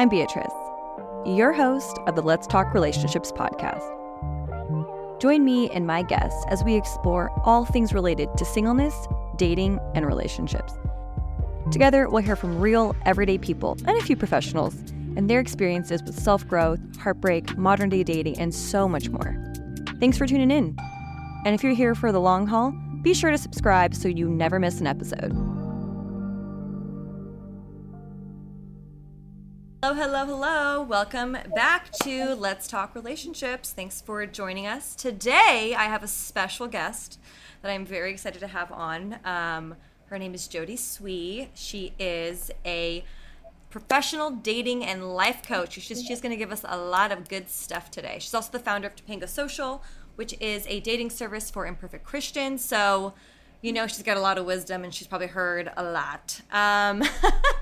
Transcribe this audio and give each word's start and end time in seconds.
I'm 0.00 0.08
Beatrice, 0.08 0.50
your 1.26 1.52
host 1.52 1.98
of 2.06 2.16
the 2.16 2.22
Let's 2.22 2.46
Talk 2.46 2.72
Relationships 2.72 3.30
podcast. 3.30 3.84
Join 5.20 5.44
me 5.44 5.68
and 5.72 5.86
my 5.86 6.02
guests 6.02 6.42
as 6.48 6.64
we 6.64 6.74
explore 6.74 7.30
all 7.44 7.66
things 7.66 7.92
related 7.92 8.30
to 8.38 8.46
singleness, 8.46 8.94
dating, 9.36 9.78
and 9.94 10.06
relationships. 10.06 10.72
Together, 11.70 12.08
we'll 12.08 12.22
hear 12.22 12.34
from 12.34 12.58
real, 12.58 12.96
everyday 13.04 13.36
people 13.36 13.76
and 13.86 13.98
a 13.98 14.00
few 14.00 14.16
professionals 14.16 14.74
and 15.18 15.28
their 15.28 15.38
experiences 15.38 16.02
with 16.02 16.18
self 16.18 16.48
growth, 16.48 16.80
heartbreak, 16.96 17.58
modern 17.58 17.90
day 17.90 18.02
dating, 18.02 18.38
and 18.38 18.54
so 18.54 18.88
much 18.88 19.10
more. 19.10 19.36
Thanks 20.00 20.16
for 20.16 20.26
tuning 20.26 20.50
in. 20.50 20.74
And 21.44 21.54
if 21.54 21.62
you're 21.62 21.74
here 21.74 21.94
for 21.94 22.10
the 22.10 22.20
long 22.20 22.46
haul, 22.46 22.72
be 23.02 23.12
sure 23.12 23.30
to 23.30 23.36
subscribe 23.36 23.94
so 23.94 24.08
you 24.08 24.30
never 24.30 24.58
miss 24.58 24.80
an 24.80 24.86
episode. 24.86 25.49
Hello, 29.90 30.02
hello, 30.02 30.24
hello. 30.24 30.82
Welcome 30.82 31.36
back 31.52 31.90
to 32.04 32.36
Let's 32.36 32.68
Talk 32.68 32.94
Relationships. 32.94 33.72
Thanks 33.72 34.00
for 34.00 34.24
joining 34.24 34.64
us. 34.64 34.94
Today, 34.94 35.74
I 35.76 35.86
have 35.86 36.04
a 36.04 36.06
special 36.06 36.68
guest 36.68 37.18
that 37.60 37.72
I'm 37.72 37.84
very 37.84 38.12
excited 38.12 38.38
to 38.38 38.46
have 38.46 38.70
on. 38.70 39.18
Um, 39.24 39.74
her 40.06 40.16
name 40.16 40.32
is 40.32 40.46
Jodie 40.46 40.78
Swee. 40.78 41.48
She 41.54 41.92
is 41.98 42.52
a 42.64 43.04
professional 43.68 44.30
dating 44.30 44.84
and 44.84 45.12
life 45.12 45.42
coach. 45.42 45.72
She's, 45.72 46.04
she's 46.04 46.20
going 46.20 46.30
to 46.30 46.38
give 46.38 46.52
us 46.52 46.64
a 46.64 46.78
lot 46.78 47.10
of 47.10 47.28
good 47.28 47.50
stuff 47.50 47.90
today. 47.90 48.18
She's 48.20 48.32
also 48.32 48.52
the 48.52 48.60
founder 48.60 48.86
of 48.86 48.94
Topanga 48.94 49.28
Social, 49.28 49.82
which 50.14 50.40
is 50.40 50.64
a 50.68 50.78
dating 50.78 51.10
service 51.10 51.50
for 51.50 51.66
imperfect 51.66 52.04
Christians. 52.04 52.64
So, 52.64 53.14
you 53.62 53.72
know, 53.72 53.86
she's 53.86 54.02
got 54.02 54.16
a 54.16 54.20
lot 54.20 54.38
of 54.38 54.46
wisdom 54.46 54.84
and 54.84 54.94
she's 54.94 55.06
probably 55.06 55.26
heard 55.26 55.70
a 55.76 55.82
lot. 55.82 56.40
Um, 56.50 57.02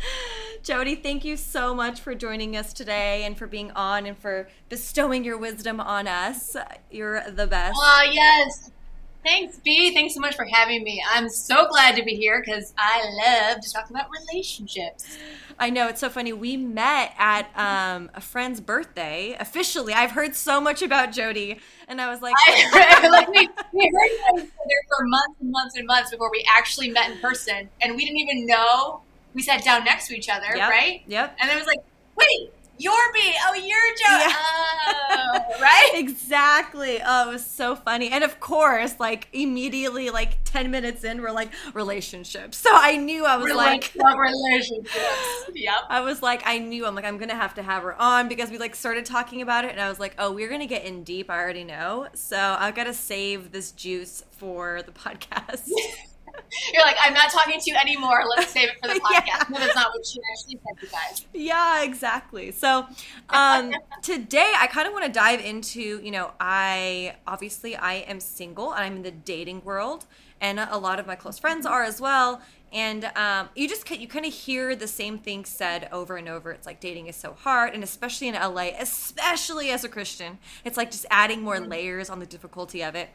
Jodie, 0.62 1.02
thank 1.02 1.24
you 1.24 1.36
so 1.36 1.74
much 1.74 2.00
for 2.00 2.14
joining 2.14 2.56
us 2.56 2.72
today 2.72 3.24
and 3.24 3.36
for 3.36 3.46
being 3.46 3.70
on 3.72 4.06
and 4.06 4.16
for 4.16 4.48
bestowing 4.68 5.24
your 5.24 5.38
wisdom 5.38 5.80
on 5.80 6.06
us. 6.06 6.56
You're 6.90 7.28
the 7.30 7.46
best. 7.46 7.78
Oh, 7.80 8.10
yes. 8.10 8.70
Thanks, 9.28 9.58
B. 9.58 9.92
Thanks 9.92 10.14
so 10.14 10.20
much 10.20 10.36
for 10.36 10.46
having 10.46 10.82
me. 10.82 11.02
I'm 11.12 11.28
so 11.28 11.68
glad 11.68 11.96
to 11.96 12.02
be 12.02 12.14
here 12.14 12.42
because 12.42 12.72
I 12.78 13.04
love 13.26 13.60
to 13.60 13.70
talk 13.70 13.90
about 13.90 14.06
relationships. 14.10 15.18
I 15.58 15.68
know 15.68 15.86
it's 15.88 16.00
so 16.00 16.08
funny. 16.08 16.32
We 16.32 16.56
met 16.56 17.12
at 17.18 17.50
um, 17.54 18.10
a 18.14 18.22
friend's 18.22 18.58
birthday. 18.58 19.36
Officially, 19.38 19.92
I've 19.92 20.12
heard 20.12 20.34
so 20.34 20.62
much 20.62 20.80
about 20.80 21.10
Jodie, 21.10 21.60
and 21.88 22.00
I 22.00 22.08
was 22.08 22.22
like, 22.22 22.34
I, 22.38 23.08
like 23.12 23.28
we, 23.28 23.46
we 23.74 23.92
heard 23.94 24.12
each 24.12 24.20
other 24.32 24.80
for 24.88 25.04
months 25.04 25.36
and 25.42 25.50
months 25.50 25.76
and 25.76 25.86
months 25.86 26.10
before 26.10 26.30
we 26.30 26.42
actually 26.56 26.88
met 26.88 27.10
in 27.10 27.18
person, 27.18 27.68
and 27.82 27.96
we 27.96 28.06
didn't 28.06 28.20
even 28.20 28.46
know 28.46 29.02
we 29.34 29.42
sat 29.42 29.62
down 29.62 29.84
next 29.84 30.08
to 30.08 30.16
each 30.16 30.30
other, 30.30 30.56
yep, 30.56 30.70
right? 30.70 31.02
Yep. 31.06 31.36
And 31.38 31.50
it 31.50 31.56
was 31.58 31.66
like, 31.66 31.80
wait, 32.16 32.50
you're 32.78 33.12
B. 33.12 33.34
Oh, 33.46 33.54
you're 33.54 33.94
Joe. 33.96 34.18
Yeah. 34.18 34.32
Oh, 35.10 35.60
right? 35.60 35.90
exactly. 35.94 37.00
Oh, 37.04 37.28
it 37.28 37.32
was 37.32 37.44
so 37.46 37.76
funny. 37.76 38.10
And 38.10 38.24
of 38.24 38.40
course, 38.40 38.98
like 38.98 39.28
immediately, 39.32 40.10
like 40.10 40.38
10 40.44 40.70
minutes 40.70 41.04
in, 41.04 41.20
we're 41.20 41.30
like, 41.30 41.50
relationships. 41.74 42.56
So 42.58 42.70
I 42.72 42.96
knew 42.96 43.24
I 43.24 43.36
was 43.36 43.52
like, 43.54 43.94
relationships. 43.96 44.96
Yep. 45.54 45.74
I 45.88 46.00
was 46.00 46.22
like, 46.22 46.42
I 46.46 46.58
knew 46.58 46.86
I'm 46.86 46.94
like, 46.94 47.04
I'm 47.04 47.18
going 47.18 47.30
to 47.30 47.34
have 47.34 47.54
to 47.54 47.62
have 47.62 47.82
her 47.82 48.00
on 48.00 48.28
because 48.28 48.50
we 48.50 48.58
like 48.58 48.74
started 48.74 49.04
talking 49.04 49.42
about 49.42 49.64
it. 49.64 49.72
And 49.72 49.80
I 49.80 49.88
was 49.88 49.98
like, 49.98 50.14
oh, 50.18 50.30
we're 50.32 50.48
going 50.48 50.60
to 50.60 50.66
get 50.66 50.84
in 50.84 51.02
deep. 51.04 51.30
I 51.30 51.38
already 51.38 51.64
know. 51.64 52.08
So 52.14 52.36
I've 52.36 52.74
got 52.74 52.84
to 52.84 52.94
save 52.94 53.50
this 53.50 53.72
juice 53.72 54.22
for 54.30 54.82
the 54.82 54.92
podcast. 54.92 55.68
You're 56.72 56.82
like, 56.82 56.96
I'm 57.00 57.14
not 57.14 57.30
talking 57.30 57.58
to 57.58 57.70
you 57.70 57.76
anymore. 57.76 58.22
Let's 58.36 58.50
save 58.52 58.70
it 58.70 58.76
for 58.80 58.88
the 58.88 59.00
podcast. 59.00 59.26
yeah. 59.26 59.44
No, 59.50 59.58
that's 59.58 59.74
not 59.74 59.90
what 59.94 60.06
she 60.06 60.20
actually 60.32 60.58
said, 60.64 60.82
you 60.82 60.88
guys. 60.88 61.26
Yeah, 61.32 61.82
exactly. 61.82 62.50
So 62.52 62.86
um, 63.30 63.72
today, 64.02 64.52
I 64.56 64.66
kind 64.66 64.86
of 64.86 64.92
want 64.92 65.06
to 65.06 65.12
dive 65.12 65.40
into, 65.40 66.00
you 66.02 66.10
know, 66.10 66.32
I 66.40 67.16
obviously 67.26 67.76
I 67.76 67.94
am 67.94 68.20
single 68.20 68.72
and 68.72 68.84
I'm 68.84 68.96
in 68.96 69.02
the 69.02 69.10
dating 69.10 69.64
world, 69.64 70.06
and 70.40 70.60
a 70.60 70.78
lot 70.78 71.00
of 71.00 71.06
my 71.06 71.14
close 71.14 71.38
friends 71.38 71.66
are 71.66 71.82
as 71.82 72.00
well. 72.00 72.40
And 72.70 73.06
um, 73.16 73.48
you 73.56 73.66
just 73.66 73.88
you 73.90 74.06
kind 74.06 74.26
of 74.26 74.32
hear 74.32 74.76
the 74.76 74.86
same 74.86 75.18
thing 75.18 75.46
said 75.46 75.88
over 75.90 76.18
and 76.18 76.28
over. 76.28 76.52
It's 76.52 76.66
like 76.66 76.80
dating 76.80 77.06
is 77.06 77.16
so 77.16 77.32
hard, 77.32 77.72
and 77.72 77.82
especially 77.82 78.28
in 78.28 78.34
LA, 78.34 78.70
especially 78.78 79.70
as 79.70 79.84
a 79.84 79.88
Christian, 79.88 80.38
it's 80.66 80.76
like 80.76 80.90
just 80.90 81.06
adding 81.10 81.40
more 81.40 81.56
mm-hmm. 81.56 81.70
layers 81.70 82.10
on 82.10 82.18
the 82.18 82.26
difficulty 82.26 82.84
of 82.84 82.94
it. 82.94 83.08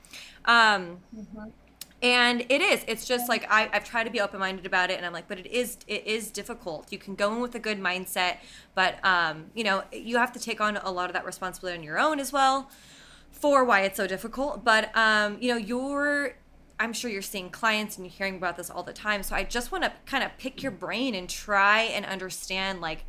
Um, 0.46 0.98
mm-hmm 1.16 1.50
and 2.04 2.46
it 2.50 2.62
is. 2.62 2.84
It's 2.86 3.06
just 3.06 3.30
like 3.30 3.48
I, 3.50 3.70
i've 3.72 3.86
tried 3.86 4.04
to 4.04 4.12
be 4.12 4.20
open-minded 4.20 4.66
about 4.66 4.92
it 4.92 4.98
and 4.98 5.06
i'm 5.06 5.14
like 5.14 5.28
but 5.28 5.40
it 5.40 5.48
is 5.48 5.78
it 5.88 6.06
is 6.06 6.30
difficult. 6.30 6.92
You 6.92 7.00
can 7.00 7.16
go 7.16 7.34
in 7.34 7.40
with 7.40 7.56
a 7.56 7.60
good 7.60 7.80
mindset 7.80 8.38
but 8.76 9.04
um, 9.04 9.46
you 9.56 9.64
know 9.64 9.84
you 9.92 10.18
have 10.18 10.32
to 10.34 10.40
take 10.40 10.62
on 10.62 10.78
a 10.78 10.92
lot 10.92 11.10
of 11.10 11.14
that 11.14 11.26
responsibility 11.26 11.78
on 11.78 11.84
your 11.84 11.98
own 11.98 12.20
as 12.20 12.32
well 12.32 12.70
for 13.32 13.64
why 13.64 13.82
it's 13.82 13.98
so 13.98 14.06
difficult. 14.06 14.64
But 14.64 14.96
um, 14.96 15.38
you 15.40 15.50
know 15.50 15.58
you're 15.58 16.36
i'm 16.80 16.92
sure 16.92 17.10
you're 17.10 17.22
seeing 17.22 17.50
clients 17.50 17.98
and 17.98 18.06
you're 18.06 18.12
hearing 18.12 18.36
about 18.36 18.58
this 18.58 18.70
all 18.70 18.84
the 18.84 18.94
time. 18.94 19.24
So 19.24 19.36
i 19.36 19.44
just 19.44 19.72
want 19.72 19.86
to 19.86 19.94
kind 20.06 20.24
of 20.24 20.38
pick 20.38 20.62
your 20.62 20.72
brain 20.72 21.16
and 21.16 21.30
try 21.30 21.84
and 21.84 22.06
understand 22.06 22.82
like 22.82 23.06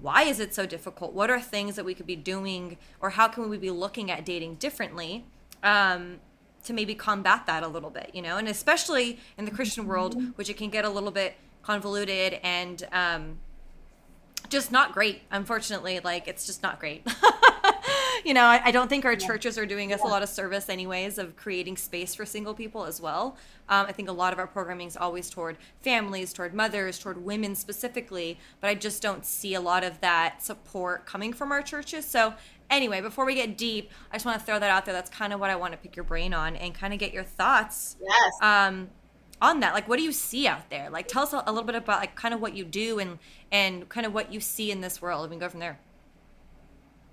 why 0.00 0.22
is 0.22 0.38
it 0.38 0.54
so 0.54 0.66
difficult? 0.66 1.12
What 1.12 1.30
are 1.30 1.40
things 1.40 1.74
that 1.76 1.84
we 1.84 1.94
could 1.94 2.06
be 2.06 2.16
doing 2.16 2.78
or 3.00 3.10
how 3.10 3.28
can 3.28 3.50
we 3.50 3.58
be 3.58 3.70
looking 3.70 4.10
at 4.10 4.24
dating 4.24 4.54
differently? 4.54 5.26
Um, 5.62 6.20
to 6.64 6.72
maybe 6.72 6.94
combat 6.94 7.46
that 7.46 7.62
a 7.62 7.68
little 7.68 7.90
bit, 7.90 8.10
you 8.12 8.22
know, 8.22 8.36
and 8.36 8.48
especially 8.48 9.18
in 9.38 9.44
the 9.44 9.50
Christian 9.50 9.86
world, 9.86 10.16
mm-hmm. 10.16 10.30
which 10.30 10.50
it 10.50 10.56
can 10.56 10.70
get 10.70 10.84
a 10.84 10.90
little 10.90 11.10
bit 11.10 11.34
convoluted 11.62 12.38
and 12.42 12.86
um, 12.92 13.38
just 14.48 14.72
not 14.72 14.92
great. 14.92 15.22
Unfortunately, 15.30 16.00
like 16.00 16.28
it's 16.28 16.46
just 16.46 16.62
not 16.62 16.80
great. 16.80 17.06
you 18.24 18.34
know, 18.34 18.44
I, 18.44 18.60
I, 18.66 18.70
don't 18.70 18.88
think 18.88 19.04
our 19.04 19.16
churches 19.16 19.58
are 19.58 19.66
doing 19.66 19.92
us 19.92 20.00
a 20.02 20.06
lot 20.06 20.22
of 20.22 20.28
service, 20.28 20.68
anyways, 20.68 21.18
of 21.18 21.36
creating 21.36 21.76
space 21.76 22.14
for 22.14 22.24
single 22.24 22.54
people 22.54 22.84
as 22.84 23.00
well. 23.00 23.36
Um, 23.68 23.86
I 23.86 23.92
think 23.92 24.08
a 24.08 24.12
lot 24.12 24.32
of 24.32 24.38
our 24.38 24.46
programming 24.46 24.86
is 24.86 24.96
always 24.96 25.30
toward 25.30 25.56
families, 25.80 26.32
toward 26.32 26.54
mothers, 26.54 26.98
toward 26.98 27.24
women 27.24 27.54
specifically, 27.54 28.38
but 28.60 28.68
I 28.68 28.74
just 28.74 29.02
don't 29.02 29.24
see 29.24 29.54
a 29.54 29.60
lot 29.60 29.84
of 29.84 30.00
that 30.00 30.42
support 30.42 31.06
coming 31.06 31.32
from 31.32 31.52
our 31.52 31.62
churches. 31.62 32.04
So 32.04 32.34
Anyway, 32.70 33.00
before 33.00 33.26
we 33.26 33.34
get 33.34 33.58
deep, 33.58 33.90
I 34.12 34.14
just 34.14 34.24
want 34.24 34.38
to 34.38 34.46
throw 34.46 34.58
that 34.58 34.70
out 34.70 34.84
there. 34.84 34.94
That's 34.94 35.10
kind 35.10 35.32
of 35.32 35.40
what 35.40 35.50
I 35.50 35.56
want 35.56 35.72
to 35.72 35.78
pick 35.78 35.96
your 35.96 36.04
brain 36.04 36.32
on 36.32 36.54
and 36.54 36.72
kind 36.72 36.94
of 36.94 37.00
get 37.00 37.12
your 37.12 37.24
thoughts. 37.24 37.96
Yes. 38.00 38.32
Um, 38.40 38.90
on 39.42 39.60
that, 39.60 39.74
like, 39.74 39.88
what 39.88 39.98
do 39.98 40.04
you 40.04 40.12
see 40.12 40.46
out 40.46 40.70
there? 40.70 40.88
Like, 40.90 41.08
tell 41.08 41.24
us 41.24 41.32
a, 41.32 41.42
a 41.46 41.50
little 41.50 41.66
bit 41.66 41.74
about 41.74 42.00
like 42.00 42.14
kind 42.14 42.32
of 42.32 42.40
what 42.40 42.54
you 42.54 42.64
do 42.64 42.98
and 42.98 43.18
and 43.50 43.88
kind 43.88 44.06
of 44.06 44.14
what 44.14 44.32
you 44.32 44.38
see 44.38 44.70
in 44.70 44.80
this 44.80 45.02
world. 45.02 45.28
We 45.28 45.34
can 45.34 45.40
go 45.40 45.48
from 45.48 45.60
there. 45.60 45.80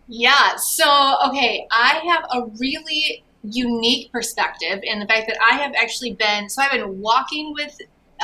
Yeah. 0.07 0.55
So, 0.55 1.17
okay, 1.27 1.67
I 1.71 2.01
have 2.09 2.23
a 2.33 2.47
really 2.59 3.23
unique 3.43 4.11
perspective 4.11 4.79
in 4.83 4.99
the 4.99 5.05
fact 5.05 5.27
that 5.27 5.37
I 5.41 5.55
have 5.57 5.73
actually 5.79 6.13
been 6.13 6.49
so 6.49 6.61
I've 6.61 6.71
been 6.71 6.99
walking 6.99 7.53
with 7.53 7.77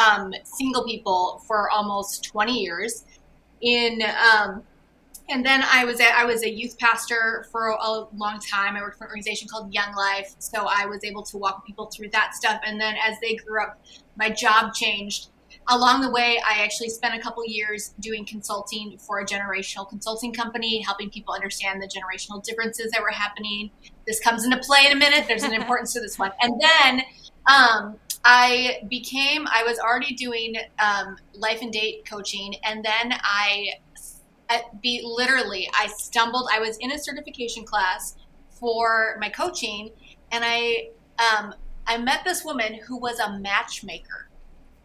um, 0.06 0.34
single 0.44 0.84
people 0.84 1.42
for 1.48 1.70
almost 1.70 2.26
20 2.26 2.60
years 2.60 3.06
in 3.62 4.02
um, 4.02 4.64
and 5.30 5.46
then 5.46 5.64
I 5.64 5.86
was 5.86 6.00
at, 6.02 6.14
I 6.14 6.26
was 6.26 6.44
a 6.44 6.50
youth 6.50 6.78
pastor 6.78 7.46
for 7.52 7.70
a 7.70 8.06
long 8.16 8.40
time. 8.40 8.76
I 8.76 8.82
worked 8.82 8.98
for 8.98 9.06
an 9.06 9.10
organization 9.10 9.48
called 9.48 9.74
Young 9.74 9.96
Life, 9.96 10.36
so 10.40 10.68
I 10.68 10.86
was 10.86 11.04
able 11.04 11.24
to 11.24 11.38
walk 11.38 11.66
people 11.66 11.86
through 11.86 12.10
that 12.10 12.36
stuff. 12.36 12.60
And 12.66 12.80
then 12.80 12.96
as 13.02 13.18
they 13.22 13.36
grew 13.36 13.62
up, 13.62 13.82
my 14.18 14.30
job 14.30 14.74
changed. 14.74 15.30
Along 15.69 16.01
the 16.01 16.09
way, 16.12 16.41
I 16.46 16.63
actually 16.63 16.90
spent 16.90 17.16
a 17.16 17.19
couple 17.19 17.44
years 17.46 17.94
doing 18.00 18.25
consulting 18.25 18.97
for 18.97 19.19
a 19.19 19.25
generational 19.25 19.88
consulting 19.88 20.34
company, 20.34 20.81
helping 20.81 21.09
people 21.09 21.34
understand 21.34 21.81
the 21.81 21.88
generational 21.88 22.44
differences 22.44 22.91
that 22.91 23.01
were 23.01 23.12
happening. 23.12 23.72
This 24.06 24.19
comes 24.19 24.44
into 24.44 24.57
play 24.57 24.85
in 24.85 24.91
a 24.91 24.96
minute. 24.96 25.25
There's 25.28 25.44
an 25.44 25.53
importance 25.62 25.94
to 25.94 26.01
this 26.01 26.19
one. 26.19 26.31
And 26.41 26.62
then 26.62 27.01
um, 27.47 27.97
I 28.25 28.81
became, 28.90 29.47
I 29.47 29.63
was 29.63 29.79
already 29.79 30.13
doing 30.16 30.56
um, 30.79 31.18
life 31.34 31.62
and 31.62 31.72
date 31.72 32.06
coaching, 32.06 32.56
and 32.63 32.84
then 32.84 33.13
I 33.24 33.75
be 34.81 35.01
literally 35.03 35.69
I 35.74 35.88
stumbled. 35.88 36.48
I 36.51 36.59
was 36.59 36.77
in 36.80 36.92
a 36.92 37.00
certification 37.00 37.66
class 37.66 38.16
for 38.50 39.18
my 39.19 39.30
coaching, 39.30 39.92
and 40.31 40.44
I 40.45 40.89
um, 41.19 41.54
I 41.88 41.98
met 41.98 42.24
this 42.24 42.44
woman 42.44 42.75
who 42.88 42.98
was 42.98 43.19
a 43.19 43.39
matchmaker, 43.39 44.30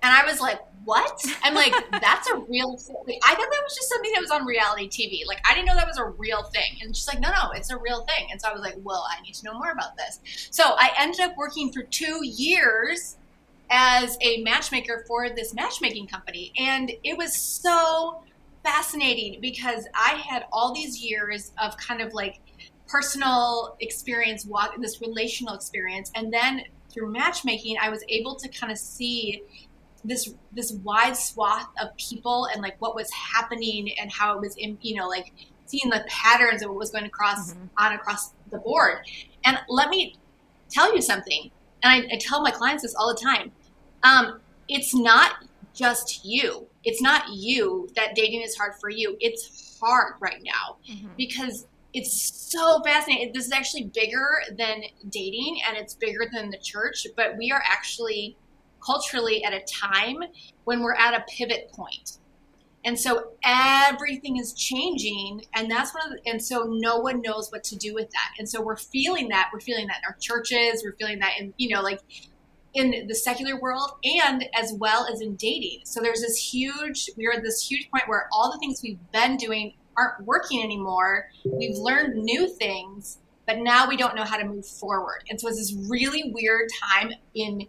and 0.02 0.12
I 0.14 0.24
was 0.24 0.40
like, 0.40 0.60
"What?" 0.84 1.20
I'm 1.42 1.54
like, 1.54 1.72
"That's 1.90 2.28
a 2.28 2.36
real 2.36 2.76
thing." 2.76 3.18
I 3.24 3.34
thought 3.34 3.50
that 3.50 3.62
was 3.62 3.74
just 3.74 3.88
something 3.88 4.10
that 4.14 4.20
was 4.20 4.30
on 4.30 4.44
reality 4.46 4.88
TV. 4.88 5.26
Like 5.26 5.40
I 5.48 5.54
didn't 5.54 5.66
know 5.66 5.74
that 5.74 5.86
was 5.86 5.98
a 5.98 6.04
real 6.04 6.42
thing. 6.44 6.78
And 6.82 6.94
she's 6.96 7.08
like, 7.08 7.20
"No, 7.20 7.30
no, 7.30 7.50
it's 7.54 7.70
a 7.70 7.76
real 7.76 8.04
thing." 8.06 8.28
And 8.30 8.40
so 8.40 8.48
I 8.48 8.52
was 8.52 8.62
like, 8.62 8.76
"Well, 8.82 9.06
I 9.10 9.20
need 9.22 9.34
to 9.34 9.44
know 9.44 9.54
more 9.54 9.70
about 9.70 9.96
this." 9.96 10.20
So 10.50 10.64
I 10.64 10.90
ended 10.98 11.20
up 11.20 11.36
working 11.36 11.72
for 11.72 11.82
two 11.82 12.20
years 12.24 13.16
as 13.70 14.16
a 14.22 14.42
matchmaker 14.42 15.04
for 15.06 15.28
this 15.30 15.52
matchmaking 15.54 16.06
company, 16.06 16.52
and 16.58 16.92
it 17.04 17.16
was 17.16 17.36
so 17.36 18.22
fascinating 18.64 19.40
because 19.40 19.86
I 19.94 20.22
had 20.26 20.46
all 20.52 20.74
these 20.74 21.02
years 21.02 21.52
of 21.58 21.76
kind 21.76 22.00
of 22.00 22.12
like 22.12 22.40
personal 22.86 23.76
experience, 23.80 24.46
this 24.78 25.00
relational 25.00 25.54
experience, 25.54 26.10
and 26.14 26.32
then 26.32 26.62
through 26.90 27.12
matchmaking, 27.12 27.76
I 27.80 27.90
was 27.90 28.02
able 28.08 28.34
to 28.36 28.48
kind 28.48 28.72
of 28.72 28.78
see 28.78 29.42
this 30.04 30.32
this 30.52 30.72
wide 30.84 31.16
swath 31.16 31.68
of 31.80 31.96
people 31.96 32.48
and 32.52 32.62
like 32.62 32.80
what 32.80 32.94
was 32.94 33.10
happening 33.10 33.90
and 34.00 34.10
how 34.12 34.34
it 34.34 34.40
was 34.40 34.56
in 34.56 34.78
you 34.80 34.94
know 34.94 35.08
like 35.08 35.32
seeing 35.66 35.90
the 35.90 36.04
patterns 36.08 36.62
of 36.62 36.70
what 36.70 36.78
was 36.78 36.90
going 36.90 37.04
across 37.04 37.52
mm-hmm. 37.52 37.64
on 37.76 37.92
across 37.92 38.32
the 38.50 38.58
board. 38.58 38.98
And 39.44 39.58
let 39.68 39.90
me 39.90 40.16
tell 40.70 40.94
you 40.94 41.02
something, 41.02 41.50
and 41.82 42.06
I, 42.10 42.14
I 42.14 42.18
tell 42.18 42.42
my 42.42 42.50
clients 42.50 42.82
this 42.82 42.94
all 42.94 43.12
the 43.14 43.20
time. 43.20 43.52
Um, 44.02 44.40
it's 44.68 44.94
not 44.94 45.44
just 45.74 46.24
you. 46.24 46.66
It's 46.84 47.02
not 47.02 47.28
you 47.32 47.88
that 47.96 48.14
dating 48.14 48.42
is 48.42 48.56
hard 48.56 48.74
for 48.80 48.90
you. 48.90 49.16
It's 49.20 49.78
hard 49.80 50.14
right 50.20 50.42
now 50.42 50.76
mm-hmm. 50.90 51.08
because 51.16 51.66
it's 51.94 52.50
so 52.50 52.80
fascinating. 52.84 53.32
This 53.32 53.46
is 53.46 53.52
actually 53.52 53.84
bigger 53.84 54.42
than 54.56 54.82
dating 55.08 55.60
and 55.66 55.76
it's 55.76 55.94
bigger 55.94 56.26
than 56.32 56.50
the 56.50 56.58
church, 56.58 57.06
but 57.16 57.36
we 57.36 57.50
are 57.50 57.62
actually 57.66 58.36
culturally 58.80 59.44
at 59.44 59.52
a 59.52 59.60
time 59.60 60.22
when 60.64 60.82
we're 60.82 60.94
at 60.94 61.14
a 61.14 61.24
pivot 61.28 61.70
point. 61.72 62.18
And 62.84 62.98
so 62.98 63.32
everything 63.44 64.36
is 64.36 64.52
changing 64.54 65.44
and 65.54 65.70
that's 65.70 65.92
one 65.92 66.06
of 66.06 66.12
the, 66.12 66.30
and 66.30 66.42
so 66.42 66.64
no 66.68 66.98
one 66.98 67.20
knows 67.20 67.50
what 67.50 67.64
to 67.64 67.76
do 67.76 67.92
with 67.92 68.10
that. 68.10 68.30
And 68.38 68.48
so 68.48 68.62
we're 68.62 68.76
feeling 68.76 69.28
that, 69.28 69.50
we're 69.52 69.60
feeling 69.60 69.88
that 69.88 69.96
in 69.98 70.04
our 70.08 70.16
churches, 70.20 70.82
we're 70.84 70.94
feeling 70.96 71.18
that 71.18 71.32
in, 71.38 71.52
you 71.56 71.74
know, 71.74 71.82
like 71.82 72.00
in 72.74 73.06
the 73.08 73.14
secular 73.14 73.60
world 73.60 73.90
and 74.04 74.48
as 74.54 74.72
well 74.74 75.06
as 75.12 75.20
in 75.20 75.34
dating. 75.34 75.80
So 75.84 76.00
there's 76.00 76.20
this 76.20 76.36
huge, 76.36 77.10
we're 77.16 77.32
at 77.32 77.42
this 77.42 77.66
huge 77.68 77.90
point 77.90 78.04
where 78.06 78.28
all 78.32 78.52
the 78.52 78.58
things 78.58 78.80
we've 78.82 78.98
been 79.12 79.36
doing 79.36 79.74
aren't 79.96 80.24
working 80.24 80.62
anymore. 80.62 81.28
We've 81.44 81.76
learned 81.76 82.14
new 82.14 82.48
things, 82.48 83.18
but 83.46 83.58
now 83.58 83.88
we 83.88 83.96
don't 83.96 84.14
know 84.14 84.24
how 84.24 84.36
to 84.36 84.44
move 84.44 84.66
forward. 84.66 85.24
And 85.28 85.40
so 85.40 85.48
it's 85.48 85.58
this 85.58 85.90
really 85.90 86.30
weird 86.32 86.68
time 86.80 87.10
in 87.34 87.66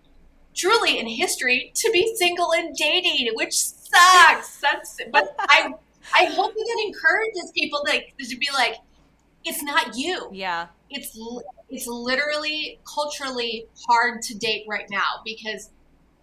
truly 0.59 1.00
in 1.00 1.07
history 1.07 1.71
to 1.75 1.89
be 1.91 2.15
single 2.15 2.53
and 2.53 2.75
dating, 2.75 3.29
which 3.33 3.56
sucks. 3.56 4.59
That's 4.59 5.00
but 5.11 5.35
I 5.39 5.73
I 6.13 6.25
hope 6.25 6.53
that 6.53 6.83
encourages 6.85 7.51
people 7.56 7.83
to, 7.85 8.25
to 8.25 8.38
be 8.38 8.50
like, 8.53 8.75
it's 9.45 9.63
not 9.63 9.95
you. 9.95 10.29
Yeah. 10.33 10.67
It's 10.89 11.17
it's 11.69 11.88
literally 11.88 12.79
culturally 12.91 13.67
hard 13.88 14.21
to 14.23 14.38
date 14.38 14.65
right 14.67 14.88
now 14.89 15.21
because 15.23 15.69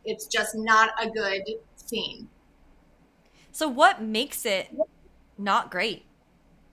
it's 0.05 0.27
just 0.27 0.55
not 0.55 0.91
a 1.01 1.09
good 1.09 1.43
scene. 1.77 2.29
So 3.53 3.69
what 3.69 4.03
makes 4.03 4.45
it 4.45 4.69
not 5.39 5.71
great? 5.71 6.05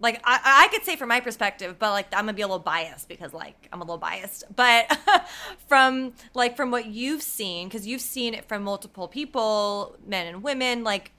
Like 0.04 0.22
I, 0.26 0.66
I 0.66 0.68
could 0.68 0.84
say 0.84 0.98
from 0.98 1.08
my 1.08 1.22
perspective, 1.22 1.78
but 1.80 1.92
like 1.92 2.08
I'm 2.12 2.26
gonna 2.26 2.34
be 2.34 2.42
a 2.42 2.48
little 2.48 2.60
biased 2.60 3.08
because 3.08 3.34
like 3.34 3.70
I'm 3.72 3.80
a 3.80 3.86
little 3.86 3.98
biased. 3.98 4.44
But 4.54 4.96
from 5.68 6.14
like 6.34 6.58
from 6.58 6.72
what 6.72 6.88
you've 6.88 7.24
seen, 7.24 7.70
because 7.70 7.88
you've 7.88 8.02
seen 8.02 8.34
it 8.34 8.46
from 8.46 8.64
multiple 8.64 9.08
people, 9.08 9.96
men 10.06 10.28
and 10.28 10.44
women, 10.44 10.84
like 10.84 11.12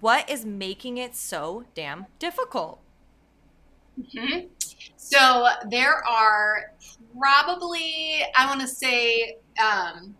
what 0.00 0.28
is 0.28 0.44
making 0.44 0.98
it 0.98 1.16
so 1.16 1.64
damn 1.74 2.04
difficult? 2.18 2.80
Mm-hmm. 3.98 4.48
So 4.96 5.48
there 5.70 6.06
are 6.06 6.72
probably, 7.18 8.22
I 8.36 8.46
want 8.46 8.60
to 8.60 8.68
say, 8.68 9.38
um, 9.58 10.14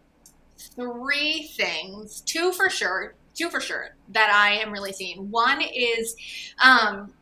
three 0.57 1.51
things, 1.57 2.23
two 2.23 2.53
for 2.53 2.71
sure, 2.71 3.15
two 3.35 3.51
for 3.51 3.61
sure 3.61 3.91
that 4.09 4.31
I 4.31 4.63
am 4.63 4.73
really 4.73 4.93
seeing. 4.93 5.31
One 5.31 5.61
is 5.61 6.17
um, 6.63 7.13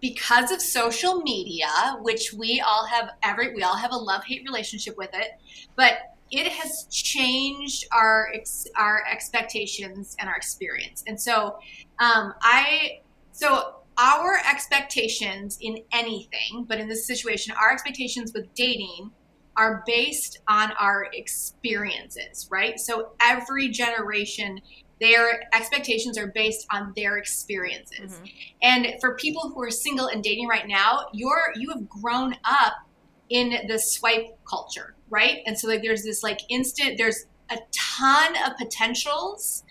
because 0.00 0.50
of 0.50 0.60
social 0.60 1.20
media, 1.20 1.68
which 2.00 2.32
we 2.32 2.60
all 2.60 2.86
have 2.86 3.10
every, 3.22 3.54
we 3.54 3.62
all 3.62 3.76
have 3.76 3.92
a 3.92 3.96
love 3.96 4.24
hate 4.24 4.42
relationship 4.44 4.96
with 4.96 5.10
it, 5.12 5.32
but 5.76 5.98
it 6.30 6.46
has 6.46 6.86
changed 6.90 7.86
our 7.92 8.32
our 8.76 9.02
expectations 9.10 10.16
and 10.18 10.28
our 10.28 10.36
experience. 10.36 11.02
And 11.06 11.20
so, 11.20 11.58
um, 11.98 12.34
I 12.40 13.00
so 13.32 13.76
our 13.98 14.38
expectations 14.48 15.58
in 15.60 15.78
anything, 15.92 16.64
but 16.66 16.78
in 16.78 16.88
this 16.88 17.06
situation, 17.06 17.54
our 17.60 17.72
expectations 17.72 18.32
with 18.32 18.52
dating 18.54 19.10
are 19.56 19.82
based 19.86 20.38
on 20.48 20.72
our 20.80 21.08
experiences, 21.12 22.48
right? 22.50 22.78
So 22.78 23.10
every 23.20 23.68
generation, 23.68 24.60
their 25.00 25.48
expectations 25.54 26.18
are 26.18 26.28
based 26.28 26.66
on 26.70 26.92
their 26.96 27.16
experiences. 27.16 28.12
Mm-hmm. 28.12 28.24
And 28.62 28.86
for 29.00 29.14
people 29.16 29.50
who 29.50 29.62
are 29.62 29.70
single 29.70 30.06
and 30.08 30.22
dating 30.22 30.46
right 30.46 30.66
now, 30.66 31.06
you're 31.12 31.52
you 31.56 31.70
have 31.70 31.88
grown 31.88 32.34
up 32.44 32.74
in 33.28 33.66
the 33.68 33.78
swipe 33.78 34.38
culture, 34.48 34.94
right? 35.08 35.38
And 35.46 35.58
so 35.58 35.68
like 35.68 35.82
there's 35.82 36.02
this 36.02 36.22
like 36.22 36.40
instant, 36.48 36.98
there's 36.98 37.26
a 37.50 37.58
ton 37.72 38.34
of 38.46 38.56
potentials. 38.56 39.64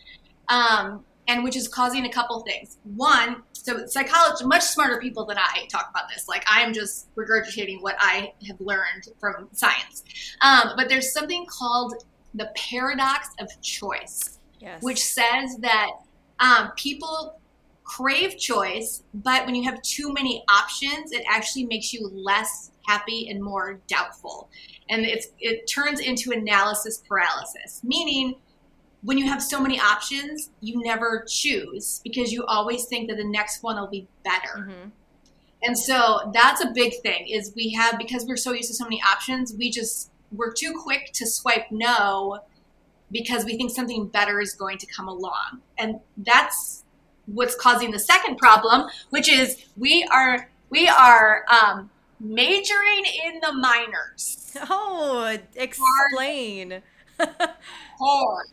Um, 0.48 1.06
and 1.30 1.44
which 1.44 1.56
is 1.56 1.68
causing 1.68 2.06
a 2.06 2.10
couple 2.10 2.40
things. 2.42 2.80
One, 2.96 3.44
so 3.54 3.86
psychology, 3.86 4.46
much 4.46 4.64
smarter 4.64 5.00
people 5.00 5.26
than 5.26 5.38
I 5.38 5.68
talk 5.70 5.88
about 5.92 6.10
this. 6.10 6.28
Like 6.28 6.44
I 6.52 6.62
am 6.62 6.74
just 6.74 7.14
regurgitating 7.16 7.82
what 7.82 7.96
I 8.00 8.34
have 8.48 8.60
learned 8.60 9.10
from 9.20 9.48
science. 9.52 10.04
Um, 10.42 10.72
but 10.76 10.90
there's 10.90 11.14
something 11.14 11.46
called 11.48 12.04
the 12.34 12.52
paradox 12.56 13.30
of 13.40 13.50
choice, 13.62 14.39
yes. 14.60 14.82
which 14.82 15.04
says 15.04 15.58
that 15.58 15.90
um, 16.40 16.72
people 16.76 17.40
crave 17.84 18.38
choice, 18.38 19.04
but 19.14 19.46
when 19.46 19.56
you 19.56 19.64
have 19.64 19.82
too 19.82 20.14
many 20.14 20.44
options, 20.48 21.12
it 21.12 21.24
actually 21.28 21.66
makes 21.66 21.92
you 21.92 22.08
less 22.14 22.72
happy 22.88 23.30
and 23.30 23.44
more 23.44 23.80
doubtful. 23.88 24.50
And 24.90 25.06
it's, 25.06 25.28
it 25.40 25.68
turns 25.68 26.00
into 26.00 26.32
analysis 26.32 27.04
paralysis, 27.08 27.82
meaning 27.84 28.36
when 29.02 29.18
you 29.18 29.26
have 29.26 29.42
so 29.42 29.60
many 29.60 29.80
options, 29.80 30.50
you 30.62 30.82
never 30.84 31.26
choose 31.28 32.02
because 32.04 32.32
you 32.32 32.46
always 32.46 32.86
think 32.86 33.10
that 33.10 33.18
the 33.18 33.24
next 33.24 33.64
one 33.64 33.76
will 33.78 33.88
be 33.88 34.08
better. 34.24 34.60
Mm-hmm. 34.60 34.90
And 35.64 35.78
so 35.78 36.32
that's 36.34 36.64
a 36.64 36.72
big 36.74 36.94
thing 37.02 37.28
is 37.28 37.54
we 37.56 37.74
have 37.74 37.98
because 37.98 38.26
we're 38.26 38.38
so 38.38 38.54
used 38.54 38.70
to 38.70 38.76
so 38.76 38.86
many 38.86 39.02
options, 39.02 39.54
we 39.54 39.72
just 39.72 40.12
we're 40.32 40.54
too 40.54 40.74
quick 40.80 41.12
to 41.14 41.26
swipe 41.26 41.66
no 41.72 42.40
because 43.12 43.46
we 43.46 43.58
think 43.58 43.72
something 43.72 44.08
better 44.08 44.40
is 44.40 44.54
going 44.54 44.78
to 44.78 44.86
come 44.88 45.08
along. 45.08 45.62
And 45.78 46.00
that's 46.18 46.84
what's 47.26 47.56
causing 47.56 47.92
the 47.92 48.00
second 48.00 48.38
problem, 48.38 48.90
which 49.10 49.30
is 49.30 49.66
we 49.78 50.08
are 50.12 50.50
we 50.70 50.88
are 50.88 51.46
um, 51.52 51.90
majoring 52.20 53.06
in 53.26 53.40
the 53.42 53.54
minors. 53.54 54.36
Oh, 54.70 55.38
explain. 55.56 56.82
Hard 57.20 58.48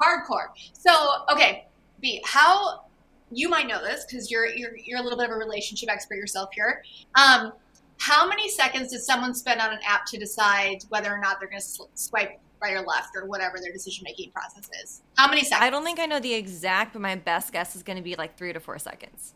hardcore. 0.00 0.48
So, 0.72 0.92
okay, 1.32 1.66
B, 2.00 2.22
how 2.24 2.84
you 3.30 3.48
might 3.48 3.66
know 3.66 3.82
this 3.82 4.04
because 4.04 4.30
you're, 4.30 4.46
you're 4.46 4.76
you're 4.76 4.98
a 4.98 5.02
little 5.02 5.18
bit 5.18 5.30
of 5.30 5.36
a 5.36 5.38
relationship 5.38 5.88
expert 5.90 6.16
yourself 6.16 6.50
here. 6.52 6.82
Um, 7.14 7.52
how 7.98 8.26
many 8.26 8.48
seconds 8.48 8.92
does 8.92 9.04
someone 9.04 9.34
spend 9.34 9.60
on 9.60 9.72
an 9.72 9.78
app 9.86 10.06
to 10.06 10.18
decide 10.18 10.78
whether 10.88 11.12
or 11.12 11.18
not 11.18 11.38
they're 11.38 11.48
going 11.48 11.60
to 11.60 11.84
swipe 11.94 12.40
right 12.62 12.74
or 12.74 12.82
left 12.82 13.10
or 13.16 13.26
whatever 13.26 13.58
their 13.60 13.72
decision 13.72 14.04
making 14.04 14.30
process 14.32 14.68
is? 14.82 15.02
How 15.16 15.28
many 15.28 15.42
seconds? 15.42 15.66
I 15.66 15.70
don't 15.70 15.84
think 15.84 15.98
I 15.98 16.06
know 16.06 16.20
the 16.20 16.34
exact, 16.34 16.92
but 16.92 17.02
my 17.02 17.14
best 17.16 17.52
guess 17.52 17.76
is 17.76 17.82
going 17.82 17.96
to 17.96 18.02
be 18.02 18.16
like 18.16 18.36
three 18.36 18.52
to 18.52 18.60
four 18.60 18.78
seconds. 18.78 19.34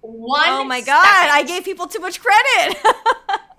One. 0.00 0.48
Oh 0.48 0.64
my 0.64 0.80
god! 0.80 1.28
I 1.30 1.42
gave 1.42 1.64
people 1.64 1.86
too 1.86 2.00
much 2.00 2.20
credit. 2.20 2.78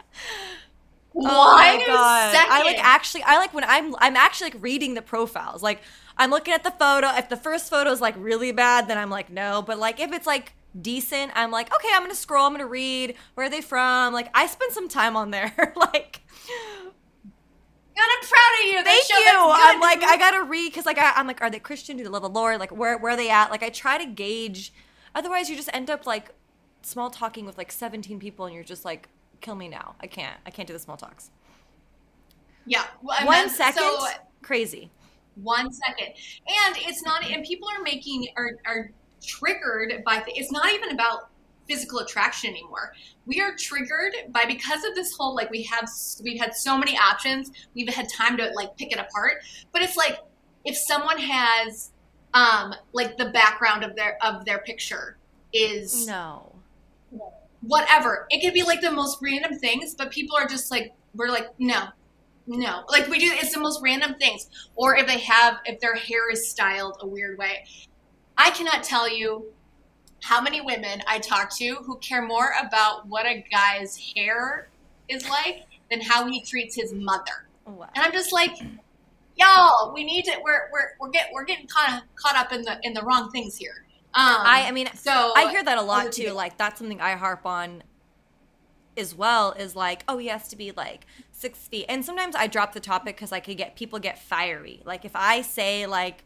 Oh 1.13 1.53
my 1.55 1.83
god! 1.85 2.33
Second. 2.33 2.51
I 2.51 2.63
like 2.63 2.83
actually. 2.83 3.23
I 3.23 3.37
like 3.37 3.53
when 3.53 3.63
I'm. 3.65 3.95
I'm 3.99 4.15
actually 4.15 4.51
like 4.51 4.63
reading 4.63 4.93
the 4.93 5.01
profiles. 5.01 5.61
Like 5.61 5.81
I'm 6.17 6.29
looking 6.29 6.53
at 6.53 6.63
the 6.63 6.71
photo. 6.71 7.07
If 7.09 7.29
the 7.29 7.37
first 7.37 7.69
photo 7.69 7.91
is 7.91 7.99
like 7.99 8.15
really 8.17 8.51
bad, 8.51 8.87
then 8.87 8.97
I'm 8.97 9.09
like 9.09 9.29
no. 9.29 9.61
But 9.61 9.77
like 9.77 9.99
if 9.99 10.13
it's 10.13 10.25
like 10.25 10.53
decent, 10.79 11.31
I'm 11.35 11.51
like 11.51 11.73
okay. 11.75 11.89
I'm 11.93 12.01
gonna 12.03 12.15
scroll. 12.15 12.45
I'm 12.45 12.53
gonna 12.53 12.65
read. 12.65 13.15
Where 13.33 13.47
are 13.47 13.49
they 13.49 13.61
from? 13.61 14.13
Like 14.13 14.29
I 14.33 14.47
spend 14.47 14.71
some 14.73 14.87
time 14.87 15.15
on 15.15 15.31
there. 15.31 15.73
like. 15.75 16.21
God, 17.95 18.07
I'm 18.09 18.27
proud 18.27 18.59
of 18.59 18.65
you. 18.67 18.83
Thank 18.83 19.09
you. 19.09 19.15
I'm 19.27 19.79
like, 19.79 20.03
I 20.03 20.17
gotta 20.17 20.43
read 20.43 20.71
because 20.71 20.85
like 20.85 20.97
I, 20.97 21.19
am 21.19 21.27
like, 21.27 21.41
are 21.41 21.49
they 21.49 21.59
Christian? 21.59 21.97
Do 21.97 22.03
they 22.03 22.09
love 22.09 22.21
the 22.21 22.29
Lord? 22.29 22.59
Like, 22.59 22.71
where 22.71 22.97
where 22.97 23.13
are 23.13 23.17
they 23.17 23.29
at? 23.29 23.51
Like, 23.51 23.63
I 23.63 23.69
try 23.69 23.97
to 23.97 24.05
gauge. 24.05 24.73
Otherwise, 25.13 25.49
you 25.49 25.55
just 25.55 25.69
end 25.73 25.89
up 25.89 26.05
like 26.05 26.33
small 26.81 27.09
talking 27.09 27.45
with 27.45 27.57
like 27.57 27.71
17 27.71 28.19
people, 28.19 28.45
and 28.45 28.55
you're 28.55 28.63
just 28.63 28.85
like, 28.85 29.09
kill 29.41 29.55
me 29.55 29.67
now. 29.67 29.95
I 29.99 30.07
can't. 30.07 30.37
I 30.45 30.51
can't 30.51 30.67
do 30.67 30.73
the 30.73 30.79
small 30.79 30.97
talks. 30.97 31.31
Yeah. 32.65 32.85
Well, 33.01 33.17
one 33.25 33.37
meant, 33.37 33.51
second. 33.51 33.81
So, 33.81 34.07
Crazy. 34.41 34.89
One 35.35 35.71
second. 35.71 36.07
And 36.07 36.75
it's 36.77 37.03
not. 37.03 37.25
And 37.25 37.43
people 37.43 37.67
are 37.69 37.81
making 37.83 38.27
are 38.37 38.51
are 38.65 38.91
triggered 39.21 40.03
by. 40.05 40.23
The, 40.25 40.31
it's 40.37 40.51
not 40.51 40.71
even 40.73 40.91
about 40.91 41.30
physical 41.71 41.99
attraction 41.99 42.49
anymore. 42.49 42.93
We 43.25 43.39
are 43.41 43.55
triggered 43.55 44.13
by 44.29 44.43
because 44.47 44.83
of 44.83 44.95
this 44.95 45.15
whole 45.15 45.35
like 45.35 45.49
we 45.49 45.63
have 45.63 45.87
we've 46.23 46.39
had 46.39 46.53
so 46.53 46.77
many 46.77 46.97
options. 46.97 47.51
We've 47.73 47.87
had 47.87 48.07
time 48.09 48.37
to 48.37 48.51
like 48.55 48.75
pick 48.77 48.91
it 48.91 48.99
apart. 48.99 49.43
But 49.71 49.81
it's 49.81 49.95
like 49.95 50.19
if 50.65 50.75
someone 50.75 51.17
has 51.17 51.91
um 52.33 52.73
like 52.93 53.17
the 53.17 53.29
background 53.29 53.83
of 53.83 53.95
their 53.95 54.17
of 54.23 54.45
their 54.45 54.59
picture 54.59 55.17
is 55.53 56.07
no 56.07 56.51
whatever. 57.61 58.25
It 58.29 58.43
could 58.43 58.53
be 58.53 58.63
like 58.63 58.81
the 58.81 58.91
most 58.91 59.19
random 59.21 59.57
things, 59.59 59.95
but 59.95 60.11
people 60.11 60.35
are 60.35 60.47
just 60.47 60.71
like, 60.71 60.93
we're 61.13 61.29
like, 61.29 61.47
no, 61.59 61.89
No, 62.47 62.83
like 62.89 63.07
we 63.07 63.19
do. 63.19 63.29
It's 63.31 63.53
the 63.53 63.59
most 63.59 63.81
random 63.83 64.15
things. 64.15 64.49
Or 64.75 64.95
if 64.95 65.07
they 65.07 65.19
have, 65.19 65.59
if 65.65 65.79
their 65.79 65.95
hair 65.95 66.29
is 66.31 66.49
styled 66.49 66.97
a 67.01 67.07
weird 67.07 67.37
way, 67.37 67.63
I 68.37 68.49
cannot 68.49 68.83
tell 68.83 69.07
you 69.07 69.53
how 70.21 70.39
many 70.39 70.61
women 70.61 71.01
I 71.07 71.19
talk 71.19 71.55
to 71.57 71.75
who 71.85 71.97
care 71.97 72.21
more 72.21 72.53
about 72.61 73.07
what 73.07 73.25
a 73.25 73.43
guy's 73.51 73.97
hair 74.15 74.69
is 75.09 75.27
like 75.27 75.65
than 75.89 75.99
how 76.01 76.27
he 76.27 76.41
treats 76.41 76.75
his 76.75 76.93
mother. 76.93 77.47
Wow. 77.65 77.89
And 77.95 78.03
I'm 78.03 78.11
just 78.11 78.31
like, 78.31 78.51
y'all, 79.35 79.93
we 79.93 80.03
need 80.03 80.25
to. 80.25 80.33
We're 80.43 80.69
we're 80.71 80.89
we're 80.99 81.09
get 81.09 81.29
we're 81.33 81.43
getting 81.43 81.67
kind 81.67 81.97
of 81.97 82.15
caught 82.15 82.35
up 82.35 82.51
in 82.51 82.61
the 82.61 82.79
in 82.83 82.93
the 82.93 83.01
wrong 83.01 83.31
things 83.31 83.57
here. 83.57 83.85
Um, 84.13 84.23
I 84.25 84.65
I 84.67 84.71
mean, 84.71 84.89
so 84.93 85.33
I 85.35 85.49
hear 85.49 85.63
that 85.63 85.77
a 85.77 85.81
lot 85.81 86.11
too. 86.11 86.31
Like 86.31 86.57
that's 86.57 86.79
something 86.79 87.01
I 87.01 87.13
harp 87.15 87.45
on 87.45 87.83
as 88.95 89.15
well. 89.15 89.53
Is 89.53 89.75
like, 89.75 90.03
oh, 90.07 90.17
he 90.17 90.27
has 90.27 90.47
to 90.49 90.55
be 90.55 90.71
like 90.71 91.07
six 91.31 91.67
feet. 91.67 91.85
And 91.89 92.05
sometimes 92.05 92.35
I 92.35 92.47
drop 92.47 92.73
the 92.73 92.79
topic 92.79 93.15
because 93.15 93.31
I 93.31 93.39
could 93.39 93.57
get 93.57 93.75
people 93.75 93.99
get 93.99 94.19
fiery. 94.19 94.81
Like 94.85 95.03
if 95.03 95.15
I 95.15 95.41
say 95.41 95.87
like. 95.87 96.23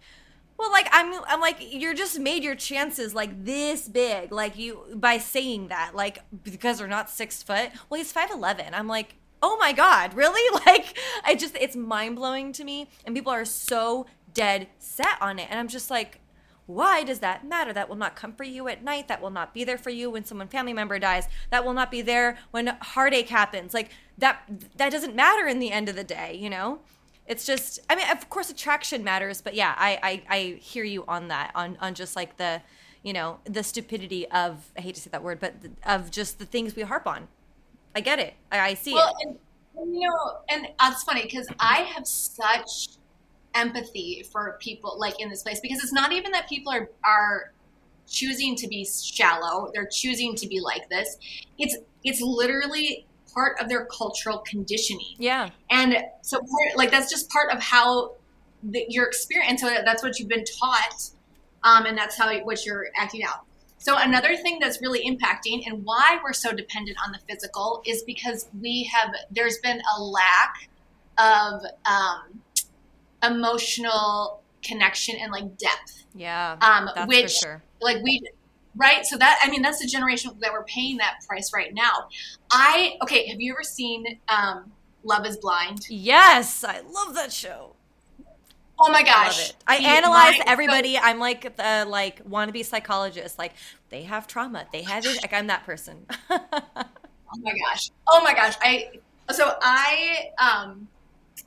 Well, 0.57 0.71
like 0.71 0.87
I'm, 0.91 1.21
I'm 1.27 1.41
like 1.41 1.57
you're 1.59 1.93
just 1.93 2.19
made 2.19 2.43
your 2.43 2.55
chances 2.55 3.13
like 3.13 3.43
this 3.43 3.87
big, 3.87 4.31
like 4.31 4.57
you 4.57 4.79
by 4.95 5.17
saying 5.17 5.67
that, 5.67 5.95
like 5.95 6.19
because 6.43 6.79
they're 6.79 6.87
not 6.87 7.09
six 7.09 7.43
foot. 7.43 7.71
Well, 7.89 7.97
he's 7.97 8.11
five 8.11 8.31
eleven. 8.31 8.73
I'm 8.73 8.87
like, 8.87 9.15
oh 9.41 9.57
my 9.57 9.73
god, 9.73 10.13
really? 10.13 10.41
Like 10.65 10.97
I 11.23 11.35
just 11.35 11.55
it's 11.59 11.75
mind 11.75 12.15
blowing 12.15 12.51
to 12.53 12.63
me, 12.63 12.89
and 13.05 13.15
people 13.15 13.31
are 13.31 13.45
so 13.45 14.07
dead 14.33 14.67
set 14.79 15.21
on 15.21 15.39
it, 15.39 15.47
and 15.49 15.59
I'm 15.59 15.67
just 15.67 15.91
like, 15.91 16.19
why 16.65 17.03
does 17.03 17.19
that 17.19 17.45
matter? 17.45 17.71
That 17.71 17.89
will 17.89 17.95
not 17.95 18.15
comfort 18.15 18.45
you 18.45 18.67
at 18.67 18.83
night. 18.83 19.07
That 19.07 19.21
will 19.21 19.29
not 19.29 19.53
be 19.53 19.63
there 19.63 19.77
for 19.77 19.91
you 19.91 20.09
when 20.09 20.25
someone 20.25 20.47
family 20.47 20.73
member 20.73 20.97
dies. 20.97 21.27
That 21.51 21.63
will 21.63 21.73
not 21.73 21.91
be 21.91 22.01
there 22.01 22.37
when 22.51 22.67
heartache 22.81 23.29
happens. 23.29 23.73
Like 23.73 23.91
that 24.17 24.41
that 24.77 24.91
doesn't 24.91 25.15
matter 25.15 25.47
in 25.47 25.59
the 25.59 25.71
end 25.71 25.89
of 25.89 25.95
the 25.95 26.03
day, 26.03 26.37
you 26.39 26.49
know? 26.49 26.79
It's 27.27 27.45
just 27.45 27.79
I 27.89 27.95
mean, 27.95 28.09
of 28.09 28.29
course 28.29 28.49
attraction 28.49 29.03
matters, 29.03 29.41
but 29.41 29.55
yeah, 29.55 29.73
I 29.77 29.99
I, 30.03 30.35
I 30.35 30.39
hear 30.59 30.83
you 30.83 31.05
on 31.07 31.27
that 31.29 31.51
on 31.55 31.77
on 31.81 31.93
just 31.93 32.15
like 32.15 32.37
the 32.37 32.61
you 33.03 33.13
know, 33.13 33.39
the 33.43 33.61
stupidity 33.61 34.27
of 34.31 34.71
I 34.77 34.81
hate 34.81 34.95
to 34.95 35.01
say 35.01 35.09
that 35.11 35.23
word, 35.23 35.39
but 35.39 35.53
of 35.85 36.09
just 36.09 36.39
the 36.39 36.45
things 36.45 36.75
we 36.75 36.81
harp 36.81 37.05
on. 37.05 37.27
I 37.95 38.01
get 38.01 38.19
it. 38.19 38.33
I, 38.51 38.59
I 38.59 38.73
see 38.73 38.93
well, 38.93 39.15
it. 39.21 39.37
And, 39.77 39.93
you 39.93 40.09
know, 40.09 40.39
and 40.49 40.67
that's 40.79 41.03
funny 41.03 41.21
because 41.21 41.47
I 41.59 41.81
have 41.81 42.07
such 42.07 42.97
empathy 43.55 44.25
for 44.31 44.57
people 44.59 44.99
like 44.99 45.19
in 45.19 45.29
this 45.29 45.43
place 45.43 45.59
because 45.61 45.81
it's 45.81 45.93
not 45.93 46.11
even 46.11 46.31
that 46.31 46.47
people 46.47 46.71
are 46.71 46.89
are 47.03 47.53
choosing 48.07 48.55
to 48.55 48.67
be 48.67 48.85
shallow 48.85 49.71
they're 49.73 49.87
choosing 49.91 50.35
to 50.35 50.47
be 50.47 50.59
like 50.59 50.87
this 50.89 51.17
it's 51.57 51.77
it's 52.03 52.21
literally 52.21 53.07
part 53.35 53.59
of 53.59 53.69
their 53.69 53.85
cultural 53.85 54.39
conditioning 54.39 55.15
yeah 55.19 55.49
and 55.69 55.97
so 56.21 56.37
part, 56.39 56.77
like 56.77 56.89
that's 56.89 57.09
just 57.09 57.29
part 57.29 57.51
of 57.53 57.61
how 57.61 58.13
the, 58.63 58.85
your 58.89 59.05
experience 59.05 59.61
so 59.61 59.67
that's 59.85 60.01
what 60.01 60.17
you've 60.17 60.29
been 60.29 60.45
taught 60.59 61.09
um, 61.63 61.85
and 61.85 61.97
that's 61.97 62.17
how 62.17 62.35
what 62.39 62.65
you're 62.65 62.87
acting 62.97 63.23
out 63.23 63.45
so 63.77 63.97
another 63.97 64.35
thing 64.35 64.57
that's 64.59 64.81
really 64.81 65.01
impacting 65.07 65.67
and 65.67 65.83
why 65.83 66.17
we're 66.23 66.33
so 66.33 66.51
dependent 66.51 66.97
on 67.05 67.11
the 67.11 67.19
physical 67.29 67.83
is 67.85 68.01
because 68.03 68.47
we 68.59 68.89
have 68.91 69.13
there's 69.29 69.59
been 69.59 69.79
a 69.97 70.01
lack 70.01 70.69
of 71.19 71.61
um, 71.85 72.41
emotional 73.23 74.41
connection 74.63 75.15
and 75.19 75.31
like 75.31 75.57
depth. 75.57 76.03
Yeah. 76.15 76.57
Um, 76.61 77.07
which 77.07 77.31
sure. 77.31 77.61
like 77.81 78.01
we 78.03 78.21
right? 78.75 79.05
So 79.05 79.17
that 79.17 79.39
i 79.43 79.49
mean 79.49 79.61
that's 79.61 79.79
the 79.79 79.87
generation 79.87 80.31
that 80.41 80.51
we're 80.51 80.63
paying 80.65 80.97
that 80.97 81.15
price 81.27 81.51
right 81.53 81.73
now. 81.73 82.07
I 82.51 82.97
okay 83.03 83.27
have 83.27 83.39
you 83.39 83.53
ever 83.53 83.63
seen 83.63 84.19
um 84.29 84.71
love 85.03 85.25
is 85.25 85.37
blind? 85.37 85.85
Yes 85.89 86.63
i 86.63 86.81
love 86.81 87.15
that 87.15 87.31
show. 87.31 87.75
Oh 88.77 88.91
my 88.91 89.03
gosh. 89.03 89.51
i, 89.67 89.77
I 89.77 89.97
analyze 89.97 90.39
everybody. 90.45 90.95
so, 90.95 91.01
i'm 91.03 91.19
like 91.19 91.55
the 91.55 91.85
like 91.87 92.23
wannabe 92.25 92.65
psychologist. 92.65 93.39
Like 93.39 93.53
they 93.89 94.03
have 94.03 94.27
trauma. 94.27 94.65
They 94.71 94.81
have 94.83 95.05
it. 95.05 95.21
Like 95.21 95.33
i'm 95.33 95.47
that 95.47 95.65
person. 95.65 96.05
Oh 97.27 97.39
my 97.41 97.51
gosh. 97.67 97.91
Oh 98.07 98.23
my 98.23 98.33
gosh. 98.33 98.55
I 98.61 98.91
so 99.31 99.57
i 99.61 100.29
um 100.39 100.87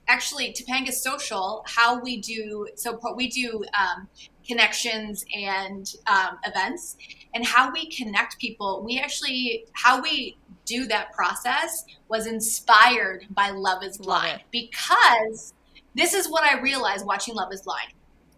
actually 0.08 0.52
Topanga 0.52 0.92
Social, 0.92 1.64
how 1.66 2.00
we 2.00 2.20
do 2.20 2.66
so 2.74 2.98
we 3.16 3.28
do 3.28 3.64
um, 3.78 4.08
connections 4.46 5.24
and 5.36 5.92
um, 6.06 6.38
events, 6.44 6.96
and 7.34 7.44
how 7.44 7.72
we 7.72 7.90
connect 7.90 8.38
people. 8.38 8.82
We 8.84 8.98
actually 8.98 9.66
how 9.72 10.00
we 10.00 10.36
do 10.64 10.86
that 10.86 11.12
process 11.12 11.84
was 12.08 12.26
inspired 12.26 13.26
by 13.30 13.50
Love 13.50 13.82
Is 13.82 13.98
Blind 13.98 14.42
because 14.50 15.54
this 15.94 16.14
is 16.14 16.28
what 16.28 16.44
I 16.44 16.60
realized 16.60 17.06
watching 17.06 17.34
Love 17.34 17.52
Is 17.52 17.62
Blind. 17.62 17.92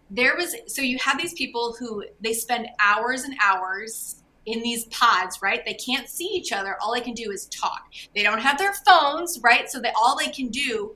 There 0.09 0.35
was 0.35 0.55
so 0.67 0.81
you 0.81 0.97
have 0.99 1.17
these 1.17 1.33
people 1.33 1.75
who 1.79 2.03
they 2.21 2.33
spend 2.33 2.67
hours 2.79 3.23
and 3.23 3.35
hours 3.41 4.21
in 4.45 4.61
these 4.61 4.85
pods, 4.85 5.39
right? 5.41 5.63
They 5.65 5.75
can't 5.75 6.09
see 6.09 6.25
each 6.25 6.51
other. 6.51 6.75
All 6.81 6.93
they 6.93 7.01
can 7.01 7.13
do 7.13 7.31
is 7.31 7.45
talk. 7.47 7.83
They 8.15 8.23
don't 8.23 8.39
have 8.39 8.57
their 8.57 8.73
phones, 8.73 9.39
right? 9.43 9.69
So 9.69 9.79
that 9.81 9.93
all 9.95 10.17
they 10.17 10.29
can 10.31 10.49
do 10.49 10.95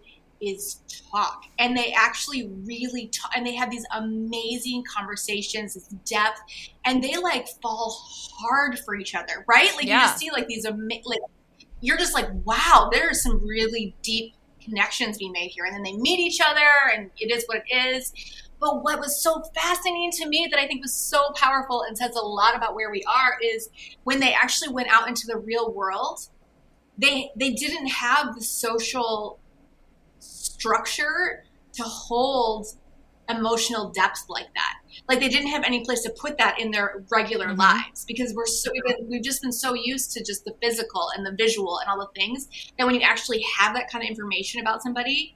is 0.50 0.82
talk. 1.12 1.44
And 1.60 1.76
they 1.76 1.94
actually 1.94 2.50
really 2.64 3.08
talk 3.08 3.32
and 3.36 3.46
they 3.46 3.56
have 3.56 3.72
these 3.72 3.86
amazing 3.96 4.84
conversations 4.84 5.74
this 5.74 5.88
depth 6.06 6.42
and 6.86 7.04
they 7.04 7.18
like 7.18 7.48
fall 7.62 7.98
hard 8.40 8.80
for 8.80 8.96
each 8.96 9.16
other 9.16 9.46
right? 9.48 9.74
Like 9.76 9.86
yeah. 9.86 10.02
you 10.02 10.08
just 10.08 10.18
see 10.20 10.32
like 10.32 10.48
these 10.48 10.66
amazing 10.66 11.04
like 11.06 11.20
you're 11.82 11.98
just 11.98 12.14
like 12.14 12.30
wow 12.46 12.90
there 12.92 13.10
are 13.10 13.14
some 13.14 13.46
really 13.46 13.96
deep 14.02 14.34
connections 14.66 15.18
being 15.18 15.32
made 15.32 15.52
here. 15.52 15.66
And 15.66 15.76
then 15.76 15.84
they 15.84 15.94
meet 15.94 16.20
each 16.20 16.42
other 16.42 16.68
and 16.94 17.10
it 17.20 17.32
is 17.32 17.46
what 17.46 17.64
it 17.66 17.76
is. 17.76 18.12
But 18.60 18.84
what 18.84 19.00
was 19.00 19.22
so 19.22 19.44
fascinating 19.54 20.12
to 20.14 20.28
me 20.28 20.48
that 20.50 20.60
I 20.60 20.68
think 20.68 20.82
was 20.82 20.96
so 20.96 21.32
powerful 21.36 21.84
and 21.84 21.98
says 21.98 22.16
a 22.16 22.26
lot 22.26 22.56
about 22.56 22.74
where 22.74 22.90
we 22.90 23.04
are 23.04 23.38
is 23.42 23.70
when 24.04 24.20
they 24.20 24.34
actually 24.34 24.74
went 24.74 24.88
out 24.90 25.08
into 25.08 25.28
the 25.28 25.38
real 25.38 25.72
world, 25.72 26.20
they 26.98 27.32
they 27.36 27.52
didn't 27.52 27.88
have 27.88 28.34
the 28.36 28.42
social 28.42 29.40
structure 30.66 31.44
to 31.74 31.84
hold 31.84 32.68
emotional 33.30 33.90
depth 33.90 34.26
like 34.30 34.48
that. 34.56 34.74
Like 35.10 35.20
they 35.20 35.30
didn't 35.30 35.50
have 35.50 35.64
any 35.64 35.84
place 35.84 36.02
to 36.04 36.10
put 36.12 36.38
that 36.38 36.60
in 36.60 36.72
their 36.72 37.04
regular 37.12 37.48
mm-hmm. 37.48 37.60
lives 37.60 38.06
because 38.06 38.34
we're 38.34 38.46
so 38.46 38.72
we've 39.08 39.24
just 39.24 39.42
been 39.42 39.52
so 39.52 39.74
used 39.74 40.12
to 40.14 40.24
just 40.24 40.46
the 40.46 40.54
physical 40.62 41.10
and 41.16 41.26
the 41.26 41.34
visual 41.38 41.80
and 41.80 41.90
all 41.90 42.00
the 42.00 42.20
things 42.20 42.48
that 42.78 42.86
when 42.86 42.96
you 42.96 43.02
actually 43.02 43.44
have 43.58 43.76
that 43.76 43.90
kind 43.92 44.04
of 44.04 44.10
information 44.10 44.62
about 44.62 44.82
somebody, 44.82 45.36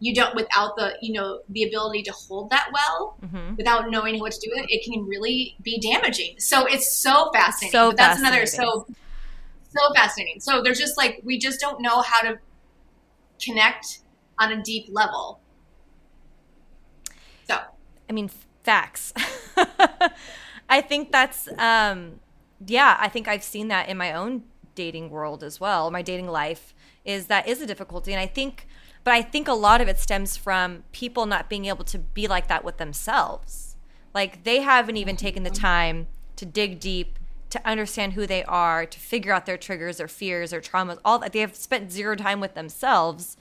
you 0.00 0.14
don't 0.14 0.34
without 0.34 0.76
the 0.76 0.96
you 1.00 1.12
know 1.12 1.40
the 1.48 1.64
ability 1.64 2.02
to 2.02 2.12
hold 2.12 2.50
that 2.50 2.68
well 2.72 3.16
mm-hmm. 3.24 3.56
without 3.56 3.90
knowing 3.90 4.18
what 4.20 4.32
to 4.32 4.40
do 4.40 4.52
with 4.54 4.64
it, 4.64 4.70
it 4.70 4.84
can 4.84 5.04
really 5.06 5.56
be 5.62 5.78
damaging. 5.80 6.36
So 6.38 6.66
it's 6.66 6.94
so 6.94 7.30
fascinating. 7.32 7.72
So 7.72 7.90
but 7.90 7.96
that's 7.96 8.20
another 8.20 8.46
so 8.46 8.86
so 9.68 9.94
fascinating. 9.94 10.40
So 10.40 10.62
there's 10.62 10.78
just 10.78 10.96
like 10.96 11.20
we 11.24 11.38
just 11.38 11.60
don't 11.60 11.80
know 11.82 12.00
how 12.00 12.22
to 12.22 12.38
connect 13.42 14.03
on 14.38 14.52
a 14.52 14.62
deep 14.62 14.86
level. 14.90 15.40
So, 17.48 17.58
I 18.08 18.12
mean, 18.12 18.30
facts. 18.62 19.12
I 20.68 20.80
think 20.80 21.12
that's, 21.12 21.48
um, 21.58 22.20
yeah, 22.66 22.96
I 22.98 23.08
think 23.08 23.28
I've 23.28 23.44
seen 23.44 23.68
that 23.68 23.88
in 23.88 23.96
my 23.96 24.12
own 24.12 24.44
dating 24.74 25.10
world 25.10 25.42
as 25.42 25.60
well. 25.60 25.90
My 25.90 26.02
dating 26.02 26.28
life 26.28 26.74
is 27.04 27.26
that 27.26 27.46
is 27.46 27.60
a 27.60 27.66
difficulty. 27.66 28.12
And 28.12 28.20
I 28.20 28.26
think, 28.26 28.66
but 29.04 29.12
I 29.12 29.22
think 29.22 29.46
a 29.46 29.52
lot 29.52 29.80
of 29.80 29.88
it 29.88 29.98
stems 29.98 30.36
from 30.36 30.84
people 30.92 31.26
not 31.26 31.48
being 31.48 31.66
able 31.66 31.84
to 31.84 31.98
be 31.98 32.26
like 32.26 32.48
that 32.48 32.64
with 32.64 32.78
themselves. 32.78 33.76
Like 34.14 34.44
they 34.44 34.60
haven't 34.60 34.96
even 34.96 35.16
taken 35.16 35.42
the 35.42 35.50
time 35.50 36.06
to 36.36 36.46
dig 36.46 36.80
deep 36.80 37.18
to 37.50 37.68
understand 37.68 38.14
who 38.14 38.26
they 38.26 38.42
are, 38.44 38.84
to 38.84 38.98
figure 38.98 39.32
out 39.32 39.46
their 39.46 39.56
triggers, 39.56 39.98
their 39.98 40.08
fears, 40.08 40.50
their 40.50 40.60
traumas, 40.60 40.98
all 41.04 41.18
that. 41.20 41.32
They 41.32 41.40
have 41.40 41.54
spent 41.54 41.92
zero 41.92 42.16
time 42.16 42.40
with 42.40 42.54
themselves 42.54 43.36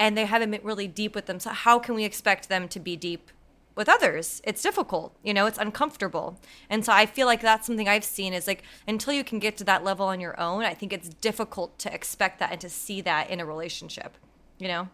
and 0.00 0.16
they 0.16 0.24
haven't 0.24 0.50
been 0.50 0.62
really 0.64 0.88
deep 0.88 1.14
with 1.14 1.26
them. 1.26 1.38
So 1.38 1.50
how 1.50 1.78
can 1.78 1.94
we 1.94 2.04
expect 2.04 2.48
them 2.48 2.66
to 2.68 2.80
be 2.80 2.96
deep 2.96 3.30
with 3.76 3.86
others? 3.86 4.40
It's 4.44 4.62
difficult, 4.62 5.14
you 5.22 5.34
know, 5.34 5.44
it's 5.44 5.58
uncomfortable. 5.58 6.40
And 6.70 6.84
so 6.84 6.92
I 6.92 7.04
feel 7.04 7.26
like 7.26 7.42
that's 7.42 7.66
something 7.66 7.86
I've 7.86 8.02
seen 8.02 8.32
is 8.32 8.46
like 8.46 8.62
until 8.88 9.12
you 9.12 9.22
can 9.22 9.38
get 9.38 9.58
to 9.58 9.64
that 9.64 9.84
level 9.84 10.06
on 10.06 10.18
your 10.18 10.40
own, 10.40 10.64
I 10.64 10.72
think 10.72 10.94
it's 10.94 11.10
difficult 11.10 11.78
to 11.80 11.94
expect 11.94 12.38
that 12.38 12.50
and 12.50 12.60
to 12.62 12.70
see 12.70 13.02
that 13.02 13.28
in 13.28 13.40
a 13.40 13.44
relationship, 13.44 14.16
you 14.58 14.68
know? 14.68 14.88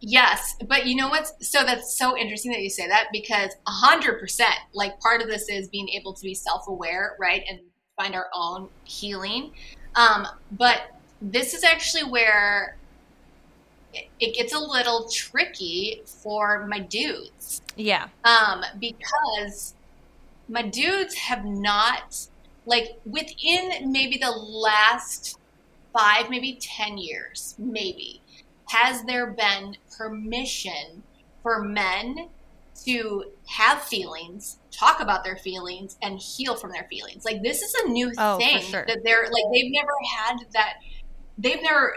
Yes, 0.00 0.56
but 0.66 0.86
you 0.86 0.96
know 0.96 1.08
what's 1.08 1.32
so 1.40 1.64
that's 1.64 1.98
so 1.98 2.16
interesting 2.16 2.52
that 2.52 2.60
you 2.60 2.70
say 2.70 2.86
that 2.88 3.08
because 3.12 3.50
a 3.66 3.70
hundred 3.70 4.20
percent, 4.20 4.54
like 4.72 4.98
part 5.00 5.20
of 5.20 5.28
this 5.28 5.48
is 5.48 5.68
being 5.68 5.88
able 5.90 6.14
to 6.14 6.22
be 6.22 6.34
self-aware, 6.34 7.16
right, 7.18 7.42
and 7.48 7.60
find 7.96 8.14
our 8.14 8.28
own 8.34 8.68
healing. 8.84 9.52
Um, 9.94 10.26
but 10.52 10.82
this 11.22 11.54
is 11.54 11.64
actually 11.64 12.04
where 12.04 12.76
it 14.20 14.34
gets 14.34 14.54
a 14.54 14.58
little 14.58 15.08
tricky 15.08 16.02
for 16.04 16.66
my 16.66 16.80
dudes. 16.80 17.62
Yeah. 17.76 18.08
Um, 18.24 18.62
because 18.78 19.74
my 20.48 20.62
dudes 20.62 21.14
have 21.14 21.44
not 21.44 22.28
like 22.66 22.98
within 23.04 23.92
maybe 23.92 24.18
the 24.18 24.30
last 24.30 25.38
five, 25.96 26.28
maybe 26.30 26.58
10 26.60 26.98
years, 26.98 27.54
maybe, 27.58 28.20
has 28.68 29.04
there 29.04 29.28
been 29.28 29.76
permission 29.96 31.02
for 31.42 31.62
men 31.62 32.28
to 32.84 33.24
have 33.46 33.80
feelings, 33.82 34.58
talk 34.70 35.00
about 35.00 35.24
their 35.24 35.36
feelings, 35.36 35.96
and 36.02 36.18
heal 36.18 36.56
from 36.56 36.72
their 36.72 36.86
feelings? 36.90 37.24
Like, 37.24 37.42
this 37.42 37.62
is 37.62 37.74
a 37.84 37.88
new 37.88 38.12
Oh, 38.18 38.36
thing 38.36 38.60
sure. 38.60 38.84
that 38.86 38.98
they're 39.04 39.28
like, 39.30 39.44
they've 39.52 39.72
never 39.72 39.92
had 40.16 40.36
that. 40.52 40.74
They've 41.38 41.62
never, 41.62 41.96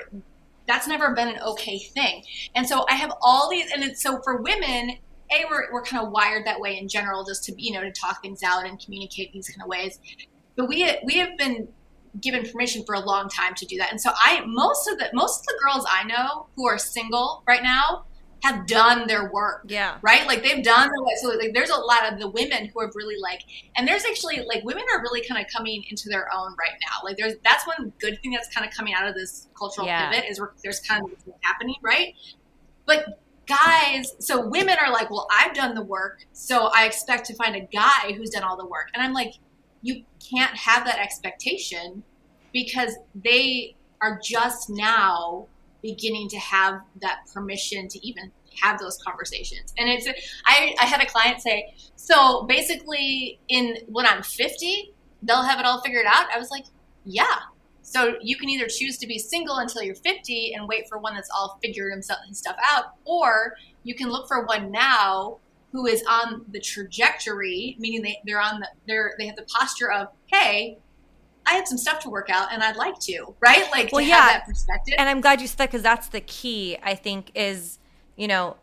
that's 0.69 0.87
never 0.87 1.13
been 1.13 1.27
an 1.27 1.39
okay 1.41 1.79
thing. 1.79 2.23
And 2.55 2.65
so 2.67 2.85
I 2.89 2.93
have 2.93 3.11
all 3.21 3.49
these, 3.49 3.69
and 3.73 3.83
it's 3.83 4.01
so 4.01 4.21
for 4.21 4.41
women, 4.41 4.99
a 5.31 5.45
we're, 5.49 5.71
we're 5.71 5.83
kind 5.83 6.03
of 6.03 6.11
wired 6.11 6.45
that 6.45 6.59
way 6.59 6.77
in 6.77 6.87
general 6.87 7.23
just 7.23 7.43
to 7.45 7.61
you 7.61 7.71
know 7.71 7.81
to 7.81 7.91
talk 7.91 8.21
things 8.21 8.43
out 8.43 8.65
and 8.65 8.83
communicate 8.83 9.31
these 9.31 9.49
kind 9.49 9.61
of 9.61 9.67
ways 9.67 9.99
but 10.55 10.67
we 10.67 10.91
we 11.03 11.15
have 11.15 11.37
been 11.37 11.67
given 12.19 12.49
permission 12.49 12.83
for 12.85 12.95
a 12.95 12.99
long 12.99 13.29
time 13.29 13.53
to 13.53 13.65
do 13.65 13.77
that 13.77 13.91
and 13.91 14.01
so 14.01 14.11
i 14.15 14.41
most 14.45 14.87
of 14.89 14.97
the 14.97 15.09
most 15.13 15.41
of 15.41 15.45
the 15.45 15.59
girls 15.63 15.85
i 15.89 16.03
know 16.03 16.47
who 16.55 16.67
are 16.67 16.77
single 16.77 17.43
right 17.47 17.63
now 17.63 18.05
have 18.43 18.65
done 18.67 19.05
their 19.07 19.29
work 19.31 19.63
Yeah. 19.67 19.97
right? 20.01 20.25
Like 20.25 20.43
they've 20.43 20.63
done 20.63 20.89
their 20.89 21.17
so 21.21 21.29
like 21.37 21.53
there's 21.53 21.69
a 21.69 21.75
lot 21.77 22.11
of 22.11 22.19
the 22.19 22.29
women 22.29 22.67
who 22.73 22.81
have 22.81 22.91
really 22.95 23.17
like 23.21 23.41
and 23.75 23.87
there's 23.87 24.05
actually 24.05 24.37
like 24.47 24.63
women 24.63 24.83
are 24.93 25.01
really 25.01 25.21
kind 25.27 25.43
of 25.43 25.51
coming 25.53 25.83
into 25.89 26.07
their 26.09 26.27
own 26.33 26.55
right 26.57 26.77
now. 26.81 26.97
Like 27.03 27.17
there's 27.17 27.33
that's 27.43 27.67
one 27.67 27.91
good 27.99 28.19
thing 28.21 28.31
that's 28.31 28.47
kind 28.55 28.65
of 28.67 28.73
coming 28.73 28.93
out 28.93 29.07
of 29.07 29.13
this 29.15 29.47
cultural 29.57 29.87
Yeah. 29.87 30.09
pivot 30.09 30.29
is 30.29 30.39
there's 30.63 30.79
kind 30.79 31.03
of 31.03 31.11
happening 31.41 31.75
right? 31.81 32.13
But 32.85 33.19
guys 33.47 34.13
so 34.19 34.47
women 34.47 34.75
are 34.79 34.91
like 34.91 35.09
well 35.09 35.27
i've 35.31 35.55
done 35.55 35.73
the 35.73 35.81
work 35.81 36.23
so 36.33 36.69
i 36.75 36.85
expect 36.85 37.25
to 37.25 37.33
find 37.33 37.55
a 37.55 37.61
guy 37.75 38.13
who's 38.15 38.29
done 38.29 38.43
all 38.43 38.55
the 38.55 38.65
work. 38.67 38.89
And 38.93 39.01
i'm 39.01 39.11
like 39.11 39.33
you 39.81 40.03
can't 40.19 40.55
have 40.55 40.85
that 40.85 40.99
expectation 40.99 42.03
because 42.53 42.95
they 43.15 43.75
are 44.01 44.19
just 44.23 44.69
now 44.69 45.47
beginning 45.81 46.29
to 46.29 46.37
have 46.37 46.81
that 47.01 47.19
permission 47.33 47.87
to 47.87 48.07
even 48.07 48.31
have 48.61 48.79
those 48.79 48.97
conversations. 49.05 49.73
And 49.77 49.89
it's 49.89 50.07
i, 50.45 50.75
I 50.79 50.85
had 50.85 51.01
a 51.01 51.05
client 51.05 51.41
say 51.41 51.73
so 51.95 52.43
basically 52.43 53.39
in 53.47 53.77
when 53.87 54.05
i'm 54.05 54.23
50 54.23 54.93
they'll 55.23 55.43
have 55.43 55.59
it 55.59 55.65
all 55.65 55.81
figured 55.81 56.05
out? 56.07 56.25
I 56.33 56.39
was 56.39 56.49
like 56.51 56.65
yeah. 57.05 57.37
So 57.81 58.17
you 58.21 58.37
can 58.37 58.49
either 58.49 58.67
choose 58.67 58.97
to 58.99 59.07
be 59.07 59.17
single 59.17 59.55
until 59.57 59.81
you're 59.81 59.95
50 59.95 60.53
and 60.53 60.67
wait 60.67 60.87
for 60.87 60.99
one 60.99 61.15
that's 61.15 61.29
all 61.35 61.57
figured 61.61 61.91
himself 61.91 62.19
and 62.25 62.37
stuff 62.37 62.55
out, 62.71 62.93
or 63.03 63.55
you 63.83 63.95
can 63.95 64.09
look 64.09 64.27
for 64.27 64.45
one 64.45 64.71
now 64.71 65.39
who 65.71 65.87
is 65.87 66.03
on 66.07 66.45
the 66.51 66.59
trajectory, 66.59 67.75
meaning 67.79 68.01
they, 68.01 68.17
they're 68.25 68.41
on 68.41 68.59
the 68.59 68.67
they're 68.87 69.15
they 69.17 69.25
have 69.25 69.35
the 69.35 69.43
posture 69.43 69.91
of, 69.91 70.09
hey, 70.27 70.77
I 71.45 71.53
had 71.53 71.67
some 71.67 71.77
stuff 71.77 71.99
to 72.01 72.09
work 72.09 72.29
out 72.29 72.53
and 72.53 72.61
I'd 72.61 72.75
like 72.75 72.99
to, 72.99 73.35
right? 73.39 73.69
Like 73.71 73.91
Well, 73.91 74.03
to 74.03 74.07
yeah. 74.07 74.15
have 74.15 74.31
that 74.41 74.45
perspective. 74.45 74.95
And 74.97 75.09
I'm 75.09 75.21
glad 75.21 75.41
you 75.41 75.47
said 75.47 75.57
that 75.57 75.69
because 75.69 75.81
that's 75.81 76.07
the 76.07 76.21
key, 76.21 76.77
I 76.83 76.95
think, 76.95 77.31
is, 77.33 77.79
you 78.15 78.27
know, 78.27 78.57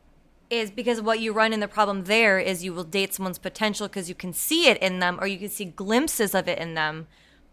is 0.50 0.70
because 0.70 1.00
what 1.00 1.18
you 1.20 1.32
run 1.32 1.52
in 1.52 1.60
the 1.60 1.68
problem 1.68 2.04
there 2.04 2.38
is 2.38 2.62
you 2.64 2.72
will 2.72 2.84
date 2.84 3.14
someone's 3.14 3.38
potential 3.38 3.88
because 3.88 4.08
you 4.08 4.14
can 4.14 4.32
see 4.32 4.68
it 4.68 4.78
in 4.78 5.00
them 5.00 5.18
or 5.20 5.26
you 5.26 5.38
can 5.38 5.48
see 5.48 5.64
glimpses 5.64 6.34
of 6.34 6.46
it 6.48 6.58
in 6.58 6.74
them, 6.74 7.08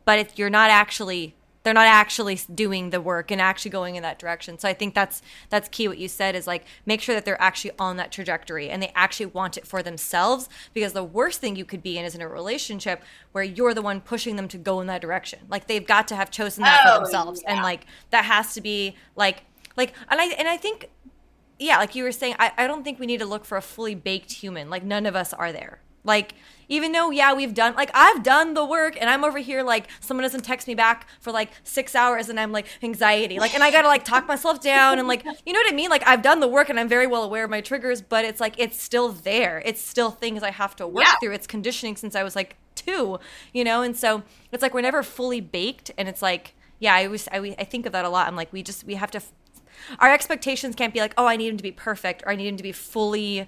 but 0.06 0.20
if 0.20 0.38
you're 0.38 0.50
not 0.50 0.70
actually 0.70 1.36
they're 1.64 1.74
not 1.74 1.88
actually 1.88 2.40
doing 2.54 2.90
the 2.90 3.00
work 3.02 3.32
and 3.32 3.42
actually 3.42 3.72
going 3.72 3.96
in 3.96 4.04
that 4.04 4.20
direction. 4.20 4.60
So 4.60 4.68
I 4.68 4.74
think 4.74 4.94
that's 4.94 5.22
that's 5.50 5.70
key. 5.70 5.88
What 5.88 5.98
you 5.98 6.08
said 6.08 6.36
is 6.36 6.46
like 6.46 6.66
make 6.86 7.02
sure 7.02 7.16
that 7.16 7.26
they're 7.26 7.42
actually 7.42 7.72
on 7.80 7.98
that 7.98 8.12
trajectory 8.12 8.70
and 8.70 8.84
they 8.84 8.92
actually 8.96 9.28
want 9.28 9.58
it 9.58 9.66
for 9.66 9.82
themselves. 9.82 10.50
Because 10.74 10.94
the 10.94 11.04
worst 11.04 11.40
thing 11.40 11.56
you 11.56 11.66
could 11.66 11.82
be 11.82 11.98
in 11.98 12.06
is 12.06 12.16
in 12.16 12.22
a 12.22 12.28
relationship 12.28 13.02
where 13.32 13.44
you're 13.44 13.74
the 13.74 13.82
one 13.82 14.02
pushing 14.02 14.36
them 14.36 14.48
to 14.50 14.58
go 14.58 14.82
in 14.82 14.88
that 14.88 15.02
direction. 15.02 15.40
Like 15.50 15.68
they've 15.68 15.86
got 15.86 16.08
to 16.10 16.16
have 16.16 16.30
chosen 16.30 16.64
that 16.64 16.82
Oh, 16.86 16.96
for 16.96 17.00
themselves, 17.00 17.42
and 17.48 17.62
like 17.62 17.86
that 18.10 18.26
has 18.26 18.54
to 18.54 18.62
be 18.62 18.96
like 19.16 19.44
like 19.78 19.94
and 20.10 20.20
I 20.20 20.26
and 20.28 20.48
I 20.48 20.58
think 20.58 20.90
yeah, 21.60 21.78
like 21.78 21.96
you 21.96 22.04
were 22.04 22.12
saying, 22.12 22.36
I, 22.40 22.52
I 22.58 22.68
don't 22.68 22.84
think 22.84 23.00
we 23.00 23.06
need 23.06 23.20
to 23.20 23.26
look 23.26 23.46
for 23.46 23.58
a 23.58 23.62
fully 23.62 23.96
baked 23.96 24.32
human. 24.34 24.70
Like 24.70 24.84
none 24.84 25.06
of 25.06 25.16
us 25.16 25.34
are 25.34 25.52
there. 25.52 25.80
Like 26.04 26.34
even 26.70 26.92
though 26.92 27.10
yeah 27.12 27.34
we've 27.34 27.54
done 27.54 27.76
like 27.76 27.92
I've 27.94 28.24
done 28.24 28.54
the 28.54 28.66
work 28.66 28.98
and 29.00 29.10
I'm 29.10 29.24
over 29.24 29.40
here 29.40 29.64
like 29.64 29.88
someone 30.00 30.24
doesn't 30.24 30.42
text 30.44 30.68
me 30.68 30.76
back 30.76 31.08
for 31.20 31.32
like 31.32 31.52
six 31.64 31.96
hours 31.96 32.30
and 32.30 32.40
I'm 32.40 32.52
like 32.52 32.68
anxiety. 32.82 33.40
Like 33.40 33.54
and 33.54 33.64
I 33.64 33.72
gotta 33.72 33.88
like 33.88 34.04
talk 34.06 34.28
myself 34.28 34.62
down 34.62 35.00
and 35.00 35.08
like 35.08 35.24
you 35.46 35.54
know 35.54 35.60
what 35.60 35.72
I 35.72 35.76
mean? 35.76 35.90
Like 35.90 36.04
I've 36.08 36.22
done 36.22 36.40
the 36.40 36.48
work 36.48 36.70
and 36.70 36.80
I'm 36.80 36.88
very 36.90 37.08
well 37.08 37.24
aware 37.24 37.44
of 37.44 37.50
my 37.50 37.62
triggers 37.62 38.02
but 38.02 38.26
it's 38.26 38.40
like 38.40 38.56
it's 38.58 38.82
still 38.82 39.10
there. 39.12 39.62
It's 39.66 39.82
still 39.82 40.12
things 40.12 40.44
I 40.44 40.52
have 40.52 40.76
to 40.78 40.88
work 40.88 41.06
Yeah. 41.06 41.16
through. 41.22 41.34
It's 41.34 41.48
conditioning 41.48 41.96
since 41.96 42.16
I 42.16 42.24
was 42.24 42.36
like 42.36 42.58
two 42.76 43.20
you 43.54 43.64
know? 43.64 43.82
And 43.82 43.96
so 43.96 44.24
it's 44.52 44.62
like 44.62 44.74
we're 44.74 44.82
never 44.82 45.04
fully 45.04 45.42
baked 45.42 45.92
and 45.98 46.08
it's 46.10 46.22
like 46.22 46.56
yeah 46.80 46.94
I 46.96 47.06
always 47.06 47.28
I, 47.32 47.56
I 47.60 47.64
think 47.64 47.86
of 47.86 47.92
that 47.92 48.06
a 48.06 48.10
lot. 48.10 48.28
I'm 48.28 48.36
like 48.36 48.52
we 48.54 48.64
just 48.64 48.84
we 48.86 48.96
have 48.96 49.12
to 49.12 49.22
our 50.00 50.14
expectations 50.14 50.76
can't 50.76 50.94
be 50.94 51.00
like, 51.00 51.14
oh, 51.18 51.26
I 51.26 51.36
need 51.36 51.50
him 51.50 51.58
to 51.58 51.64
be 51.64 51.72
perfect 51.72 52.24
or 52.26 52.32
I 52.32 52.36
need 52.36 52.48
him 52.48 52.58
to 52.58 52.64
be 52.64 52.72
fully 52.72 53.48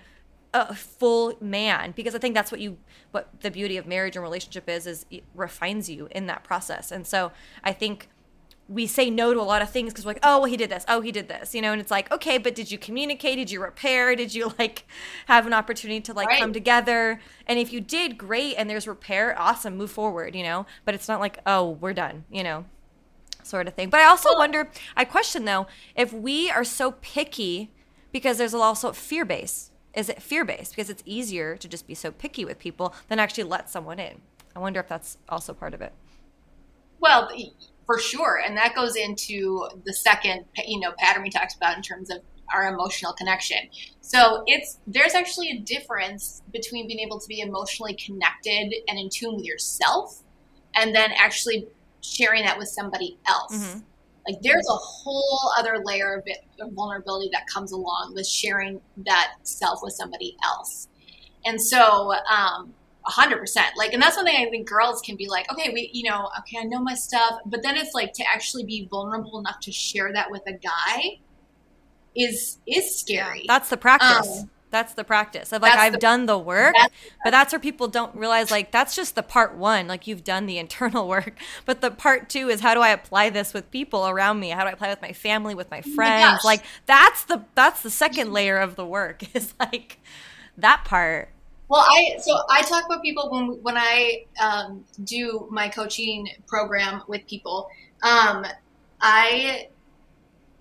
a 0.56 0.74
full 0.74 1.36
man 1.42 1.92
because 1.96 2.16
I 2.16 2.18
think 2.18 2.34
that's 2.34 2.52
what 2.52 2.62
you 2.62 2.78
what 3.12 3.42
the 3.42 3.52
beauty 3.52 3.78
of 3.78 3.86
marriage 3.86 4.16
and 4.16 4.24
relationship 4.24 4.70
is 4.70 4.88
is 4.88 5.06
it 5.12 5.24
refines 5.36 5.90
you 5.90 6.08
in 6.12 6.28
that 6.28 6.44
process. 6.44 6.92
And 6.92 7.06
so 7.06 7.32
I 7.64 7.74
think 7.74 8.10
we 8.68 8.88
say 8.88 9.10
no 9.12 9.34
to 9.34 9.40
a 9.40 9.44
lot 9.44 9.62
of 9.62 9.70
things 9.70 9.92
because 9.94 10.06
we're 10.06 10.14
like, 10.14 10.24
oh, 10.24 10.40
well, 10.40 10.50
he 10.50 10.58
did 10.58 10.72
this. 10.72 10.84
Oh, 10.88 11.02
he 11.02 11.12
did 11.12 11.28
this. 11.28 11.54
You 11.54 11.62
know, 11.62 11.72
and 11.72 11.80
it's 11.80 11.92
like, 11.92 12.12
okay, 12.12 12.40
but 12.40 12.56
did 12.56 12.72
you 12.72 12.78
communicate? 12.80 13.38
Did 13.38 13.52
you 13.52 13.62
repair? 13.62 14.16
Did 14.16 14.34
you 14.34 14.54
like 14.58 14.88
have 15.28 15.46
an 15.46 15.54
opportunity 15.54 16.02
to 16.02 16.14
like 16.14 16.30
Right. 16.30 16.40
come 16.40 16.54
together? 16.54 17.20
And 17.48 17.60
if 17.60 17.72
you 17.72 17.82
did, 17.82 18.18
great. 18.18 18.56
And 18.56 18.70
there's 18.70 18.88
repair, 18.88 19.40
awesome, 19.40 19.78
move 19.78 19.92
forward. 19.92 20.36
You 20.36 20.44
know, 20.44 20.66
but 20.84 20.96
it's 20.96 21.08
not 21.08 21.20
like, 21.20 21.40
oh, 21.46 21.72
we're 21.82 21.94
done. 21.94 22.26
You 22.32 22.44
know, 22.44 22.66
sort 23.44 23.68
of 23.68 23.76
thing. 23.76 23.90
But 23.90 24.00
I 24.00 24.06
also 24.06 24.34
wonder, 24.36 24.72
I 24.96 25.06
question 25.06 25.46
though, 25.46 25.68
if 25.96 26.12
we 26.12 26.50
are 26.50 26.64
so 26.64 26.94
picky 27.02 27.72
because 28.12 28.38
there's 28.38 28.54
also 28.54 28.94
fear 28.94 29.26
base. 29.26 29.72
Is 29.96 30.10
it 30.10 30.22
fear 30.22 30.44
based? 30.44 30.76
Because 30.76 30.90
it's 30.90 31.04
easier 31.06 31.56
to 31.58 31.68
just 31.68 31.88
be 31.88 31.96
so 31.96 32.12
picky 32.12 32.46
with 32.46 32.60
people 32.60 32.94
than 33.08 33.18
actually 33.18 33.46
let 33.46 33.70
someone 33.70 34.00
in. 34.00 34.22
I 34.56 34.60
wonder 34.60 34.80
if 34.80 34.88
that's 34.88 35.18
also 35.30 35.54
part 35.54 35.74
of 35.74 35.82
it. 35.82 35.94
Well, 37.00 37.30
for 37.86 38.00
sure, 38.00 38.42
and 38.46 38.58
that 38.58 38.76
goes 38.76 38.96
into 38.96 39.68
the 39.86 39.94
second, 39.94 40.46
you 40.66 40.80
know, 40.80 40.92
pattern 40.98 41.24
we 41.24 41.30
talked 41.30 41.56
about 41.56 41.78
in 41.78 41.84
terms 41.84 42.10
of 42.10 42.20
our 42.54 42.68
emotional 42.74 43.14
connection. 43.14 43.58
So 44.02 44.44
it's 44.48 44.80
there's 44.86 45.14
actually 45.14 45.52
a 45.52 45.60
difference 45.60 46.42
between 46.52 46.88
being 46.88 47.00
able 47.00 47.20
to 47.20 47.28
be 47.28 47.40
emotionally 47.42 47.96
connected 47.96 48.74
and 48.88 49.00
in 49.00 49.10
tune 49.10 49.36
with 49.36 49.46
yourself, 49.46 50.22
and 50.74 50.96
then 50.96 51.12
actually 51.18 51.68
sharing 52.02 52.44
that 52.46 52.58
with 52.58 52.68
somebody 52.68 53.18
else. 53.28 53.56
Mhm. 53.56 53.84
Like 54.28 54.42
there's 54.42 54.68
a 54.68 54.76
whole 54.76 55.52
other 55.58 55.82
layer 55.84 56.16
of, 56.16 56.74
vulnerability 56.74 57.30
that 57.32 57.44
comes 57.54 57.72
along 57.72 58.14
with 58.16 58.26
sharing 58.26 58.82
that 59.06 59.34
self 59.44 59.80
with 59.84 59.94
somebody 59.94 60.36
else. 60.44 60.88
And 61.46 61.62
so, 61.62 62.14
um, 62.14 62.74
a 63.08 63.12
hundred 63.12 63.38
percent. 63.38 63.68
Like, 63.78 63.94
and 63.94 64.02
that's 64.02 64.16
one 64.16 64.26
thing 64.26 64.36
I 64.36 64.50
think 64.50 64.68
girls 64.68 65.02
can 65.02 65.16
be 65.16 65.28
like, 65.28 65.52
okay, 65.52 65.70
we, 65.72 65.90
you 65.94 66.10
know, 66.10 66.30
okay, 66.40 66.58
I 66.60 66.64
know 66.64 66.80
my 66.80 66.96
stuff, 66.96 67.40
but 67.46 67.62
then 67.62 67.78
it's 67.78 67.94
like 67.94 68.14
to 68.14 68.24
actually 68.28 68.64
be 68.64 68.88
vulnerable 68.90 69.38
enough 69.40 69.60
to 69.62 69.72
share 69.72 70.12
that 70.14 70.32
with 70.32 70.42
a 70.48 70.54
guy 70.54 71.20
is 72.16 72.60
is 72.66 72.98
scary. 72.98 73.46
That's 73.48 73.70
the 73.70 73.78
practice. 73.78 74.40
Um, 74.42 74.50
that's 74.76 74.94
the 74.94 75.04
practice 75.04 75.52
of 75.54 75.62
like 75.62 75.74
that's 75.74 75.82
I've 75.82 75.94
the- 75.94 76.00
done 76.00 76.26
the 76.26 76.38
work, 76.38 76.76
that's 76.78 76.94
but 77.24 77.32
that's 77.32 77.54
where 77.54 77.60
people 77.60 77.88
don't 77.88 78.14
realize 78.16 78.52
like 78.52 78.72
that's 78.72 78.96
just 78.96 79.16
the 79.16 79.24
part 79.24 79.56
one. 79.56 79.88
Like 79.88 80.08
you've 80.08 80.24
done 80.24 80.46
the 80.46 80.58
internal 80.66 81.08
work, 81.08 81.38
but 81.66 81.82
the 81.82 81.92
part 81.92 82.30
two 82.30 82.50
is 82.50 82.60
how 82.62 82.74
do 82.74 82.82
I 82.82 82.90
apply 82.90 83.30
this 83.30 83.54
with 83.54 83.72
people 83.72 84.08
around 84.08 84.40
me? 84.40 84.50
How 84.50 84.62
do 84.64 84.70
I 84.70 84.72
apply 84.74 84.88
it 84.88 84.92
with 84.92 85.02
my 85.02 85.14
family, 85.14 85.56
with 85.56 85.72
my 85.72 85.82
friends? 85.82 86.36
gosh. 86.38 86.44
like 86.46 86.64
that's 86.86 87.24
the 87.26 87.46
that's 87.56 87.82
the 87.82 87.90
second 87.90 88.34
layer 88.34 88.58
of 88.58 88.76
the 88.76 88.86
work 88.86 89.24
is 89.36 89.54
like 89.60 90.00
that 90.58 90.84
part. 90.86 91.30
Well, 91.68 91.82
I 91.82 92.18
so 92.22 92.38
I 92.50 92.62
talk 92.62 92.86
about 92.86 93.02
people 93.02 93.30
when 93.32 93.48
when 93.64 93.78
I 93.78 94.26
um, 94.42 94.84
do 95.04 95.48
my 95.52 95.68
coaching 95.70 96.28
program 96.48 97.02
with 97.08 97.26
people. 97.28 97.68
Um, 98.04 98.46
I 99.02 99.70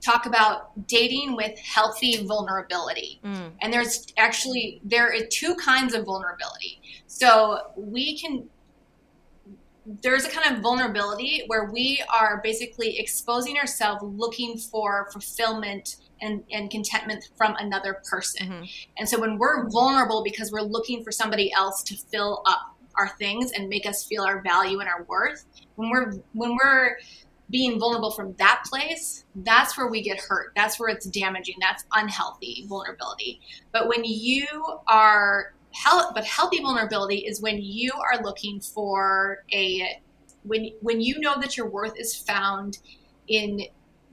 talk 0.04 0.26
about 0.26 0.86
dating 0.86 1.34
with 1.34 1.58
healthy 1.58 2.24
vulnerability, 2.26 3.20
Mm. 3.24 3.52
and 3.62 3.72
there's 3.72 4.06
actually 4.18 4.80
there 4.84 5.08
are 5.12 5.26
two 5.30 5.54
kinds 5.56 5.94
of 5.94 6.04
vulnerability. 6.04 6.80
So 7.06 7.60
we 7.76 8.18
can 8.18 8.48
there's 10.02 10.24
a 10.24 10.30
kind 10.30 10.56
of 10.56 10.62
vulnerability 10.62 11.44
where 11.46 11.70
we 11.70 12.02
are 12.10 12.40
basically 12.42 12.98
exposing 12.98 13.58
ourselves 13.58 14.02
looking 14.02 14.56
for 14.56 15.10
fulfillment 15.12 15.96
and, 16.22 16.42
and 16.50 16.70
contentment 16.70 17.22
from 17.36 17.54
another 17.58 18.00
person. 18.10 18.48
Mhm. 18.48 18.70
And 18.96 19.06
so 19.06 19.20
when 19.20 19.36
we're 19.36 19.68
vulnerable 19.68 20.22
because 20.22 20.50
we're 20.50 20.62
looking 20.62 21.04
for 21.04 21.12
somebody 21.12 21.52
else 21.52 21.82
to 21.82 21.96
fill 22.10 22.42
up 22.46 22.74
our 22.96 23.10
things 23.18 23.52
and 23.52 23.68
make 23.68 23.84
us 23.84 24.04
feel 24.04 24.22
our 24.22 24.40
value 24.40 24.80
and 24.80 24.88
our 24.88 25.02
worth, 25.02 25.44
when 25.76 25.90
we're 25.90 26.12
when 26.32 26.56
we're 26.56 26.96
being 27.54 27.78
vulnerable 27.78 28.10
from 28.10 28.34
that 28.36 28.64
place, 28.68 29.24
that's 29.36 29.78
where 29.78 29.86
we 29.86 30.02
get 30.02 30.18
hurt. 30.18 30.50
That's 30.56 30.80
where 30.80 30.88
it's 30.88 31.06
damaging. 31.06 31.54
That's 31.60 31.84
unhealthy 31.92 32.64
vulnerability. 32.68 33.40
But 33.70 33.86
when 33.86 34.02
you 34.02 34.48
are 34.88 35.54
health, 35.70 36.14
but 36.16 36.24
healthy 36.24 36.60
vulnerability 36.60 37.18
is 37.18 37.40
when 37.40 37.62
you 37.62 37.92
are 37.92 38.20
looking 38.24 38.58
for 38.58 39.44
a 39.52 40.00
when 40.42 40.70
when 40.80 41.00
you 41.00 41.20
know 41.20 41.40
that 41.40 41.56
your 41.56 41.68
worth 41.68 41.96
is 41.96 42.16
found 42.16 42.78
in 43.28 43.60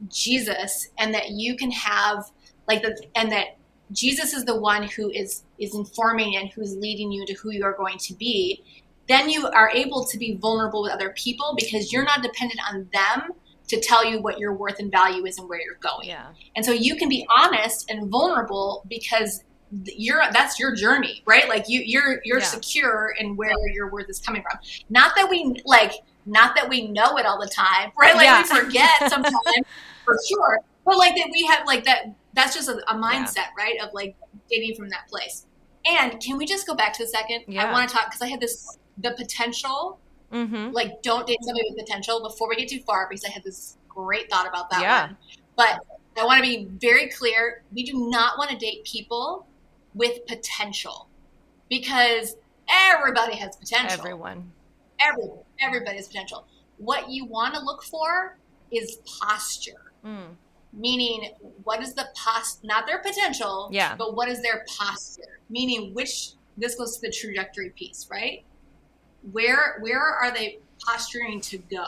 Jesus 0.08 0.89
and 0.99 1.12
that 1.15 1.32
you 1.32 1.58
can 1.58 1.71
have 1.71 2.30
like 2.67 2.84
the 2.84 2.95
and 3.15 3.32
that 3.32 3.58
Jesus 3.91 4.34
is 4.34 4.45
the 4.45 4.60
one 4.60 4.84
who 4.84 5.10
is 5.10 5.41
is 5.58 5.73
informing 5.73 6.36
and 6.36 6.49
who's 6.49 6.75
leading 6.75 7.12
you 7.12 7.25
to 7.25 7.34
who 7.34 7.49
you 7.49 7.65
are 7.65 7.73
going 7.73 7.97
to 7.97 8.13
be, 8.13 8.63
then 9.12 9.30
you 9.30 9.47
are 9.47 9.69
able 9.71 10.06
to 10.06 10.17
be 10.17 10.36
vulnerable 10.36 10.82
with 10.84 10.91
other 10.91 11.10
people 11.12 11.54
because 11.58 11.91
you're 11.91 12.04
not 12.06 12.21
dependent 12.24 12.60
on 12.71 12.88
them 12.93 13.32
to 13.67 13.80
tell 13.80 14.04
you 14.06 14.21
what 14.21 14.39
your 14.39 14.54
worth 14.54 14.80
and 14.80 14.91
value 14.91 15.26
is 15.26 15.38
and 15.38 15.47
where 15.47 15.60
you're 15.60 15.76
going. 15.80 16.08
Yeah. 16.08 16.28
And 16.56 16.65
so 16.65 16.71
you 16.71 16.95
can 16.95 17.10
be 17.10 17.26
honest 17.30 17.89
and 17.89 18.10
vulnerable 18.10 18.86
because 18.89 19.43
you're 19.86 20.21
that's 20.34 20.60
your 20.60 20.76
journey, 20.76 21.24
right? 21.26 21.47
Like 21.47 21.69
you 21.69 21.82
you're 21.86 22.21
you're 22.26 22.39
Yeah. 22.39 22.45
secure 22.45 23.13
in 23.17 23.36
where 23.38 23.54
your 23.74 23.89
worth 23.89 24.10
is 24.10 24.19
coming 24.19 24.41
from. 24.41 24.60
Not 24.89 25.15
that 25.15 25.30
we 25.30 25.62
like 25.65 25.93
not 26.26 26.56
that 26.56 26.67
we 26.69 26.88
know 26.88 27.17
it 27.17 27.26
all 27.26 27.39
the 27.39 27.47
time, 27.47 27.91
right? 28.00 28.15
Like 28.15 28.26
Yeah. 28.26 28.41
we 28.41 28.47
forget 28.62 28.89
sometimes 29.10 29.36
for 30.04 30.17
sure. 30.28 30.60
But 30.86 30.97
like 30.97 31.15
that 31.15 31.30
we 31.32 31.45
have 31.45 31.65
like 31.65 31.86
that 31.86 32.13
that's 32.34 32.54
just 32.54 32.67
a, 32.69 32.78
a 32.91 32.95
mindset, 32.95 33.47
right? 33.58 33.76
Of 33.82 33.93
like 33.93 34.15
dating 34.50 34.76
from 34.76 34.89
that 34.89 35.08
place. 35.10 35.45
And 35.86 36.19
can 36.21 36.38
we 36.38 36.45
just 36.45 36.67
go 36.67 36.76
back 36.76 36.93
to 36.93 37.04
a 37.04 37.08
second? 37.08 37.43
Yeah. 37.47 37.65
I 37.65 37.71
want 37.71 37.89
to 37.89 37.95
talk 37.95 38.08
because 38.08 38.21
I 38.21 38.28
had 38.28 38.39
this 38.41 38.78
the 38.97 39.12
potential 39.12 39.99
Mm-hmm. 40.32 40.71
like 40.71 41.01
don't 41.01 41.27
date 41.27 41.39
somebody 41.41 41.65
with 41.69 41.77
potential 41.86 42.21
before 42.23 42.47
we 42.47 42.56
get 42.56 42.69
too 42.69 42.80
far 42.88 43.06
because 43.10 43.25
I 43.25 43.30
had 43.30 43.43
this 43.43 43.75
great 43.89 44.30
thought 44.30 44.47
about 44.47 44.69
that 44.69 44.82
Yeah. 44.82 45.08
one. 45.08 45.17
But 45.58 45.82
I 46.17 46.23
want 46.25 46.41
to 46.41 46.49
be 46.49 46.69
very 46.80 47.10
clear. 47.10 47.63
We 47.73 47.84
do 47.84 48.10
not 48.10 48.38
want 48.38 48.49
to 48.49 48.56
date 48.56 48.86
people 48.86 49.45
with 49.93 50.25
potential 50.27 51.10
because 51.69 52.38
everybody 52.69 53.36
has 53.36 53.58
potential. 53.58 53.99
Everyone. 53.99 54.49
Every, 55.01 55.23
everybody 55.60 55.97
has 55.97 56.08
potential. 56.08 56.45
What 56.77 57.10
you 57.10 57.25
want 57.25 57.54
to 57.56 57.60
look 57.60 57.84
for 57.84 58.38
is 58.71 58.99
posture, 59.21 59.91
Mm. 60.06 60.36
meaning 60.71 61.32
what 61.65 61.82
is 61.84 61.93
the 61.93 62.08
post, 62.15 62.63
not 62.63 62.88
their 62.88 62.99
potential, 62.99 63.67
Yeah. 63.71 63.95
but 63.97 64.15
what 64.15 64.30
is 64.30 64.41
their 64.41 64.65
posture, 64.80 65.39
meaning 65.49 65.93
which, 65.93 66.36
this 66.58 66.75
goes 66.75 66.95
to 66.95 67.01
the 67.01 67.12
trajectory 67.12 67.71
piece, 67.71 68.08
right? 68.10 68.45
Where, 69.31 69.77
where 69.79 70.01
are 70.01 70.31
they 70.31 70.60
posturing 70.86 71.41
to 71.41 71.57
go? 71.57 71.86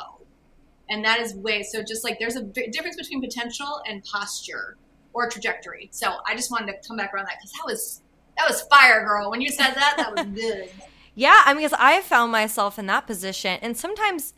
And 0.90 1.04
that 1.06 1.20
is 1.20 1.34
way, 1.34 1.64
so 1.64 1.82
just 1.82 2.04
like 2.04 2.20
there's 2.20 2.36
a 2.36 2.44
difference 2.44 2.98
between 2.98 3.22
potential 3.22 3.82
and 3.88 4.04
posture 4.04 4.78
or 5.14 5.30
trajectory. 5.30 5.90
So 5.92 6.18
I 6.28 6.36
just 6.36 6.52
wanted 6.52 6.68
to 6.68 6.88
come 6.88 6.98
back 6.98 7.14
around 7.14 7.26
that 7.26 7.38
because 7.40 7.52
that 7.54 7.66
was, 7.66 8.02
that 8.38 8.50
was 8.50 8.62
fire, 8.64 9.04
girl. 9.06 9.32
When 9.32 9.42
you 9.42 9.50
said 9.50 9.72
that, 9.74 9.96
that 9.98 10.16
was 10.16 10.26
good. 10.42 10.70
Yeah, 11.16 11.42
I 11.46 11.54
mean, 11.54 11.64
because 11.64 11.78
I 11.80 12.02
found 12.02 12.32
myself 12.32 12.80
in 12.80 12.88
that 12.88 13.06
position, 13.06 13.60
and 13.62 13.78
sometimes, 13.78 14.34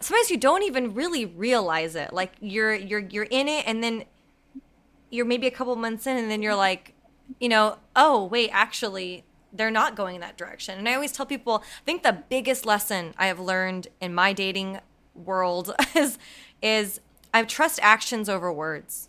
sometimes 0.00 0.30
you 0.30 0.38
don't 0.38 0.62
even 0.62 0.94
really 0.94 1.26
realize 1.26 1.94
it. 1.94 2.12
Like 2.12 2.32
you're 2.40 2.74
you're 2.74 3.00
you're 3.00 3.28
in 3.30 3.48
it, 3.48 3.66
and 3.66 3.84
then 3.84 4.04
you're 5.10 5.26
maybe 5.26 5.46
a 5.46 5.50
couple 5.50 5.76
months 5.76 6.06
in, 6.06 6.16
and 6.16 6.30
then 6.30 6.40
you're 6.40 6.54
like, 6.54 6.94
you 7.38 7.50
know, 7.50 7.78
oh 7.94 8.24
wait, 8.24 8.48
actually, 8.52 9.24
they're 9.54 9.70
not 9.70 9.94
going 9.94 10.16
in 10.16 10.20
that 10.20 10.36
direction. 10.36 10.78
And 10.78 10.88
I 10.88 10.94
always 10.94 11.12
tell 11.12 11.24
people, 11.24 11.62
I 11.64 11.84
think 11.84 12.02
the 12.02 12.24
biggest 12.28 12.66
lesson 12.66 13.14
I 13.16 13.26
have 13.26 13.38
learned 13.38 13.88
in 14.00 14.14
my 14.14 14.32
dating 14.32 14.80
world 15.14 15.74
is 15.94 16.18
is 16.60 17.00
I 17.32 17.42
trust 17.44 17.78
actions 17.82 18.28
over 18.28 18.52
words. 18.52 19.08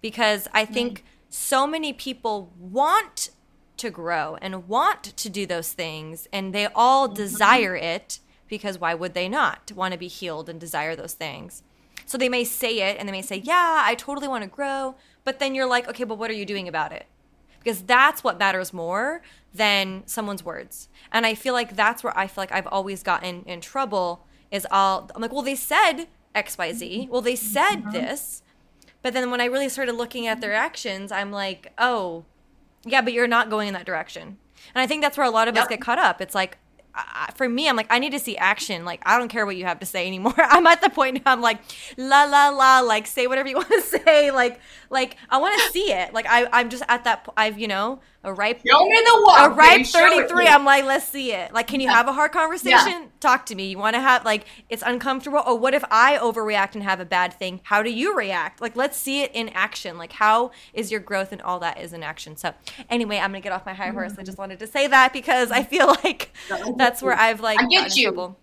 Because 0.00 0.48
I 0.52 0.66
think 0.66 1.02
so 1.30 1.66
many 1.66 1.92
people 1.92 2.52
want 2.58 3.30
to 3.78 3.90
grow 3.90 4.36
and 4.40 4.68
want 4.68 5.02
to 5.02 5.30
do 5.30 5.46
those 5.46 5.72
things 5.72 6.28
and 6.32 6.54
they 6.54 6.68
all 6.74 7.06
mm-hmm. 7.06 7.16
desire 7.16 7.74
it 7.74 8.20
because 8.46 8.78
why 8.78 8.94
would 8.94 9.14
they 9.14 9.28
not 9.28 9.72
want 9.74 9.92
to 9.92 9.98
be 9.98 10.08
healed 10.08 10.48
and 10.48 10.60
desire 10.60 10.94
those 10.94 11.14
things? 11.14 11.62
So 12.06 12.18
they 12.18 12.28
may 12.28 12.44
say 12.44 12.80
it 12.82 12.98
and 12.98 13.08
they 13.08 13.12
may 13.12 13.22
say 13.22 13.36
yeah 13.36 13.82
i 13.84 13.94
totally 13.94 14.28
want 14.28 14.44
to 14.44 14.50
grow 14.50 14.94
but 15.24 15.38
then 15.38 15.54
you're 15.54 15.66
like 15.66 15.88
okay 15.88 16.04
but 16.04 16.18
what 16.18 16.30
are 16.30 16.34
you 16.34 16.44
doing 16.44 16.68
about 16.68 16.92
it 16.92 17.06
because 17.64 17.82
that's 17.82 18.22
what 18.22 18.38
matters 18.38 18.72
more 18.72 19.22
than 19.54 20.02
someone's 20.06 20.44
words. 20.44 20.88
And 21.10 21.24
i 21.26 21.34
feel 21.34 21.54
like 21.54 21.74
that's 21.74 22.04
where 22.04 22.16
i 22.16 22.26
feel 22.26 22.42
like 22.42 22.52
i've 22.52 22.66
always 22.66 23.02
gotten 23.02 23.42
in 23.46 23.60
trouble 23.60 24.26
is 24.50 24.66
i'll 24.70 25.10
i'm 25.14 25.22
like 25.22 25.32
well 25.32 25.42
they 25.42 25.54
said 25.54 26.06
xyz 26.34 27.08
well 27.08 27.22
they 27.22 27.36
said 27.36 27.76
mm-hmm. 27.76 27.90
this. 27.90 28.42
But 29.02 29.12
then 29.12 29.30
when 29.30 29.40
i 29.40 29.46
really 29.46 29.68
started 29.68 29.94
looking 29.94 30.26
at 30.26 30.40
their 30.40 30.54
actions 30.54 31.10
i'm 31.12 31.30
like 31.30 31.72
oh 31.78 32.24
yeah, 32.86 33.00
but 33.00 33.12
you're 33.12 33.26
not 33.26 33.50
going 33.50 33.68
in 33.68 33.74
that 33.74 33.86
direction. 33.86 34.38
And 34.74 34.82
I 34.82 34.86
think 34.86 35.02
that's 35.02 35.16
where 35.16 35.26
a 35.26 35.30
lot 35.30 35.48
of 35.48 35.56
us 35.56 35.68
get 35.68 35.80
caught 35.80 35.98
up. 35.98 36.20
It's 36.20 36.34
like, 36.34 36.58
I, 36.94 37.30
for 37.34 37.48
me, 37.48 37.68
I'm 37.68 37.76
like, 37.76 37.88
I 37.90 37.98
need 37.98 38.12
to 38.12 38.18
see 38.18 38.36
action. 38.36 38.84
Like, 38.84 39.02
I 39.04 39.18
don't 39.18 39.28
care 39.28 39.44
what 39.44 39.56
you 39.56 39.64
have 39.64 39.80
to 39.80 39.86
say 39.86 40.06
anymore. 40.06 40.34
I'm 40.38 40.66
at 40.66 40.80
the 40.80 40.90
point 40.90 41.24
now 41.24 41.32
I'm 41.32 41.40
like, 41.40 41.60
la 41.96 42.24
la 42.24 42.50
la, 42.50 42.80
like 42.80 43.06
say 43.06 43.26
whatever 43.26 43.48
you 43.48 43.56
want 43.56 43.68
to 43.68 43.80
say. 43.80 44.30
Like, 44.30 44.60
like 44.90 45.16
I 45.28 45.38
want 45.38 45.60
to 45.60 45.70
see 45.70 45.92
it. 45.92 46.14
Like, 46.14 46.26
I, 46.28 46.46
I'm 46.52 46.70
just 46.70 46.84
at 46.88 47.04
that. 47.04 47.28
I've, 47.36 47.58
you 47.58 47.68
know, 47.68 48.00
a 48.24 48.32
ripe, 48.32 48.62
Show 48.66 48.84
me 48.86 48.96
the 49.04 49.22
walk. 49.26 49.50
a 49.50 49.54
ripe 49.54 49.70
baby. 49.72 49.84
Show 49.84 50.06
it 50.06 50.28
33. 50.28 50.44
me. 50.44 50.50
I'm 50.50 50.64
like, 50.64 50.84
let's 50.84 51.06
see 51.06 51.32
it. 51.32 51.52
Like, 51.52 51.66
can 51.66 51.80
you 51.80 51.88
have 51.88 52.08
a 52.08 52.12
hard 52.12 52.32
conversation? 52.32 53.10
Talk 53.20 53.46
to 53.46 53.54
me. 53.54 53.68
You 53.68 53.78
want 53.78 53.94
to 53.94 54.00
have 54.00 54.24
like, 54.24 54.46
it's 54.68 54.82
uncomfortable. 54.84 55.42
Oh, 55.46 55.54
what 55.54 55.74
if 55.74 55.84
I 55.90 56.18
overreact 56.18 56.74
and 56.74 56.82
have 56.82 57.00
a 57.00 57.04
bad 57.04 57.34
thing? 57.34 57.60
How 57.64 57.82
do 57.82 57.90
you 57.90 58.16
react? 58.16 58.60
Like, 58.60 58.76
let's 58.76 58.96
see 58.98 59.22
it 59.22 59.30
in 59.34 59.48
action. 59.50 59.96
Like, 59.98 60.12
how 60.12 60.50
is 60.72 60.90
your 60.90 61.00
growth 61.00 61.32
and 61.32 61.40
all 61.42 61.58
that 61.60 61.80
is 61.80 61.92
in 61.92 62.02
action? 62.02 62.36
So, 62.36 62.52
anyway, 62.90 63.18
I'm 63.18 63.30
gonna 63.30 63.40
get 63.40 63.52
off 63.52 63.64
my 63.66 63.74
high 63.74 63.90
horse. 63.90 64.14
I 64.18 64.22
just 64.22 64.38
wanted 64.38 64.58
to 64.60 64.66
say 64.66 64.86
that 64.86 65.12
because 65.12 65.50
I 65.50 65.62
feel 65.62 65.86
like 66.04 66.32
that's 66.76 67.02
where 67.02 67.14
I've 67.14 67.40
like 67.40 67.60
I 67.60 67.66
get 67.66 67.96
you. 67.96 68.04
trouble 68.04 68.38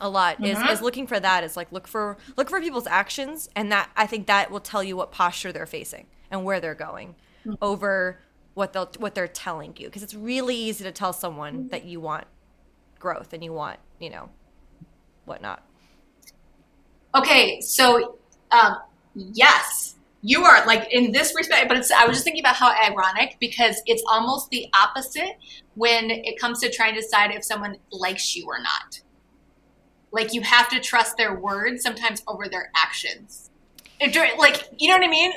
a 0.00 0.08
lot 0.08 0.44
is, 0.44 0.58
Mhm. 0.58 0.72
is 0.72 0.82
looking 0.82 1.06
for 1.06 1.20
that 1.20 1.44
is 1.44 1.56
like 1.56 1.70
look 1.70 1.86
for 1.86 2.16
look 2.36 2.50
for 2.50 2.60
people's 2.60 2.88
actions 2.88 3.48
and 3.54 3.70
that 3.70 3.88
i 3.96 4.04
think 4.04 4.26
that 4.26 4.50
will 4.50 4.58
tell 4.58 4.82
you 4.82 4.96
what 4.96 5.12
posture 5.12 5.52
they're 5.52 5.66
facing 5.66 6.06
and 6.30 6.44
where 6.44 6.58
they're 6.60 6.74
going 6.74 7.14
Mm-hmm. 7.46 7.54
over 7.62 8.18
what 8.54 8.72
they'll 8.72 8.90
what 8.98 9.14
they're 9.14 9.28
telling 9.28 9.74
you 9.78 9.86
because 9.86 10.02
it's 10.02 10.14
really 10.14 10.56
easy 10.56 10.84
to 10.84 10.92
tell 10.92 11.12
Mm-hmm. 11.52 11.66
someone 11.66 11.68
that 11.70 11.84
you 11.84 12.00
want 12.00 12.26
growth 12.98 13.32
and 13.32 13.42
you 13.44 13.52
want 13.52 13.78
you 13.98 14.10
know 14.10 14.30
whatnot 15.24 15.62
Okay, 17.14 17.60
so 17.60 18.18
um, 18.50 18.76
yes, 19.14 19.96
you 20.22 20.44
are 20.44 20.64
like 20.66 20.88
in 20.92 21.12
this 21.12 21.34
respect, 21.36 21.68
but 21.68 21.76
it's, 21.76 21.90
I 21.90 22.06
was 22.06 22.16
just 22.16 22.24
thinking 22.24 22.42
about 22.42 22.56
how 22.56 22.70
ironic 22.70 23.36
because 23.40 23.82
it's 23.86 24.02
almost 24.08 24.48
the 24.50 24.66
opposite 24.74 25.36
when 25.74 26.10
it 26.10 26.38
comes 26.40 26.60
to 26.60 26.70
trying 26.70 26.94
to 26.94 27.00
decide 27.00 27.32
if 27.32 27.44
someone 27.44 27.76
likes 27.90 28.34
you 28.34 28.46
or 28.46 28.60
not. 28.62 29.00
Like 30.10 30.32
you 30.34 30.42
have 30.42 30.68
to 30.70 30.80
trust 30.80 31.16
their 31.16 31.34
words 31.34 31.82
sometimes 31.82 32.22
over 32.26 32.48
their 32.48 32.70
actions. 32.76 33.50
If 34.00 34.14
like 34.38 34.68
you 34.78 34.88
know 34.88 34.96
what 34.96 35.04
I 35.04 35.08
mean? 35.08 35.32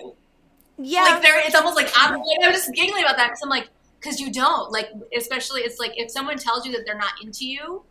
Yeah. 0.78 1.04
Like 1.04 1.22
they're 1.22 1.40
it's 1.46 1.56
almost 1.56 1.76
like 1.76 1.92
I'm, 1.96 2.16
I'm 2.16 2.52
just 2.52 2.74
giggling 2.74 3.04
about 3.04 3.18
that 3.18 3.28
because 3.28 3.42
I'm 3.44 3.50
like 3.50 3.70
because 4.00 4.20
you 4.20 4.32
don't. 4.32 4.72
Like 4.72 4.90
especially 5.16 5.62
it's 5.62 5.80
like 5.80 5.94
if 5.96 6.12
someone 6.12 6.38
tells 6.38 6.66
you 6.66 6.72
that 6.74 6.82
they're 6.86 6.98
not 6.98 7.14
into 7.24 7.46
you 7.46 7.84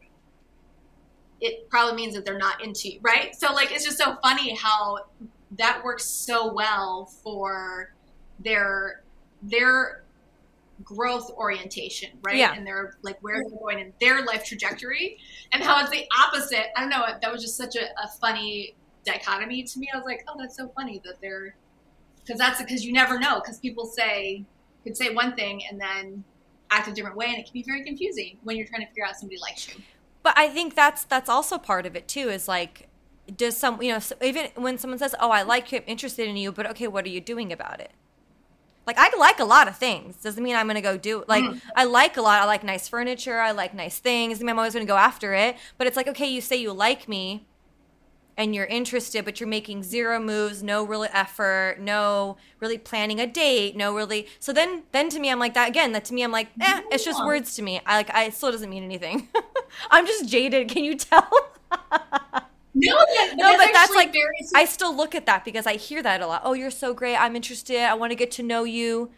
it 1.41 1.69
probably 1.69 1.95
means 1.95 2.15
that 2.15 2.25
they're 2.25 2.39
not 2.39 2.65
into 2.65 2.93
you 2.93 2.99
right? 3.03 3.35
So 3.35 3.53
like 3.53 3.73
it's 3.73 3.85
just 3.85 3.99
so 3.99 4.17
funny 4.23 4.55
how 4.55 4.99
that 5.59 5.83
works 5.85 6.05
so 6.05 6.53
well 6.53 7.07
for 7.23 7.93
their 8.41 9.03
their 9.43 10.05
growth 10.83 11.31
orientation 11.37 12.11
right? 12.23 12.37
Yeah. 12.37 12.55
and 12.55 12.67
their 12.67 12.97
like 13.03 13.19
where 13.21 13.43
they're 13.43 13.59
going 13.59 13.79
in 13.79 13.93
their 14.01 14.25
life 14.25 14.45
trajectory 14.45 15.19
and 15.53 15.63
how 15.63 15.81
it's 15.81 15.91
the 15.91 16.05
opposite. 16.19 16.67
I 16.77 16.81
don't 16.81 16.91
know 16.91 17.05
that 17.21 17.33
was 17.33 17.43
just 17.43 17.57
such 17.57 17.77
a, 17.77 17.85
a 18.03 18.09
funny 18.21 18.75
dichotomy 19.05 19.63
to 19.65 19.79
me. 19.79 19.89
I 19.93 19.97
was 19.97 20.07
like 20.07 20.25
oh 20.29 20.35
that's 20.39 20.57
so 20.57 20.69
funny 20.75 21.01
that 21.05 21.21
they're 21.21 21.55
because 22.25 22.39
that's 22.39 22.61
because 22.61 22.85
you 22.85 22.93
never 22.93 23.19
know 23.19 23.41
because 23.41 23.59
people 23.59 23.85
say 23.87 24.45
could 24.83 24.97
say 24.97 25.13
one 25.15 25.35
thing 25.35 25.63
and 25.71 25.81
then 25.81 26.25
act 26.71 26.89
a 26.89 26.93
different 26.93 27.17
way 27.17 27.27
and 27.27 27.39
it 27.39 27.45
can 27.45 27.53
be 27.53 27.63
very 27.63 27.85
confusing 27.85 28.39
when 28.43 28.57
you're 28.57 28.67
trying 28.67 28.81
to 28.83 28.87
figure 28.89 29.05
out 29.05 29.17
somebody 29.17 29.39
likes 29.41 29.69
you 29.69 29.75
but 30.23 30.37
i 30.37 30.49
think 30.49 30.75
that's 30.75 31.05
that's 31.05 31.29
also 31.29 31.59
part 31.59 31.87
of 31.87 31.95
it 31.97 32.09
too 32.09 32.29
is 32.29 32.49
like 32.49 32.89
does 33.37 33.57
some 33.57 33.81
you 33.81 33.93
know 33.93 34.01
even 34.23 34.49
when 34.57 34.77
someone 34.79 34.99
says 34.99 35.15
oh 35.21 35.31
i 35.31 35.43
like 35.43 35.71
you 35.73 35.79
i'm 35.79 35.85
interested 35.87 36.29
in 36.29 36.37
you 36.37 36.51
but 36.53 36.67
okay 36.69 36.87
what 36.89 37.05
are 37.05 37.09
you 37.11 37.21
doing 37.21 37.53
about 37.53 37.81
it 37.81 37.93
like 38.87 38.97
i 38.99 39.11
like 39.19 39.39
a 39.41 39.45
lot 39.45 39.67
of 39.69 39.77
things 39.77 40.17
doesn't 40.17 40.43
mean 40.43 40.57
i'm 40.57 40.67
gonna 40.67 40.83
go 40.83 40.97
do 40.99 41.25
like 41.29 41.45
Mhm. 41.45 41.61
i 41.77 41.85
like 41.85 42.17
a 42.17 42.23
lot 42.23 42.43
i 42.43 42.45
like 42.45 42.63
nice 42.65 42.89
furniture 42.89 43.39
i 43.39 43.51
like 43.53 43.73
nice 43.75 43.99
things 43.99 44.39
I 44.39 44.41
mean, 44.41 44.51
i'm 44.51 44.59
always 44.59 44.75
gonna 44.75 44.85
go 44.85 44.97
after 44.97 45.33
it 45.33 45.57
but 45.79 45.87
it's 45.87 45.97
like 45.97 46.09
okay 46.09 46.27
you 46.27 46.41
say 46.43 46.57
you 46.57 46.73
like 46.73 47.09
me 47.09 47.47
and 48.37 48.55
you're 48.55 48.65
interested 48.67 49.25
but 49.25 49.41
you're 49.41 49.49
making 49.49 49.83
zero 49.83 50.19
moves 50.21 50.63
no 50.63 50.85
real 50.85 51.07
effort 51.13 51.77
no 51.81 52.37
really 52.61 52.79
planning 52.79 53.21
a 53.21 53.27
date 53.27 53.77
no 53.77 53.95
really 53.95 54.27
so 54.41 54.53
then 54.53 54.83
then 54.93 55.09
to 55.09 55.19
me 55.21 55.31
i'm 55.31 55.39
like 55.39 55.55
that 55.55 55.69
again 55.69 55.93
that 55.93 56.05
to 56.05 56.15
me 56.15 56.23
i'm 56.23 56.33
like 56.33 56.49
eh 56.61 56.81
it's 56.91 57.05
just 57.05 57.25
words 57.25 57.55
to 57.55 57.63
me 57.63 57.81
i 57.87 57.97
like 57.97 58.11
i 58.15 58.25
it 58.25 58.35
still 58.35 58.51
doesn't 58.51 58.71
mean 58.71 58.83
anything 58.83 59.29
i'm 59.91 60.07
just 60.07 60.29
jaded 60.29 60.69
can 60.69 60.85
you 60.85 60.97
tell 60.97 61.29
no 62.75 62.97
that, 62.97 63.35
No, 63.37 63.57
but 63.57 63.71
that's 63.73 63.95
like- 63.95 64.13
very 64.13 64.27
I 64.55 64.65
still 64.65 64.95
look 64.95 65.15
at 65.15 65.27
that 65.27 65.45
because 65.45 65.67
I 65.67 65.75
hear 65.77 66.03
that 66.03 66.21
a 66.21 66.27
lot. 66.27 66.43
Oh, 66.45 66.53
you're 66.55 66.71
so 66.71 66.93
great. 66.93 67.17
I'm 67.17 67.37
interested. 67.37 67.79
I 67.79 67.95
want 67.95 68.11
to 68.11 68.17
get 68.17 68.31
to 68.33 68.43
know 68.43 68.65
you. 68.65 69.11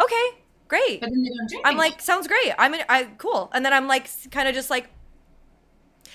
Okay, 0.00 0.26
great. 0.68 1.00
but 1.00 1.10
then 1.10 1.22
they 1.22 1.30
don't 1.30 1.66
I'm 1.66 1.76
like, 1.76 2.00
sounds 2.00 2.28
great. 2.28 2.52
I'm 2.58 2.74
in, 2.74 2.82
I 2.88 3.04
cool. 3.18 3.50
And 3.54 3.64
then 3.64 3.72
I'm 3.72 3.88
like, 3.88 4.08
kind 4.30 4.46
of 4.48 4.54
just 4.54 4.70
like, 4.70 4.88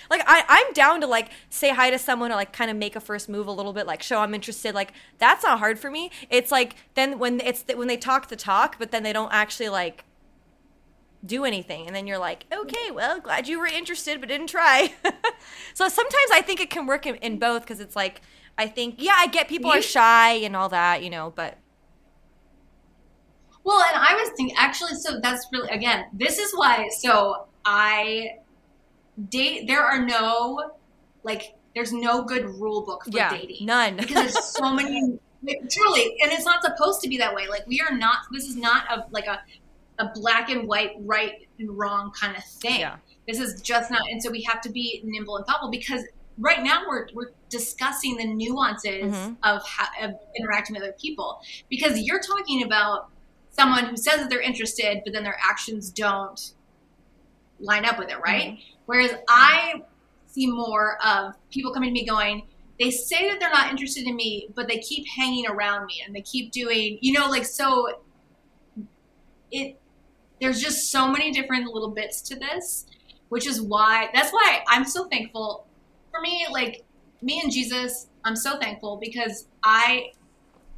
like 0.09 0.21
I, 0.25 0.43
I'm 0.47 0.73
down 0.73 1.01
to 1.01 1.07
like 1.07 1.29
say 1.49 1.69
hi 1.69 1.89
to 1.89 1.99
someone 1.99 2.31
or 2.31 2.35
like 2.35 2.53
kind 2.53 2.71
of 2.71 2.77
make 2.77 2.95
a 2.95 2.99
first 2.99 3.29
move 3.29 3.47
a 3.47 3.51
little 3.51 3.73
bit, 3.73 3.85
like 3.87 4.03
show 4.03 4.19
I'm 4.19 4.33
interested. 4.33 4.75
Like 4.75 4.93
that's 5.17 5.43
not 5.43 5.59
hard 5.59 5.79
for 5.79 5.89
me. 5.89 6.11
It's 6.29 6.51
like 6.51 6.75
then 6.95 7.19
when 7.19 7.39
it's 7.39 7.63
when 7.73 7.87
they 7.87 7.97
talk 7.97 8.29
the 8.29 8.35
talk, 8.35 8.77
but 8.79 8.91
then 8.91 9.03
they 9.03 9.13
don't 9.13 9.31
actually 9.31 9.69
like 9.69 10.05
do 11.25 11.45
anything 11.45 11.87
and 11.87 11.95
then 11.95 12.05
you're 12.05 12.17
like 12.17 12.45
okay 12.51 12.91
well 12.91 13.19
glad 13.19 13.47
you 13.47 13.57
were 13.57 13.65
interested 13.65 14.19
but 14.19 14.27
didn't 14.27 14.47
try 14.47 14.93
so 15.73 15.87
sometimes 15.87 16.29
i 16.33 16.41
think 16.41 16.59
it 16.59 16.69
can 16.69 16.85
work 16.85 17.05
in, 17.05 17.15
in 17.15 17.39
both 17.39 17.61
because 17.61 17.79
it's 17.79 17.95
like 17.95 18.21
i 18.57 18.67
think 18.67 18.95
yeah 18.97 19.15
i 19.15 19.27
get 19.27 19.47
people 19.47 19.71
are 19.71 19.81
shy 19.81 20.33
and 20.33 20.55
all 20.55 20.67
that 20.67 21.01
you 21.01 21.09
know 21.09 21.31
but 21.35 21.57
well 23.63 23.81
and 23.87 23.95
i 23.95 24.13
was 24.15 24.29
thinking 24.35 24.55
actually 24.57 24.93
so 24.95 25.19
that's 25.21 25.47
really 25.53 25.69
again 25.69 26.05
this 26.11 26.37
is 26.37 26.51
why 26.55 26.89
so 26.99 27.47
i 27.63 28.27
date 29.29 29.67
there 29.67 29.83
are 29.83 30.03
no 30.03 30.71
like 31.23 31.55
there's 31.75 31.93
no 31.93 32.23
good 32.23 32.45
rule 32.45 32.81
book 32.85 33.03
for 33.05 33.11
yeah 33.11 33.29
dating 33.29 33.65
none 33.65 33.95
because 33.97 34.15
there's 34.15 34.43
so 34.45 34.73
many 34.75 35.19
truly 35.69 36.15
and 36.21 36.31
it's 36.31 36.45
not 36.45 36.63
supposed 36.63 37.01
to 37.01 37.09
be 37.09 37.17
that 37.17 37.33
way 37.35 37.47
like 37.47 37.65
we 37.67 37.81
are 37.81 37.95
not 37.95 38.17
this 38.31 38.45
is 38.45 38.55
not 38.55 38.85
a 38.91 39.05
like 39.11 39.27
a 39.27 39.39
a 39.99 40.09
black 40.15 40.49
and 40.49 40.67
white, 40.67 40.93
right 41.01 41.47
and 41.59 41.69
wrong 41.77 42.11
kind 42.19 42.35
of 42.35 42.43
thing. 42.43 42.79
Yeah. 42.79 42.95
This 43.27 43.39
is 43.39 43.61
just 43.61 43.91
not, 43.91 44.01
and 44.09 44.21
so 44.23 44.31
we 44.31 44.41
have 44.41 44.59
to 44.61 44.71
be 44.71 45.01
nimble 45.05 45.37
and 45.37 45.45
thoughtful 45.45 45.69
because 45.69 46.03
right 46.39 46.63
now 46.63 46.81
we're 46.87 47.09
we're 47.13 47.29
discussing 47.49 48.17
the 48.17 48.25
nuances 48.25 49.13
Mhm. 49.13 49.37
of, 49.43 49.63
how, 49.67 49.85
of 50.01 50.15
interacting 50.35 50.73
with 50.73 50.81
other 50.81 50.95
people 50.99 51.41
because 51.69 51.99
you're 51.99 52.19
talking 52.19 52.63
about 52.63 53.11
someone 53.51 53.85
who 53.85 53.95
says 53.95 54.19
that 54.21 54.31
they're 54.31 54.41
interested, 54.41 55.01
but 55.03 55.13
then 55.13 55.23
their 55.23 55.37
actions 55.47 55.91
don't 55.91 56.53
line 57.59 57.85
up 57.85 57.99
with 57.99 58.09
it, 58.09 58.19
right? 58.19 58.57
Whereas 58.85 59.13
I 59.27 59.81
see 60.27 60.47
more 60.47 60.97
of 61.03 61.35
people 61.51 61.73
coming 61.73 61.89
to 61.89 61.93
me 61.93 62.05
going, 62.05 62.43
they 62.79 62.89
say 62.89 63.29
that 63.29 63.39
they're 63.39 63.51
not 63.51 63.69
interested 63.69 64.07
in 64.07 64.15
me, 64.15 64.49
but 64.55 64.67
they 64.67 64.79
keep 64.79 65.05
hanging 65.07 65.47
around 65.47 65.85
me 65.85 66.03
and 66.05 66.15
they 66.15 66.21
keep 66.21 66.51
doing, 66.51 66.97
you 67.01 67.13
know, 67.13 67.29
like 67.29 67.45
so. 67.45 67.99
It 69.51 69.79
there's 70.41 70.59
just 70.59 70.91
so 70.91 71.07
many 71.07 71.31
different 71.31 71.67
little 71.67 71.91
bits 71.91 72.21
to 72.23 72.35
this, 72.35 72.87
which 73.29 73.47
is 73.47 73.61
why 73.61 74.09
that's 74.13 74.31
why 74.31 74.63
I'm 74.67 74.85
so 74.85 75.07
thankful. 75.07 75.67
For 76.11 76.19
me, 76.21 76.47
like 76.51 76.83
me 77.21 77.39
and 77.41 77.51
Jesus, 77.51 78.07
I'm 78.25 78.35
so 78.35 78.59
thankful 78.59 78.97
because 78.97 79.47
I 79.63 80.11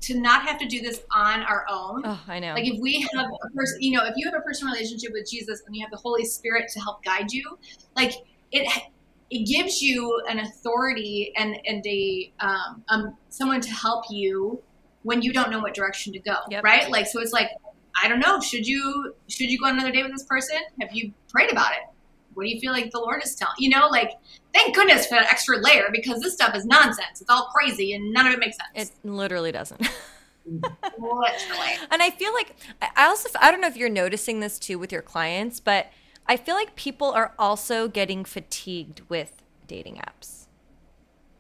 to 0.07 0.19
not 0.19 0.43
have 0.47 0.57
to 0.59 0.67
do 0.67 0.81
this 0.81 1.01
on 1.11 1.41
our 1.43 1.65
own. 1.69 2.01
oh 2.05 2.21
i 2.27 2.39
know 2.39 2.53
Like 2.53 2.65
if 2.67 2.79
we 2.79 3.01
have 3.13 3.25
a 3.25 3.49
person, 3.55 3.77
you 3.81 3.91
know, 3.97 4.05
if 4.05 4.13
you 4.17 4.25
have 4.29 4.35
a 4.39 4.43
personal 4.43 4.73
relationship 4.73 5.11
with 5.13 5.29
Jesus 5.29 5.61
and 5.65 5.75
you 5.75 5.81
have 5.83 5.91
the 5.91 5.97
Holy 5.97 6.25
Spirit 6.25 6.65
to 6.73 6.79
help 6.79 7.03
guide 7.03 7.31
you, 7.31 7.57
like 7.95 8.13
it 8.51 8.67
it 9.31 9.47
gives 9.47 9.81
you 9.81 10.21
an 10.29 10.39
authority 10.39 11.33
and 11.37 11.57
and 11.65 11.85
a 11.87 12.31
um, 12.39 12.83
um 12.89 13.17
someone 13.29 13.61
to 13.61 13.71
help 13.71 14.05
you 14.09 14.61
when 15.03 15.21
you 15.21 15.31
don't 15.33 15.49
know 15.51 15.59
what 15.59 15.73
direction 15.73 16.13
to 16.13 16.19
go, 16.19 16.35
Yep. 16.49 16.63
right? 16.63 16.89
Like 16.89 17.07
so 17.07 17.19
it's 17.21 17.33
like 17.33 17.49
I 18.01 18.07
don't 18.07 18.19
know, 18.19 18.39
should 18.41 18.67
you 18.67 19.13
should 19.29 19.49
you 19.49 19.57
go 19.59 19.65
on 19.67 19.73
another 19.73 19.91
date 19.91 20.03
with 20.03 20.11
this 20.11 20.25
person? 20.25 20.57
Have 20.81 20.89
you 20.93 21.13
prayed 21.29 21.51
about 21.51 21.71
it? 21.71 21.83
What 22.35 22.43
do 22.43 22.49
you 22.49 22.59
feel 22.59 22.71
like 22.71 22.91
the 22.91 22.99
Lord 22.99 23.23
is 23.23 23.35
telling? 23.35 23.55
You 23.57 23.69
know, 23.69 23.87
like 23.87 24.11
thank 24.53 24.75
goodness 24.75 25.07
for 25.07 25.15
that 25.15 25.31
extra 25.31 25.57
layer 25.57 25.89
because 25.91 26.21
this 26.21 26.33
stuff 26.33 26.55
is 26.55 26.65
nonsense. 26.65 27.21
It's 27.21 27.29
all 27.29 27.47
crazy 27.47 27.93
and 27.93 28.13
none 28.13 28.27
of 28.27 28.33
it 28.33 28.39
makes 28.39 28.57
sense. 28.57 28.91
it 28.91 29.09
literally 29.09 29.51
doesn't 29.51 29.81
Literally. 30.45 31.73
And 31.89 32.03
I 32.03 32.11
feel 32.11 32.33
like 32.33 32.55
I 32.95 33.07
also 33.07 33.29
I 33.41 33.51
don't 33.51 33.61
know 33.61 33.67
if 33.67 33.77
you're 33.77 33.89
noticing 33.89 34.39
this 34.39 34.59
too 34.59 34.77
with 34.77 34.91
your 34.91 35.01
clients, 35.01 35.59
but 35.59 35.87
I 36.27 36.37
feel 36.37 36.55
like 36.55 36.75
people 36.75 37.11
are 37.11 37.33
also 37.39 37.87
getting 37.87 38.23
fatigued 38.25 39.01
with 39.09 39.43
dating 39.67 39.95
apps. 39.95 40.45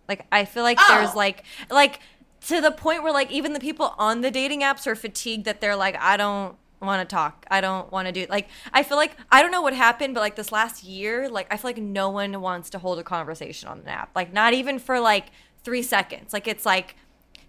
Like 0.07 0.25
I 0.31 0.45
feel 0.45 0.63
like 0.63 0.77
oh. 0.81 0.85
there's 0.89 1.11
Oh. 1.13 1.17
like 1.17 1.43
like 1.69 1.99
to 2.47 2.61
the 2.61 2.71
point 2.71 3.03
where 3.03 3.13
like 3.13 3.31
even 3.31 3.53
the 3.53 3.59
people 3.59 3.93
on 3.97 4.21
the 4.21 4.31
dating 4.31 4.61
apps 4.61 4.87
are 4.87 4.95
fatigued 4.95 5.45
that 5.45 5.61
they're 5.61 5.75
like 5.75 5.95
I 5.99 6.17
don't 6.17 6.55
want 6.85 7.07
to 7.07 7.13
talk. 7.13 7.45
I 7.49 7.61
don't 7.61 7.91
want 7.91 8.07
to 8.07 8.11
do 8.11 8.25
like 8.29 8.49
I 8.73 8.83
feel 8.83 8.97
like 8.97 9.15
I 9.31 9.41
don't 9.41 9.51
know 9.51 9.61
what 9.61 9.73
happened 9.73 10.13
but 10.13 10.21
like 10.21 10.35
this 10.35 10.51
last 10.51 10.83
year 10.83 11.29
like 11.29 11.47
I 11.51 11.57
feel 11.57 11.69
like 11.69 11.77
no 11.77 12.09
one 12.09 12.39
wants 12.41 12.69
to 12.71 12.79
hold 12.79 12.99
a 12.99 13.03
conversation 13.03 13.69
on 13.69 13.79
an 13.79 13.87
app. 13.87 14.11
Like 14.15 14.33
not 14.33 14.53
even 14.53 14.79
for 14.79 14.99
like 14.99 15.27
3 15.63 15.81
seconds. 15.81 16.33
Like 16.33 16.47
it's 16.47 16.65
like 16.65 16.95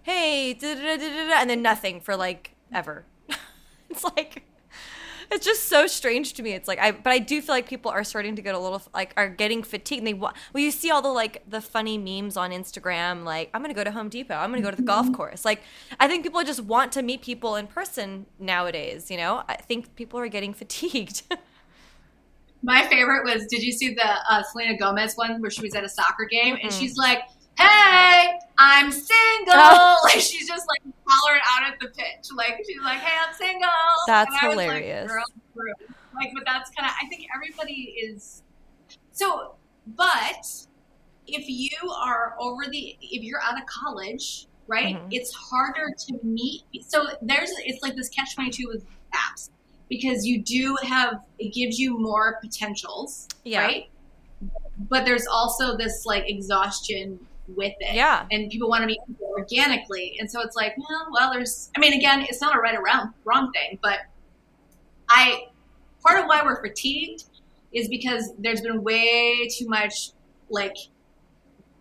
hey, 0.03 0.53
da, 0.53 0.73
da, 0.73 0.97
da, 0.97 1.33
and 1.41 1.49
then 1.49 1.61
nothing 1.61 1.99
for 1.99 2.15
like 2.15 2.55
ever. 2.71 3.03
it's 3.89 4.03
like 4.03 4.43
it's 5.31 5.45
just 5.45 5.65
so 5.65 5.87
strange 5.87 6.33
to 6.33 6.43
me. 6.43 6.51
It's 6.51 6.67
like 6.67 6.79
I, 6.79 6.91
but 6.91 7.11
I 7.11 7.19
do 7.19 7.41
feel 7.41 7.55
like 7.55 7.67
people 7.67 7.91
are 7.91 8.03
starting 8.03 8.35
to 8.35 8.41
get 8.41 8.55
a 8.55 8.59
little 8.59 8.81
like 8.93 9.13
are 9.17 9.29
getting 9.29 9.63
fatigued. 9.63 9.99
And 9.99 10.07
they 10.07 10.13
well, 10.13 10.33
you 10.55 10.71
see 10.71 10.91
all 10.91 11.01
the 11.01 11.09
like 11.09 11.43
the 11.47 11.61
funny 11.61 11.97
memes 11.97 12.37
on 12.37 12.51
Instagram, 12.51 13.23
like 13.23 13.49
I'm 13.53 13.61
gonna 13.61 13.73
go 13.73 13.83
to 13.83 13.91
Home 13.91 14.09
Depot, 14.09 14.35
I'm 14.35 14.51
gonna 14.51 14.61
go 14.61 14.71
to 14.71 14.77
the 14.77 14.83
golf 14.83 15.11
course. 15.11 15.45
Like 15.45 15.61
I 15.99 16.07
think 16.07 16.23
people 16.23 16.43
just 16.43 16.61
want 16.61 16.91
to 16.93 17.01
meet 17.01 17.21
people 17.21 17.55
in 17.55 17.67
person 17.67 18.25
nowadays. 18.39 19.11
You 19.11 19.17
know, 19.17 19.43
I 19.47 19.55
think 19.55 19.95
people 19.95 20.19
are 20.19 20.27
getting 20.27 20.53
fatigued. 20.61 21.23
My 22.63 22.87
favorite 22.87 23.23
was 23.23 23.45
did 23.47 23.61
you 23.63 23.71
see 23.71 23.93
the 23.93 24.09
uh, 24.29 24.43
Selena 24.43 24.77
Gomez 24.77 25.15
one 25.15 25.41
where 25.41 25.51
she 25.51 25.61
was 25.61 25.75
at 25.75 25.83
a 25.83 25.89
soccer 25.89 26.25
game 26.25 26.57
and 26.61 26.71
Mm-mm. 26.71 26.79
she's 26.79 26.95
like, 26.97 27.19
"Hey, 27.57 28.39
I'm 28.57 28.91
single." 28.91 29.53
Oh. 29.53 29.97
Like 30.03 30.19
she's 30.21 30.47
just 30.47 30.65
like 30.67 30.93
hollering 31.05 31.41
out 31.51 31.71
at 31.73 31.79
the 31.79 31.87
pitch, 31.87 32.29
like 32.35 32.63
she's 32.65 32.81
like, 32.81 32.99
"Hey, 32.99 33.17
I'm 33.27 33.33
single." 33.33 33.69
That's 34.07 34.31
was 34.31 34.55
like, 34.55 34.67
hilarious. 34.67 35.11
Like, 36.15 36.31
but 36.33 36.43
that's 36.45 36.69
kind 36.71 36.89
of. 36.89 36.95
I 37.01 37.07
think 37.07 37.27
everybody 37.35 37.95
is. 38.01 38.43
So, 39.11 39.55
but 39.95 40.47
if 41.27 41.47
you 41.47 41.89
are 41.91 42.35
over 42.39 42.63
the, 42.71 42.97
if 43.01 43.23
you're 43.23 43.41
out 43.41 43.59
of 43.61 43.65
college, 43.67 44.47
right? 44.67 44.95
Mhm. 44.95 45.07
It's 45.11 45.33
harder 45.33 45.93
to 46.07 46.19
meet. 46.23 46.63
So 46.87 47.07
there's, 47.21 47.51
it's 47.65 47.83
like 47.83 47.95
this 47.95 48.09
catch 48.09 48.33
twenty 48.35 48.51
two 48.51 48.67
with 48.67 48.85
apps 49.13 49.49
because 49.89 50.25
you 50.25 50.41
do 50.41 50.77
have 50.83 51.25
it 51.39 51.53
gives 51.53 51.77
you 51.79 51.97
more 51.99 52.37
potentials, 52.41 53.27
Yeah. 53.43 53.61
right? 53.61 53.89
But 54.89 55.05
there's 55.05 55.27
also 55.27 55.75
this 55.77 56.05
like 56.05 56.29
exhaustion 56.29 57.19
with 57.55 57.73
it, 57.79 57.95
Yeah. 57.95 58.25
And 58.31 58.49
people 58.51 58.67
want 58.69 58.81
to 58.81 58.87
meet 58.87 58.99
people 59.07 59.27
organically, 59.37 60.17
and 60.19 60.29
so 60.29 60.41
it's 60.41 60.55
like, 60.55 60.75
well, 60.77 61.07
well, 61.11 61.31
there's. 61.33 61.71
I 61.75 61.79
mean, 61.79 61.93
again, 61.93 62.21
it's 62.29 62.41
not 62.41 62.55
a 62.55 62.59
right 62.59 62.75
or 62.75 62.83
wrong 62.83 63.13
wrong 63.23 63.51
thing, 63.53 63.79
but 63.81 63.99
I 65.09 65.47
part 66.03 66.19
of 66.19 66.25
why 66.25 66.41
we're 66.43 66.61
fatigued 66.61 67.23
is 67.73 67.87
because 67.87 68.33
there's 68.37 68.61
been 68.61 68.83
way 68.83 69.47
too 69.49 69.67
much 69.67 70.11
like 70.49 70.75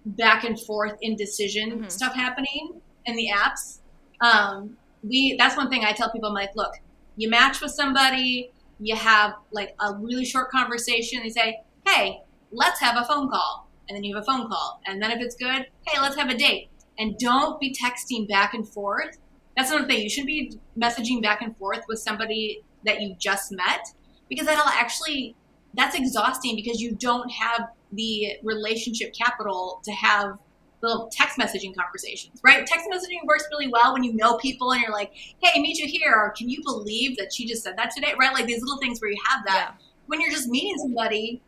back 0.05 0.45
and 0.45 0.59
forth 0.61 0.97
indecision 1.03 1.83
Mhm. 1.85 1.91
stuff 1.91 2.15
happening 2.15 2.81
in 3.07 3.17
the 3.17 3.29
apps. 3.35 3.79
Um, 4.21 4.77
we 5.03 5.37
that's 5.37 5.57
one 5.57 5.69
thing 5.71 5.85
I 5.85 5.93
tell 5.93 6.11
people. 6.11 6.29
I'm 6.29 6.35
like, 6.35 6.55
look, 6.55 6.75
you 7.17 7.29
match 7.29 7.61
with 7.61 7.73
somebody, 7.73 8.51
you 8.81 8.95
have 8.97 9.35
like 9.51 9.75
a 9.81 9.95
really 9.95 10.25
short 10.25 10.51
conversation. 10.51 11.21
They 11.23 11.31
say, 11.31 11.61
hey, 11.87 12.23
let's 12.53 12.79
have 12.81 12.97
a 12.97 13.05
phone 13.05 13.29
call, 13.31 13.66
and 13.89 13.97
then 13.97 14.05
you 14.05 14.15
have 14.15 14.23
a 14.23 14.27
phone 14.27 14.49
call, 14.49 14.81
and 14.87 15.03
then 15.03 15.11
if 15.11 15.21
it's 15.21 15.37
good, 15.37 15.67
hey, 15.87 16.01
let's 16.01 16.17
have 16.17 16.29
a 16.29 16.37
date, 16.37 16.69
and 16.99 17.19
don't 17.19 17.61
be 17.61 17.75
texting 17.75 18.29
back 18.29 18.55
and 18.55 18.69
forth. 18.69 19.19
That's 19.57 19.71
another 19.71 19.87
thing. 19.87 20.03
You 20.03 20.11
should 20.11 20.27
be 20.27 20.59
messaging 20.79 21.23
back 21.23 21.41
and 21.41 21.57
forth 21.57 21.85
with 21.89 21.99
somebody 21.99 22.63
that 22.85 23.01
you 23.01 23.17
just 23.19 23.53
met 23.53 23.87
because 24.29 24.47
that'll 24.47 24.69
actually 24.69 25.35
that's 25.75 25.95
exhausting 25.95 26.57
because 26.57 26.81
you 26.81 26.93
don't 26.93 27.31
have 27.31 27.69
the 27.93 28.39
relationship 28.43 29.15
capital 29.15 29.81
to 29.85 29.93
have 29.93 30.39
little 30.83 31.09
text 31.11 31.39
messaging 31.39 31.75
conversations, 31.75 32.41
right? 32.43 32.67
Text 32.67 32.87
messaging 32.91 33.25
works 33.25 33.45
really 33.51 33.69
well 33.69 33.93
when 33.93 34.03
you 34.03 34.13
know 34.13 34.37
people 34.39 34.73
and 34.73 34.81
you're 34.81 34.93
like, 34.93 35.13
hey, 35.43 35.61
meet 35.61 35.79
you 35.79 35.87
here, 35.87 36.13
or 36.15 36.31
can 36.31 36.49
you 36.49 36.63
believe 36.63 37.17
that 37.17 37.33
she 37.33 37.47
just 37.47 37.63
said 37.63 37.77
that 37.77 37.91
today, 37.95 38.15
right? 38.19 38.33
Like 38.33 38.47
these 38.47 38.61
little 38.63 38.79
things 38.79 39.01
where 39.01 39.11
you 39.11 39.19
have 39.29 39.45
that. 39.47 39.75
Yeah. 39.75 39.87
When 40.07 40.21
you're 40.21 40.31
just 40.31 40.49
meeting 40.49 40.77
somebody, 40.79 41.43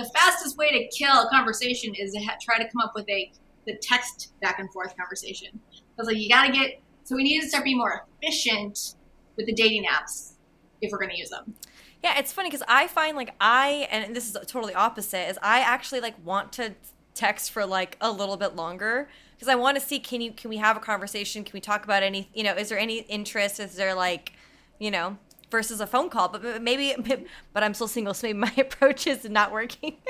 the 0.00 0.10
fastest 0.10 0.56
way 0.56 0.70
to 0.70 0.96
kill 0.96 1.12
a 1.12 1.28
conversation 1.28 1.94
is 1.94 2.12
to 2.12 2.20
ha- 2.20 2.36
try 2.40 2.58
to 2.58 2.64
come 2.64 2.80
up 2.82 2.92
with 2.94 3.08
a 3.08 3.32
the 3.66 3.76
text 3.82 4.32
back 4.40 4.58
and 4.58 4.72
forth 4.72 4.96
conversation. 4.96 5.48
I 5.72 5.80
was 5.98 6.06
like, 6.06 6.16
you 6.16 6.28
got 6.28 6.46
to 6.46 6.52
get. 6.52 6.80
So 7.04 7.14
we 7.14 7.22
need 7.22 7.40
to 7.42 7.48
start 7.48 7.64
being 7.64 7.78
more 7.78 8.06
efficient 8.22 8.94
with 9.36 9.46
the 9.46 9.52
dating 9.52 9.84
apps 9.84 10.32
if 10.80 10.90
we're 10.90 11.06
to 11.06 11.16
use 11.16 11.30
them. 11.30 11.54
Yeah, 12.02 12.18
it's 12.18 12.32
funny 12.32 12.48
because 12.48 12.64
I 12.66 12.86
find 12.86 13.16
like 13.16 13.34
I 13.40 13.88
and 13.90 14.16
this 14.16 14.26
is 14.26 14.36
totally 14.46 14.74
opposite 14.74 15.28
is 15.28 15.38
I 15.42 15.60
actually 15.60 16.00
like 16.00 16.14
want 16.24 16.52
to 16.54 16.74
text 17.14 17.50
for 17.50 17.66
like 17.66 17.98
a 18.00 18.10
little 18.10 18.38
bit 18.38 18.56
longer 18.56 19.08
because 19.34 19.48
I 19.48 19.54
want 19.56 19.78
to 19.78 19.84
see 19.84 19.98
can 19.98 20.22
you 20.22 20.32
can 20.32 20.48
we 20.48 20.56
have 20.56 20.78
a 20.78 20.80
conversation 20.80 21.44
can 21.44 21.52
we 21.52 21.60
talk 21.60 21.84
about 21.84 22.02
any 22.02 22.30
you 22.32 22.42
know 22.42 22.54
is 22.54 22.70
there 22.70 22.78
any 22.78 23.00
interest 23.00 23.60
is 23.60 23.76
there 23.76 23.94
like 23.94 24.32
you 24.78 24.90
know 24.90 25.18
versus 25.50 25.80
a 25.80 25.86
phone 25.86 26.08
call 26.08 26.28
but 26.28 26.62
maybe 26.62 26.94
but 27.52 27.62
I'm 27.62 27.74
still 27.74 27.88
single 27.88 28.14
so 28.14 28.26
maybe 28.26 28.38
my 28.38 28.54
approach 28.58 29.06
is 29.06 29.24
not 29.28 29.52
working. 29.52 29.96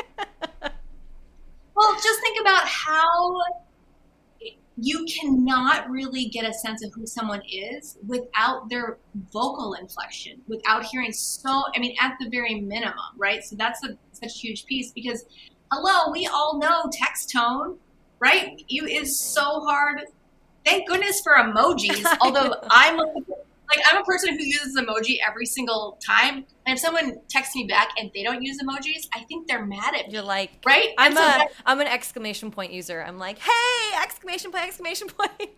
Well, 1.81 1.95
just 1.95 2.21
think 2.21 2.39
about 2.39 2.67
how 2.67 3.39
you 4.77 5.07
cannot 5.07 5.89
really 5.91 6.27
get 6.27 6.49
a 6.49 6.53
sense 6.53 6.85
of 6.85 6.93
who 6.93 7.07
someone 7.07 7.41
is 7.51 7.97
without 8.07 8.69
their 8.69 8.99
vocal 9.33 9.75
inflection, 9.75 10.41
without 10.47 10.85
hearing 10.85 11.13
so, 11.13 11.65
I 11.75 11.79
mean, 11.79 11.97
at 12.01 12.17
the 12.21 12.29
very 12.29 12.61
minimum, 12.61 12.95
right? 13.17 13.43
So 13.43 13.57
that's 13.57 13.83
a, 13.85 13.97
such 14.13 14.31
a 14.31 14.39
huge 14.39 14.67
piece 14.67 14.91
because 14.91 15.25
hello, 15.73 16.13
we 16.13 16.27
all 16.27 16.59
know 16.59 16.91
text 16.93 17.31
tone, 17.31 17.79
right? 18.19 18.63
You 18.69 18.87
is 18.87 19.19
so 19.19 19.61
hard. 19.61 20.03
Thank 20.65 20.89
goodness 20.89 21.21
for 21.23 21.35
emojis. 21.35 22.05
Although 22.21 22.55
I'm 22.71 23.01
a, 23.01 23.05
like 23.71 23.85
I'm 23.91 24.03
a 24.03 24.05
person 24.05 24.37
who 24.37 24.45
uses 24.45 24.77
emoji 24.77 25.17
every 25.27 25.47
single 25.47 25.99
time, 26.05 26.45
and 26.67 26.75
if 26.75 26.79
someone 26.79 27.21
texts 27.29 27.55
me 27.55 27.65
back 27.65 27.91
and 27.97 28.11
they 28.15 28.23
don't 28.23 28.43
use 28.43 28.59
emojis, 28.63 29.09
I 29.15 29.21
think 29.25 29.47
they're 29.47 29.65
mad 29.65 29.95
at 29.95 30.09
me. 30.09 30.15
You're 30.15 30.23
like, 30.23 30.53
right? 30.67 30.89
I'm 30.99 31.15
so 31.15 31.23
a 31.23 31.47
am 31.67 31.81
an 31.81 31.87
exclamation 31.87 32.51
point 32.51 32.73
user. 32.73 33.03
I'm 33.03 33.19
like, 33.19 33.39
hey, 33.39 34.03
exclamation 34.03 34.51
point, 34.51 34.65
exclamation 34.65 35.09
point. 35.09 35.31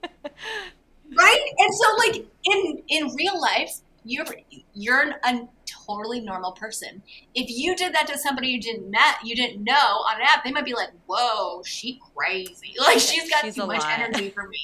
right? 1.16 1.44
And 1.58 1.74
so, 1.74 1.96
like 1.96 2.26
in 2.44 2.82
in 2.88 3.14
real 3.14 3.40
life, 3.40 3.70
you're 4.04 4.26
you're 4.74 5.14
a 5.24 5.48
totally 5.86 6.20
normal 6.20 6.52
person. 6.52 7.02
If 7.34 7.48
you 7.48 7.74
did 7.76 7.94
that 7.94 8.06
to 8.08 8.18
somebody 8.18 8.48
you 8.48 8.60
didn't 8.60 8.90
met, 8.90 9.16
you 9.24 9.34
didn't 9.34 9.64
know 9.64 9.72
on 9.74 10.16
an 10.16 10.26
app, 10.26 10.44
they 10.44 10.50
might 10.50 10.66
be 10.66 10.74
like, 10.74 10.90
"Whoa, 11.06 11.62
she 11.64 11.98
crazy! 12.14 12.74
Like 12.80 12.98
she's 12.98 13.30
got 13.30 13.44
she's 13.44 13.54
too 13.54 13.66
much 13.66 13.80
lot. 13.80 13.98
energy 13.98 14.30
for 14.30 14.46
me." 14.48 14.60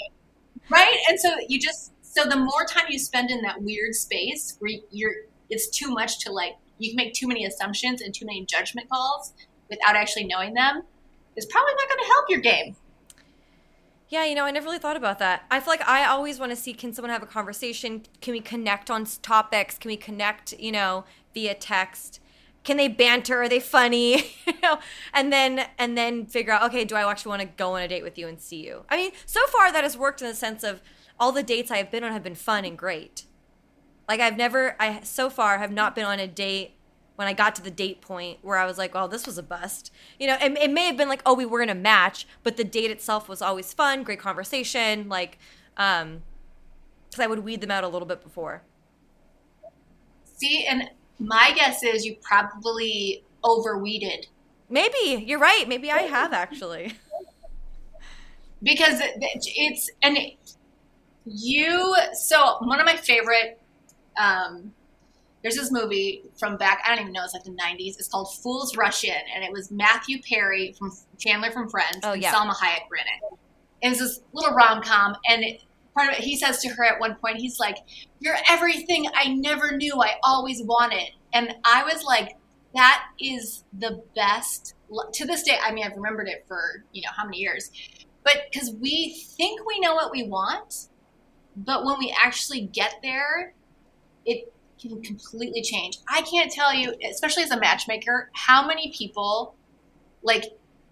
right? 0.70 0.96
And 1.08 1.18
so 1.18 1.30
you 1.48 1.58
just 1.58 1.92
so 2.18 2.28
the 2.28 2.36
more 2.36 2.64
time 2.68 2.86
you 2.88 2.98
spend 2.98 3.30
in 3.30 3.42
that 3.42 3.62
weird 3.62 3.94
space 3.94 4.56
where 4.58 4.72
you're 4.90 5.14
it's 5.50 5.68
too 5.68 5.90
much 5.90 6.18
to 6.20 6.32
like 6.32 6.54
you 6.78 6.90
can 6.90 6.96
make 6.96 7.14
too 7.14 7.28
many 7.28 7.44
assumptions 7.46 8.02
and 8.02 8.12
too 8.12 8.26
many 8.26 8.44
judgment 8.44 8.88
calls 8.88 9.34
without 9.70 9.94
actually 9.94 10.24
knowing 10.24 10.54
them 10.54 10.82
is 11.36 11.46
probably 11.46 11.72
not 11.74 11.88
going 11.88 12.00
to 12.00 12.06
help 12.06 12.26
your 12.28 12.40
game. 12.40 12.76
Yeah, 14.08 14.24
you 14.24 14.34
know, 14.34 14.44
I 14.44 14.50
never 14.50 14.66
really 14.66 14.78
thought 14.78 14.96
about 14.96 15.18
that. 15.18 15.44
I 15.50 15.60
feel 15.60 15.72
like 15.72 15.86
I 15.86 16.06
always 16.06 16.40
want 16.40 16.50
to 16.50 16.56
see 16.56 16.72
can 16.72 16.92
someone 16.92 17.10
have 17.10 17.22
a 17.22 17.26
conversation? 17.26 18.02
Can 18.20 18.32
we 18.32 18.40
connect 18.40 18.90
on 18.90 19.04
topics? 19.04 19.76
Can 19.76 19.90
we 19.90 19.96
connect, 19.96 20.54
you 20.58 20.72
know, 20.72 21.04
via 21.34 21.54
text? 21.54 22.20
Can 22.64 22.78
they 22.78 22.88
banter? 22.88 23.42
Are 23.42 23.48
they 23.48 23.60
funny? 23.60 24.32
you 24.46 24.54
know, 24.62 24.78
and 25.12 25.32
then 25.32 25.66
and 25.78 25.96
then 25.96 26.26
figure 26.26 26.52
out, 26.52 26.62
okay, 26.64 26.84
do 26.84 26.96
I 26.96 27.08
actually 27.08 27.30
want 27.30 27.42
to 27.42 27.48
go 27.48 27.74
on 27.74 27.82
a 27.82 27.88
date 27.88 28.02
with 28.02 28.18
you 28.18 28.26
and 28.28 28.40
see 28.40 28.64
you? 28.64 28.84
I 28.88 28.96
mean, 28.96 29.12
so 29.26 29.46
far 29.48 29.70
that 29.70 29.84
has 29.84 29.96
worked 29.96 30.22
in 30.22 30.28
the 30.28 30.34
sense 30.34 30.64
of 30.64 30.80
all 31.20 31.32
the 31.32 31.42
dates 31.42 31.70
I 31.70 31.78
have 31.78 31.90
been 31.90 32.04
on 32.04 32.12
have 32.12 32.22
been 32.22 32.34
fun 32.34 32.64
and 32.64 32.76
great. 32.76 33.24
Like 34.08 34.20
I've 34.20 34.36
never 34.36 34.76
I 34.80 35.00
so 35.02 35.30
far 35.30 35.58
have 35.58 35.72
not 35.72 35.94
been 35.94 36.04
on 36.04 36.18
a 36.18 36.26
date 36.26 36.72
when 37.16 37.26
I 37.26 37.32
got 37.32 37.56
to 37.56 37.62
the 37.62 37.70
date 37.70 38.00
point 38.00 38.38
where 38.42 38.56
I 38.56 38.64
was 38.64 38.78
like, 38.78 38.92
"Oh, 38.94 39.08
this 39.08 39.26
was 39.26 39.38
a 39.38 39.42
bust." 39.42 39.90
You 40.18 40.28
know, 40.28 40.36
it, 40.40 40.56
it 40.56 40.70
may 40.70 40.86
have 40.86 40.96
been 40.96 41.08
like, 41.08 41.22
"Oh, 41.26 41.34
we 41.34 41.44
were 41.44 41.60
in 41.60 41.68
a 41.68 41.74
match," 41.74 42.26
but 42.42 42.56
the 42.56 42.64
date 42.64 42.90
itself 42.90 43.28
was 43.28 43.42
always 43.42 43.72
fun, 43.74 44.04
great 44.04 44.20
conversation, 44.20 45.08
like, 45.08 45.38
um, 45.76 46.22
because 47.10 47.24
I 47.24 47.26
would 47.26 47.40
weed 47.40 47.60
them 47.60 47.70
out 47.70 47.84
a 47.84 47.88
little 47.88 48.06
bit 48.06 48.22
before. 48.22 48.62
See, 50.36 50.64
and 50.66 50.88
my 51.18 51.52
guess 51.54 51.82
is 51.82 52.06
you 52.06 52.16
probably 52.22 53.24
overweeded. 53.44 54.26
Maybe 54.70 55.24
you're 55.26 55.38
right. 55.38 55.66
Maybe 55.68 55.90
I 55.90 56.02
have 56.02 56.32
actually. 56.32 56.94
because 58.62 59.00
it's 59.24 59.90
and 60.02 60.18
you. 61.30 61.96
So 62.14 62.56
one 62.60 62.80
of 62.80 62.86
my 62.86 62.96
favorite 62.96 63.60
um, 64.18 64.72
there's 65.42 65.54
this 65.54 65.70
movie 65.70 66.24
from 66.38 66.56
back 66.56 66.82
I 66.84 66.90
don't 66.90 67.00
even 67.00 67.12
know 67.12 67.24
it's 67.24 67.34
like 67.34 67.44
the 67.44 67.50
90s. 67.50 67.98
It's 67.98 68.08
called 68.08 68.34
Fools 68.42 68.76
Rush 68.76 69.04
In, 69.04 69.14
and 69.34 69.44
it 69.44 69.52
was 69.52 69.70
Matthew 69.70 70.20
Perry 70.22 70.74
from 70.78 70.92
Chandler 71.18 71.50
from 71.50 71.68
Friends 71.68 72.00
oh, 72.02 72.12
and 72.12 72.22
yeah. 72.22 72.32
Salma 72.32 72.54
Hayek 72.54 72.88
were 72.90 72.96
in 72.96 73.02
it. 73.02 73.38
And 73.82 73.92
it's 73.92 74.00
this 74.00 74.20
little 74.32 74.54
rom 74.54 74.82
com, 74.82 75.16
and 75.28 75.44
it, 75.44 75.62
part 75.94 76.10
of 76.10 76.18
it, 76.18 76.24
he 76.24 76.36
says 76.36 76.58
to 76.62 76.68
her 76.68 76.84
at 76.84 76.98
one 76.98 77.14
point, 77.14 77.36
he's 77.36 77.60
like, 77.60 77.76
"You're 78.18 78.36
everything 78.50 79.06
I 79.14 79.28
never 79.28 79.76
knew 79.76 80.02
I 80.02 80.14
always 80.24 80.62
wanted," 80.64 81.10
and 81.32 81.54
I 81.64 81.84
was 81.84 82.02
like, 82.02 82.36
"That 82.74 83.04
is 83.20 83.64
the 83.72 84.02
best." 84.16 84.74
To 85.12 85.26
this 85.26 85.44
day, 85.44 85.56
I 85.62 85.70
mean, 85.70 85.84
I've 85.84 85.96
remembered 85.96 86.26
it 86.26 86.44
for 86.48 86.84
you 86.92 87.02
know 87.02 87.10
how 87.16 87.24
many 87.24 87.38
years, 87.38 87.70
but 88.24 88.48
because 88.50 88.72
we 88.72 89.14
think 89.36 89.64
we 89.64 89.78
know 89.78 89.94
what 89.94 90.10
we 90.10 90.24
want, 90.24 90.88
but 91.64 91.84
when 91.84 91.98
we 91.98 92.14
actually 92.24 92.62
get 92.62 92.96
there, 93.02 93.52
it 94.24 94.52
can 94.80 95.02
completely 95.02 95.62
change. 95.62 95.98
I 96.08 96.22
can't 96.22 96.50
tell 96.50 96.72
you, 96.72 96.94
especially 97.10 97.42
as 97.42 97.50
a 97.50 97.58
matchmaker, 97.58 98.30
how 98.32 98.66
many 98.66 98.92
people 98.96 99.54
like 100.22 100.44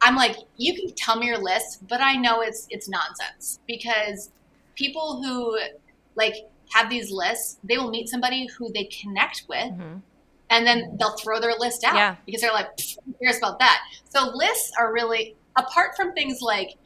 I'm 0.03 0.15
like, 0.15 0.37
you 0.57 0.75
can 0.75 0.95
tell 0.95 1.17
me 1.17 1.27
your 1.27 1.39
list, 1.39 1.87
but 1.89 2.01
I 2.01 2.17
know 2.17 2.41
it's 2.43 2.67
it's 2.71 2.89
nonsense 2.89 3.61
because 3.67 4.31
people 4.75 5.23
who 5.23 5.59
like 6.15 6.35
have 6.73 6.91
these 6.91 7.11
lists, 7.11 7.59
they 7.65 7.79
will 7.79 7.91
meet 7.91 8.09
somebody 8.09 8.47
who 8.59 8.73
they 8.73 8.85
connect 8.85 9.45
with. 9.49 9.73
Mm-hmm. 9.73 9.99
And 10.49 10.65
then 10.65 10.97
they'll 10.99 11.17
throw 11.17 11.41
their 11.41 11.55
list 11.59 11.83
out 11.83 11.97
yeah. 11.97 12.17
because 12.25 12.41
they're 12.41 12.53
like, 12.53 12.69
who 13.05 13.15
cares 13.21 13.39
about 13.39 13.59
that? 13.59 13.81
So 14.09 14.31
lists 14.33 14.71
are 14.79 14.93
really 14.93 15.35
apart 15.57 15.97
from 15.97 16.13
things 16.13 16.41
like, 16.41 16.77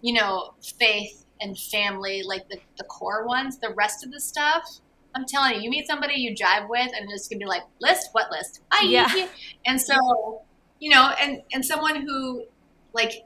you 0.00 0.12
know, 0.12 0.54
faith 0.78 1.24
and 1.40 1.58
family, 1.58 2.22
like 2.22 2.48
the, 2.48 2.58
the 2.76 2.84
core 2.84 3.26
ones, 3.26 3.58
the 3.58 3.72
rest 3.74 4.04
of 4.04 4.12
the 4.12 4.20
stuff, 4.20 4.80
I'm 5.14 5.24
telling 5.26 5.56
you, 5.56 5.62
you 5.62 5.70
meet 5.70 5.86
somebody 5.86 6.14
you 6.14 6.34
jive 6.34 6.68
with, 6.68 6.90
and 6.94 7.10
it's 7.10 7.28
gonna 7.28 7.40
be 7.40 7.46
like, 7.46 7.62
list, 7.80 8.10
what 8.12 8.30
list? 8.30 8.60
I 8.70 8.84
yeah. 8.86 9.26
And 9.66 9.80
so, 9.80 10.42
you 10.78 10.90
know, 10.90 11.12
and 11.20 11.42
and 11.52 11.64
someone 11.64 12.06
who, 12.06 12.44
like, 12.92 13.24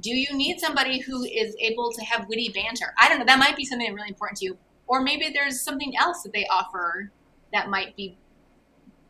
do 0.00 0.10
you 0.10 0.36
need 0.36 0.60
somebody 0.60 1.00
who 1.00 1.24
is 1.24 1.56
able 1.58 1.90
to 1.92 2.04
have 2.04 2.28
witty 2.28 2.50
banter? 2.54 2.94
I 2.98 3.08
don't 3.08 3.18
know. 3.18 3.24
That 3.24 3.38
might 3.38 3.56
be 3.56 3.64
something 3.64 3.92
really 3.94 4.08
important 4.08 4.38
to 4.38 4.44
you, 4.44 4.58
or 4.86 5.00
maybe 5.00 5.30
there's 5.32 5.62
something 5.62 5.96
else 5.98 6.22
that 6.22 6.32
they 6.32 6.46
offer 6.46 7.10
that 7.52 7.68
might 7.68 7.96
be 7.96 8.16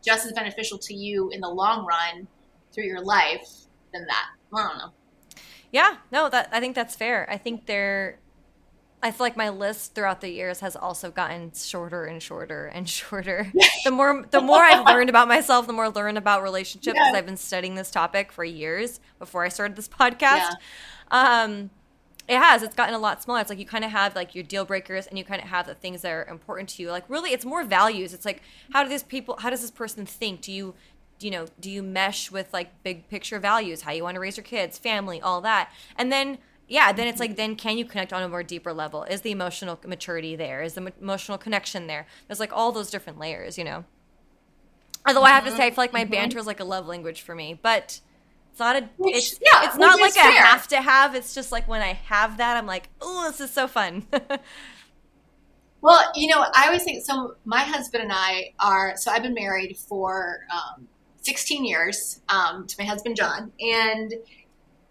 just 0.04 0.26
as 0.26 0.33
beneficial 0.33 0.78
to 0.78 0.94
you 0.94 1.30
in 1.30 1.40
the 1.40 1.48
long 1.48 1.85
run 1.85 2.26
through 2.72 2.85
your 2.85 3.02
life 3.02 3.48
than 3.92 4.06
that. 4.06 4.26
I 4.54 4.68
don't 4.68 4.78
know. 4.78 4.92
Yeah, 5.72 5.96
no, 6.11 6.28
that 6.28 6.48
I 6.52 6.61
think 6.61 6.74
that's 6.74 6.96
fair. 6.96 7.28
I 7.30 7.37
think 7.37 7.66
there 7.66 8.18
I 9.02 9.11
feel 9.12 9.24
like 9.24 9.37
my 9.37 9.48
list 9.48 9.94
throughout 9.94 10.20
the 10.20 10.28
years 10.28 10.61
has 10.61 10.76
also 10.76 11.11
gotten 11.11 11.52
shorter 11.54 12.04
and 12.04 12.22
shorter 12.22 12.66
and 12.66 12.88
shorter. 12.88 13.50
the 13.85 13.90
more 13.90 14.26
the 14.30 14.40
more 14.40 14.62
I've 14.62 14.85
learned 14.87 15.09
about 15.09 15.28
myself, 15.28 15.66
the 15.66 15.72
more 15.72 15.87
I 15.87 15.88
learn 15.88 16.16
about 16.16 16.42
relationships 16.42 16.94
because 16.94 17.12
yeah. 17.12 17.18
I've 17.18 17.26
been 17.26 17.37
studying 17.37 17.74
this 17.74 17.90
topic 17.90 18.33
for 18.33 18.44
years 18.44 19.00
before 19.18 19.44
I 19.44 19.48
started 19.48 19.76
this 19.76 19.88
podcast. 19.88 20.20
Yeah. 20.50 20.54
Um, 21.11 21.70
it 22.28 22.38
has. 22.38 22.62
It's 22.62 22.76
gotten 22.76 22.94
a 22.94 22.98
lot 22.98 23.22
smaller. 23.22 23.40
It's 23.40 23.50
like 23.50 23.59
you 23.59 23.66
kind 23.66 23.85
of 23.85 23.90
have 23.90 24.14
like 24.14 24.37
your 24.37 24.44
deal 24.44 24.64
breakers 24.64 25.09
and 25.09 25.18
you 25.18 25.24
kind 25.24 25.42
of 25.42 25.48
have 25.48 25.66
the 25.66 25.74
things 25.74 26.02
that 26.02 26.12
are 26.12 26.24
important 26.26 26.68
to 26.70 26.83
you. 26.83 26.90
Like 26.90 27.04
really, 27.09 27.30
it's 27.30 27.44
more 27.44 27.64
values. 27.64 28.14
It's 28.14 28.24
like 28.24 28.42
how 28.72 28.83
do 28.85 28.88
these 28.88 29.02
people? 29.02 29.37
How 29.40 29.50
does 29.50 29.62
this 29.62 29.70
person 29.70 30.04
think? 30.06 30.42
Do 30.42 30.52
you 30.52 30.74
you 31.20 31.30
know 31.30 31.46
do 31.61 31.70
you 31.70 31.83
mesh 31.83 32.30
with 32.30 32.52
like 32.52 32.83
big 32.83 33.09
picture 33.09 33.38
values 33.38 33.83
how 33.83 33.92
you 33.92 34.02
want 34.02 34.14
to 34.14 34.20
raise 34.20 34.37
your 34.37 34.44
kids 34.44 34.78
family 34.78 35.20
all 35.20 35.40
that 35.40 35.70
and 35.96 36.11
then 36.11 36.38
yeah, 36.70 36.92
then 36.92 37.09
it's 37.09 37.18
like, 37.18 37.35
then 37.35 37.56
can 37.56 37.76
you 37.78 37.85
connect 37.85 38.12
on 38.12 38.22
a 38.22 38.28
more 38.28 38.44
deeper 38.44 38.72
level? 38.72 39.02
Is 39.02 39.22
the 39.22 39.33
emotional 39.33 39.78
maturity 39.85 40.37
there? 40.37 40.62
Is 40.62 40.74
the 40.74 40.92
emotional 41.00 41.37
connection 41.37 41.88
there? 41.88 42.06
There's 42.28 42.38
like 42.38 42.52
all 42.52 42.70
those 42.70 42.90
different 42.90 43.18
layers, 43.18 43.59
you 43.59 43.64
know? 43.64 43.85
Although 45.04 45.24
I 45.24 45.30
have 45.30 45.44
to 45.46 45.50
say, 45.50 45.66
I 45.66 45.70
feel 45.70 45.83
like 45.83 45.92
my 45.92 46.04
mm-hmm. 46.04 46.12
banter 46.12 46.38
is 46.38 46.46
like 46.46 46.61
a 46.61 46.64
love 46.64 46.87
language 46.87 47.22
for 47.22 47.35
me, 47.35 47.59
but 47.61 48.00
it's 48.52 48.61
not 48.61 48.76
a, 48.76 48.88
which, 48.98 49.16
it's, 49.16 49.40
yeah, 49.40 49.64
it's 49.64 49.76
not 49.78 49.98
like 49.98 50.12
fair. 50.12 50.30
a 50.30 50.33
have 50.33 50.68
to 50.68 50.80
have. 50.80 51.16
It's 51.16 51.35
just 51.35 51.50
like 51.50 51.66
when 51.66 51.83
I 51.83 51.94
have 51.94 52.37
that, 52.37 52.56
I'm 52.56 52.66
like, 52.66 52.88
oh, 53.00 53.28
this 53.28 53.40
is 53.40 53.50
so 53.50 53.66
fun. 53.66 54.06
well, 55.80 56.12
you 56.14 56.28
know, 56.28 56.46
I 56.54 56.66
always 56.66 56.85
think, 56.85 57.04
so 57.04 57.35
my 57.44 57.62
husband 57.62 58.04
and 58.04 58.12
I 58.14 58.52
are, 58.61 58.96
so 58.96 59.11
I've 59.11 59.24
been 59.24 59.35
married 59.35 59.76
for 59.76 60.46
um, 60.52 60.87
16 61.22 61.64
years 61.64 62.20
um, 62.28 62.66
to 62.66 62.76
my 62.78 62.85
husband, 62.85 63.16
John, 63.16 63.52
and 63.61 64.14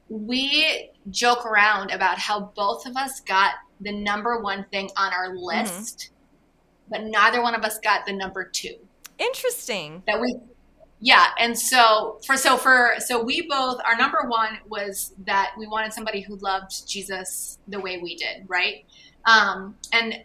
we 0.10 0.90
joke 1.10 1.46
around 1.46 1.92
about 1.92 2.18
how 2.18 2.52
both 2.56 2.86
of 2.86 2.96
us 2.96 3.20
got 3.22 3.54
the 3.82 3.92
number 3.92 4.40
one 4.40 4.66
thing 4.72 4.90
on 4.98 5.14
our 5.14 5.30
mm-hmm. 5.30 5.44
list, 5.44 5.98
mm-hmm. 6.00 6.92
but 6.92 7.04
neither 7.10 7.42
one 7.42 7.56
of 7.56 7.64
us 7.64 7.80
got 7.80 8.06
the 8.06 8.14
number 8.14 8.44
two. 8.44 8.76
Interesting. 9.18 10.04
That 10.08 10.20
we 10.20 10.36
yeah, 11.02 11.28
and 11.40 11.58
so 11.58 12.20
for 12.26 12.36
so 12.36 12.58
for 12.58 12.96
so 13.00 13.24
we 13.24 13.48
both 13.48 13.80
our 13.86 13.96
number 13.96 14.24
one 14.28 14.60
was 14.68 15.14
that 15.26 15.52
we 15.58 15.66
wanted 15.66 15.94
somebody 15.94 16.22
who 16.22 16.36
loved 16.38 16.88
Jesus 16.88 17.58
the 17.68 17.80
way 17.80 18.00
we 18.00 18.16
did, 18.16 18.44
right? 18.48 18.86
Um, 19.26 19.76
and 19.94 20.16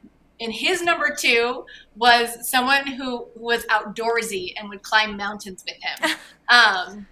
and 0.44 0.52
his 0.52 0.82
number 0.82 1.14
two 1.18 1.64
was 1.96 2.48
someone 2.48 2.86
who 2.86 3.26
was 3.34 3.64
outdoorsy 3.66 4.52
and 4.56 4.68
would 4.68 4.82
climb 4.82 5.16
mountains 5.16 5.64
with 5.66 5.76
him. 5.82 6.16
Um, 6.46 7.06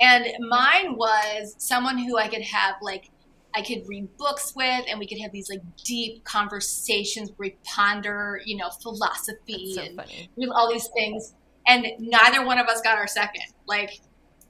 and 0.00 0.26
mine 0.48 0.96
was 0.96 1.56
someone 1.58 1.98
who 1.98 2.16
I 2.16 2.28
could 2.28 2.42
have 2.42 2.76
like 2.80 3.10
I 3.56 3.62
could 3.62 3.88
read 3.88 4.16
books 4.18 4.52
with, 4.54 4.84
and 4.88 4.98
we 4.98 5.06
could 5.06 5.18
have 5.18 5.32
these 5.32 5.48
like 5.48 5.62
deep 5.82 6.22
conversations 6.24 7.32
where 7.36 7.48
we 7.48 7.56
ponder, 7.64 8.40
you 8.44 8.56
know, 8.56 8.68
philosophy 8.68 9.72
so 9.74 9.82
and 9.82 9.96
funny. 9.96 10.28
all 10.54 10.70
these 10.70 10.88
things. 10.94 11.34
And 11.66 11.86
neither 11.98 12.44
one 12.44 12.58
of 12.58 12.66
us 12.68 12.82
got 12.82 12.98
our 12.98 13.08
second. 13.08 13.42
Like, 13.66 13.98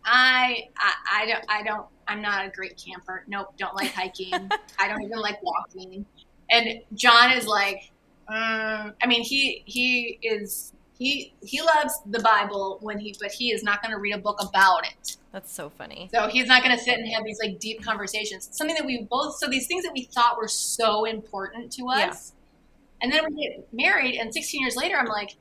I, 0.05 0.68
I, 0.76 1.22
I 1.22 1.26
don't, 1.26 1.45
I 1.49 1.62
don't, 1.62 1.87
I'm 2.09 2.20
not 2.20 2.47
a 2.47 2.51
great 2.51 2.82
camper. 2.84 3.24
Nope, 3.28 3.55
don't 3.57 3.76
like 3.76 3.93
hiking. 3.93 4.34
I 4.78 4.89
don't 4.89 5.03
even 5.03 5.20
like 5.20 5.41
walking. 5.43 6.05
And 6.51 6.80
John 6.95 7.30
is 7.30 7.47
like, 7.47 7.93
um, 8.29 8.95
I 9.03 9.07
mean, 9.07 9.22
he 9.22 9.62
he 9.66 10.18
is 10.22 10.72
he 10.99 11.35
he 11.43 11.61
loves 11.61 11.95
the 12.07 12.20
Bible 12.20 12.79
when 12.81 12.99
he, 12.99 13.14
but 13.20 13.31
he 13.31 13.53
is 13.53 13.62
not 13.62 13.83
going 13.83 13.93
to 13.93 14.01
read 14.01 14.14
a 14.14 14.18
book 14.18 14.39
about 14.43 14.87
it. 14.87 15.16
That's 15.33 15.53
so 15.53 15.68
funny. 15.68 16.09
So 16.12 16.29
he's 16.29 16.47
not 16.47 16.64
going 16.64 16.77
to 16.77 16.83
sit 16.83 16.99
and 16.99 17.07
have 17.12 17.24
these 17.24 17.39
like 17.43 17.59
deep 17.61 17.85
conversations. 17.85 18.49
Something 18.53 18.74
that 18.77 18.87
we 18.87 19.03
both, 19.03 19.37
so 19.37 19.49
these 19.49 19.66
things 19.66 19.85
that 19.85 19.93
we 19.93 20.05
thought 20.05 20.39
were 20.39 20.49
so 20.49 21.05
important 21.05 21.70
to 21.74 21.89
us, 21.89 22.33
yeah. 22.33 23.05
and 23.05 23.12
then 23.12 23.24
we 23.29 23.47
get 23.47 23.68
married, 23.72 24.16
and 24.16 24.33
16 24.33 24.61
years 24.61 24.77
later, 24.77 24.97
I'm 24.97 25.07
like, 25.07 25.37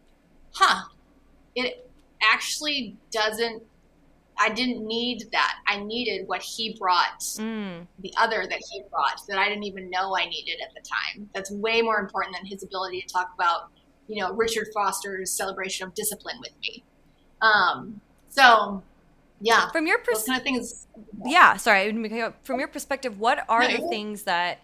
huh, 0.51 0.83
it 1.55 1.89
actually 2.21 2.97
doesn't. 3.11 3.63
I 4.37 4.49
didn't 4.49 4.85
need 4.85 5.25
that. 5.31 5.55
I 5.67 5.79
needed 5.79 6.27
what 6.27 6.41
he 6.41 6.75
brought, 6.79 7.19
mm. 7.21 7.85
the 7.99 8.13
other 8.17 8.45
that 8.49 8.61
he 8.71 8.83
brought 8.91 9.21
that 9.29 9.37
I 9.37 9.47
didn't 9.47 9.63
even 9.63 9.89
know 9.89 10.15
I 10.15 10.25
needed 10.25 10.59
at 10.61 10.73
the 10.73 10.81
time. 10.81 11.29
That's 11.33 11.51
way 11.51 11.81
more 11.81 11.99
important 11.99 12.35
than 12.35 12.45
his 12.45 12.63
ability 12.63 13.01
to 13.01 13.07
talk 13.07 13.31
about 13.33 13.69
you 14.07 14.21
know 14.21 14.33
Richard 14.33 14.67
Foster's 14.73 15.31
celebration 15.31 15.87
of 15.87 15.93
discipline 15.93 16.37
with 16.39 16.51
me. 16.61 16.83
Um, 17.41 18.01
so 18.29 18.83
yeah, 19.41 19.69
from 19.71 19.87
your 19.87 19.99
perspective, 19.99 20.27
kind 20.27 20.39
of 20.39 20.43
things. 20.43 20.87
Yeah, 21.25 21.57
sorry, 21.57 21.91
from 22.43 22.59
your 22.59 22.67
perspective, 22.67 23.19
what 23.19 23.45
are 23.49 23.61
no, 23.61 23.77
the 23.77 23.87
things 23.87 24.23
that 24.23 24.59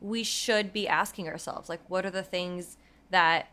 we 0.00 0.22
should 0.22 0.72
be 0.72 0.86
asking 0.86 1.28
ourselves? 1.28 1.68
Like, 1.68 1.80
what 1.88 2.04
are 2.04 2.10
the 2.10 2.22
things 2.22 2.76
that 3.10 3.48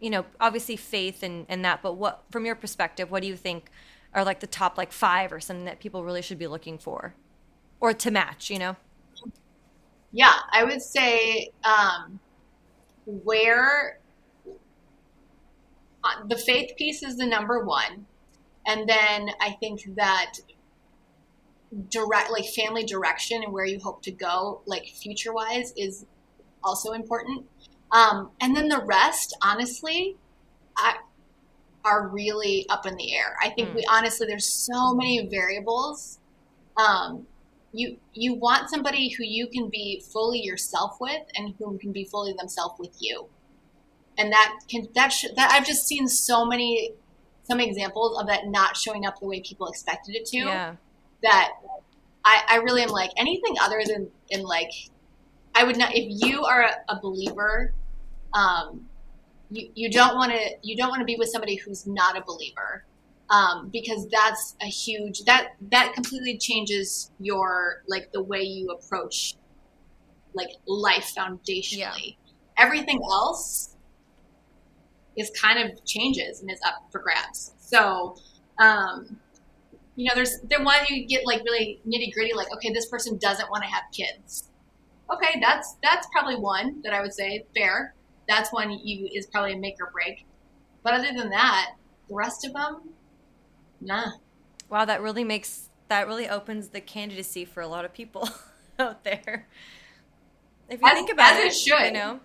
you 0.00 0.10
know, 0.10 0.24
obviously 0.40 0.76
faith 0.76 1.22
and 1.22 1.46
and 1.48 1.64
that, 1.64 1.82
but 1.82 1.94
what 1.94 2.22
from 2.30 2.46
your 2.46 2.54
perspective, 2.54 3.10
what 3.10 3.22
do 3.22 3.28
you 3.28 3.36
think 3.36 3.70
are 4.14 4.24
like 4.24 4.40
the 4.40 4.46
top 4.46 4.78
like 4.78 4.92
five 4.92 5.32
or 5.32 5.40
something 5.40 5.66
that 5.66 5.80
people 5.80 6.04
really 6.04 6.22
should 6.22 6.38
be 6.38 6.46
looking 6.46 6.78
for, 6.78 7.14
or 7.80 7.92
to 7.92 8.10
match? 8.10 8.50
You 8.50 8.58
know. 8.58 8.76
Yeah, 10.12 10.34
I 10.52 10.64
would 10.64 10.80
say 10.80 11.50
um, 11.64 12.18
where 13.06 13.98
uh, 16.04 16.26
the 16.26 16.36
faith 16.36 16.72
piece 16.76 17.02
is 17.02 17.16
the 17.16 17.26
number 17.26 17.64
one. 17.64 18.06
And 18.66 18.88
then 18.88 19.30
I 19.40 19.56
think 19.60 19.80
that 19.96 20.34
direct, 21.90 22.30
like 22.30 22.44
family 22.46 22.84
direction 22.84 23.42
and 23.42 23.52
where 23.52 23.64
you 23.64 23.78
hope 23.80 24.02
to 24.02 24.10
go, 24.10 24.62
like 24.66 24.86
future 24.86 25.32
wise, 25.32 25.72
is 25.76 26.06
also 26.62 26.92
important. 26.92 27.46
Um, 27.92 28.30
and 28.40 28.54
then 28.54 28.68
the 28.68 28.82
rest, 28.84 29.36
honestly, 29.42 30.16
I, 30.76 30.96
are 31.88 32.08
really 32.08 32.66
up 32.68 32.86
in 32.86 32.96
the 32.96 33.14
air. 33.14 33.36
I 33.42 33.50
think 33.50 33.70
mm. 33.70 33.76
we 33.76 33.86
honestly, 33.90 34.26
there's 34.26 34.48
so 34.48 34.94
many 34.94 35.26
variables. 35.26 36.18
Um, 36.76 37.26
you 37.72 37.98
you 38.14 38.34
want 38.34 38.70
somebody 38.70 39.10
who 39.10 39.24
you 39.24 39.46
can 39.48 39.68
be 39.68 40.02
fully 40.12 40.40
yourself 40.40 40.98
with 41.00 41.22
and 41.34 41.54
who 41.58 41.76
can 41.78 41.92
be 41.92 42.04
fully 42.04 42.32
themselves 42.32 42.74
with 42.78 42.96
you 42.98 43.28
and 44.18 44.32
that 44.32 44.58
can 44.68 44.88
that 44.94 45.08
sh- 45.08 45.32
that 45.36 45.52
I've 45.52 45.64
just 45.64 45.86
seen 45.86 46.08
so 46.08 46.44
many 46.44 46.92
some 47.44 47.60
examples 47.60 48.20
of 48.20 48.26
that 48.26 48.48
not 48.48 48.76
showing 48.76 49.06
up 49.06 49.20
the 49.20 49.26
way 49.26 49.40
people 49.40 49.68
expected 49.68 50.14
it 50.16 50.26
to. 50.26 50.36
Yeah. 50.38 50.74
That 51.22 51.52
I, 52.24 52.42
I 52.48 52.56
really 52.56 52.82
am 52.82 52.90
like 52.90 53.10
anything 53.16 53.54
other 53.62 53.80
than 53.86 54.10
in 54.28 54.42
like 54.42 54.70
I 55.54 55.64
would 55.64 55.78
not 55.78 55.94
if 55.94 56.06
you 56.22 56.44
are 56.44 56.62
a, 56.62 56.92
a 56.92 57.00
believer, 57.00 57.72
um, 58.34 58.87
you, 59.50 59.70
you 59.74 59.90
don't 59.90 60.16
want 60.16 60.32
to 60.32 60.50
you 60.62 60.76
don't 60.76 60.90
want 60.90 61.00
to 61.00 61.06
be 61.06 61.16
with 61.16 61.28
somebody 61.28 61.56
who's 61.56 61.86
not 61.86 62.16
a 62.16 62.22
believer. 62.22 62.84
Um, 63.30 63.68
because 63.70 64.08
that's 64.08 64.56
a 64.62 64.66
huge 64.66 65.24
that 65.24 65.48
that 65.70 65.92
completely 65.92 66.38
changes 66.38 67.10
your 67.20 67.82
like 67.86 68.10
the 68.12 68.22
way 68.22 68.40
you 68.40 68.70
approach 68.70 69.36
like 70.32 70.48
life 70.66 71.12
foundationally. 71.16 71.76
Yeah. 71.76 71.92
Everything 72.56 73.00
else 73.04 73.76
is 75.16 75.30
kind 75.30 75.58
of 75.58 75.84
changes 75.84 76.40
and 76.40 76.50
is 76.50 76.60
up 76.66 76.88
for 76.90 77.00
grabs. 77.00 77.52
So, 77.58 78.16
um, 78.58 79.18
you 79.96 80.06
know, 80.06 80.14
there's 80.14 80.40
then 80.48 80.64
why 80.64 80.86
you 80.88 81.06
get 81.06 81.26
like 81.26 81.42
really 81.44 81.80
nitty 81.86 82.14
gritty, 82.14 82.32
like 82.34 82.50
okay, 82.54 82.72
this 82.72 82.86
person 82.86 83.18
doesn't 83.18 83.50
want 83.50 83.64
to 83.64 83.68
have 83.68 83.84
kids. 83.92 84.48
Okay, 85.12 85.38
that's 85.40 85.76
that's 85.82 86.06
probably 86.12 86.36
one 86.36 86.80
that 86.82 86.94
I 86.94 87.02
would 87.02 87.12
say 87.12 87.44
fair. 87.54 87.94
That's 88.28 88.52
one 88.52 88.70
you 88.70 89.08
is 89.12 89.26
probably 89.26 89.54
a 89.54 89.58
make 89.58 89.76
or 89.80 89.90
break. 89.90 90.26
But 90.82 90.94
other 90.94 91.12
than 91.16 91.30
that, 91.30 91.72
the 92.08 92.14
rest 92.14 92.44
of 92.44 92.52
them, 92.52 92.90
nah. 93.80 94.12
Wow, 94.68 94.84
that 94.84 95.02
really 95.02 95.24
makes 95.24 95.70
that 95.88 96.06
really 96.06 96.28
opens 96.28 96.68
the 96.68 96.80
candidacy 96.80 97.44
for 97.44 97.60
a 97.62 97.68
lot 97.68 97.84
of 97.84 97.92
people 97.92 98.28
out 98.78 99.04
there. 99.04 99.48
If 100.68 100.80
you 100.82 100.86
as, 100.86 100.92
think 100.92 101.10
about 101.10 101.36
it, 101.36 101.46
it 101.46 101.54
should. 101.54 101.86
you 101.86 101.92
know. 101.92 102.20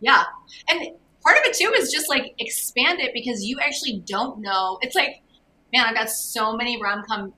Yeah, 0.00 0.24
and 0.68 0.80
part 1.22 1.38
of 1.38 1.44
it 1.44 1.54
too 1.54 1.72
is 1.76 1.90
just 1.90 2.08
like 2.08 2.34
expand 2.38 3.00
it 3.00 3.12
because 3.14 3.44
you 3.44 3.58
actually 3.60 4.02
don't 4.04 4.40
know. 4.40 4.78
It's 4.82 4.94
like, 4.94 5.22
man, 5.72 5.86
I've 5.86 5.94
got 5.94 6.10
so 6.10 6.54
many 6.54 6.82
rom 6.82 7.02
com 7.08 7.32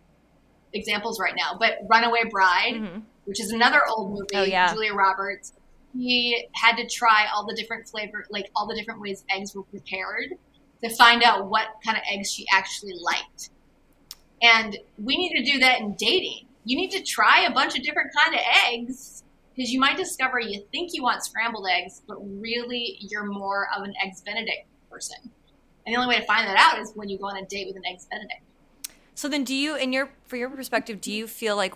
examples 0.72 1.20
right 1.20 1.34
now, 1.36 1.56
but 1.58 1.78
Runaway 1.88 2.24
Bride, 2.30 2.74
mm-hmm. 2.74 3.00
which 3.26 3.40
is 3.40 3.50
another 3.50 3.82
old 3.88 4.10
movie, 4.10 4.26
oh, 4.34 4.42
yeah. 4.42 4.72
Julia 4.72 4.94
Roberts. 4.94 5.52
He 5.96 6.48
had 6.54 6.76
to 6.76 6.88
try 6.88 7.26
all 7.32 7.46
the 7.46 7.54
different 7.54 7.88
flavor, 7.88 8.26
like 8.30 8.50
all 8.56 8.66
the 8.66 8.74
different 8.74 9.00
ways 9.00 9.24
eggs 9.30 9.54
were 9.54 9.62
prepared 9.62 10.34
to 10.82 10.90
find 10.96 11.22
out 11.22 11.48
what 11.48 11.66
kind 11.84 11.96
of 11.96 12.02
eggs 12.10 12.32
she 12.32 12.44
actually 12.52 12.94
liked. 13.00 13.50
And 14.42 14.76
we 14.98 15.16
need 15.16 15.38
to 15.38 15.52
do 15.52 15.58
that 15.60 15.80
in 15.80 15.94
dating. 15.94 16.46
You 16.64 16.76
need 16.76 16.90
to 16.90 17.02
try 17.02 17.44
a 17.44 17.52
bunch 17.52 17.76
of 17.78 17.84
different 17.84 18.10
kind 18.14 18.34
of 18.34 18.40
eggs 18.66 19.22
because 19.54 19.70
you 19.70 19.78
might 19.78 19.96
discover 19.96 20.40
you 20.40 20.64
think 20.72 20.90
you 20.92 21.02
want 21.02 21.24
scrambled 21.24 21.66
eggs, 21.70 22.02
but 22.08 22.16
really 22.40 22.98
you're 23.00 23.24
more 23.24 23.68
of 23.76 23.84
an 23.84 23.94
eggs 24.04 24.20
Benedict 24.22 24.66
person. 24.90 25.16
And 25.86 25.94
the 25.94 26.00
only 26.00 26.14
way 26.14 26.20
to 26.20 26.26
find 26.26 26.46
that 26.48 26.56
out 26.56 26.80
is 26.80 26.92
when 26.94 27.08
you 27.08 27.18
go 27.18 27.26
on 27.26 27.36
a 27.36 27.44
date 27.46 27.68
with 27.68 27.76
an 27.76 27.82
eggs 27.86 28.06
Benedict. 28.10 28.40
So 29.14 29.28
then, 29.28 29.44
do 29.44 29.54
you, 29.54 29.76
in 29.76 29.92
your 29.92 30.10
for 30.24 30.36
your 30.36 30.50
perspective, 30.50 31.00
do 31.00 31.12
you 31.12 31.28
feel 31.28 31.56
like, 31.56 31.74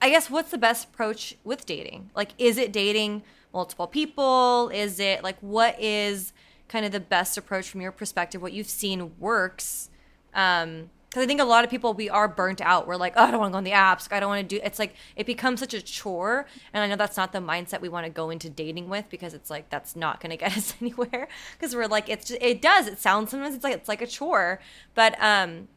I 0.00 0.10
guess, 0.10 0.30
what's 0.30 0.50
the 0.50 0.58
best 0.58 0.88
approach 0.88 1.36
with 1.44 1.66
dating? 1.66 2.10
Like, 2.14 2.30
is 2.38 2.58
it 2.58 2.72
dating 2.72 3.22
multiple 3.52 3.86
people? 3.86 4.70
Is 4.70 4.98
it 5.00 5.22
like 5.22 5.36
what 5.40 5.80
is 5.80 6.32
kind 6.68 6.86
of 6.86 6.92
the 6.92 7.00
best 7.00 7.36
approach 7.36 7.68
from 7.68 7.80
your 7.80 7.92
perspective? 7.92 8.40
What 8.40 8.52
you've 8.52 8.68
seen 8.68 9.12
works. 9.18 9.90
Um, 10.34 10.90
because 11.12 11.24
I 11.24 11.26
think 11.26 11.42
a 11.42 11.44
lot 11.44 11.62
of 11.62 11.68
people 11.68 11.92
we 11.92 12.08
are 12.08 12.26
burnt 12.26 12.62
out. 12.62 12.86
We're 12.86 12.96
like, 12.96 13.12
oh, 13.16 13.24
I 13.24 13.30
don't 13.30 13.38
want 13.38 13.50
to 13.50 13.52
go 13.52 13.58
on 13.58 13.64
the 13.64 13.72
apps. 13.72 14.10
I 14.10 14.18
don't 14.18 14.30
want 14.30 14.48
to 14.48 14.56
do. 14.56 14.62
It's 14.64 14.78
like 14.78 14.94
it 15.14 15.26
becomes 15.26 15.60
such 15.60 15.74
a 15.74 15.82
chore, 15.82 16.46
and 16.72 16.82
I 16.82 16.86
know 16.86 16.96
that's 16.96 17.18
not 17.18 17.32
the 17.32 17.38
mindset 17.38 17.82
we 17.82 17.90
want 17.90 18.06
to 18.06 18.10
go 18.10 18.30
into 18.30 18.48
dating 18.48 18.88
with 18.88 19.10
because 19.10 19.34
it's 19.34 19.50
like 19.50 19.68
that's 19.68 19.94
not 19.94 20.20
going 20.20 20.30
to 20.36 20.38
get 20.38 20.56
us 20.56 20.74
anywhere. 20.80 21.28
Because 21.58 21.76
we're 21.76 21.86
like, 21.86 22.08
it's 22.08 22.28
just, 22.28 22.40
it 22.40 22.62
does. 22.62 22.86
It 22.86 22.98
sounds 22.98 23.30
sometimes 23.30 23.54
it's 23.54 23.62
like 23.62 23.74
it's 23.74 23.88
like 23.88 24.00
a 24.00 24.06
chore, 24.06 24.58
but 24.94 25.14
um, 25.22 25.68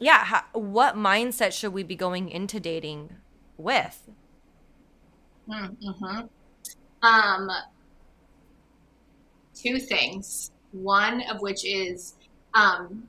yeah. 0.00 0.24
How, 0.24 0.42
what 0.52 0.96
mindset 0.96 1.52
should 1.52 1.72
we 1.72 1.84
be 1.84 1.94
going 1.94 2.28
into 2.28 2.58
dating 2.58 3.10
with? 3.58 4.08
Mm-hmm. 5.48 6.26
Um, 7.02 7.50
two 9.54 9.78
things. 9.78 10.50
One 10.72 11.22
of 11.30 11.40
which 11.40 11.64
is 11.64 12.14
um 12.54 13.08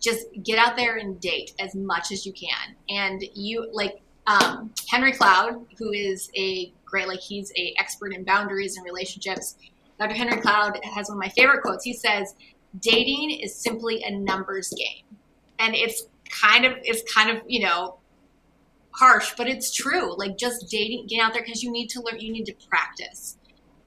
just 0.00 0.26
get 0.42 0.58
out 0.58 0.76
there 0.76 0.96
and 0.96 1.18
date 1.20 1.52
as 1.58 1.74
much 1.74 2.12
as 2.12 2.26
you 2.26 2.32
can. 2.32 2.76
And 2.88 3.24
you 3.34 3.68
like 3.72 4.00
um, 4.26 4.70
Henry 4.88 5.12
Cloud, 5.12 5.66
who 5.78 5.92
is 5.92 6.30
a 6.36 6.72
great 6.84 7.08
like 7.08 7.20
he's 7.20 7.52
a 7.56 7.74
expert 7.78 8.12
in 8.12 8.24
boundaries 8.24 8.76
and 8.76 8.84
relationships. 8.84 9.56
Dr. 9.98 10.14
Henry 10.14 10.40
Cloud 10.40 10.78
has 10.94 11.08
one 11.08 11.18
of 11.18 11.22
my 11.22 11.28
favorite 11.28 11.62
quotes. 11.62 11.84
He 11.84 11.92
says, 11.92 12.34
"Dating 12.80 13.30
is 13.30 13.54
simply 13.54 14.02
a 14.04 14.10
numbers 14.10 14.72
game," 14.76 15.04
and 15.58 15.74
it's 15.74 16.06
kind 16.30 16.64
of 16.64 16.72
it's 16.82 17.02
kind 17.12 17.30
of 17.30 17.42
you 17.46 17.60
know 17.60 17.98
harsh, 18.94 19.34
but 19.36 19.48
it's 19.48 19.72
true. 19.72 20.16
Like 20.16 20.38
just 20.38 20.68
dating, 20.70 21.06
get 21.06 21.20
out 21.20 21.32
there 21.32 21.42
because 21.42 21.62
you 21.62 21.70
need 21.70 21.88
to 21.90 22.00
learn, 22.00 22.20
you 22.20 22.32
need 22.32 22.46
to 22.46 22.54
practice. 22.68 23.36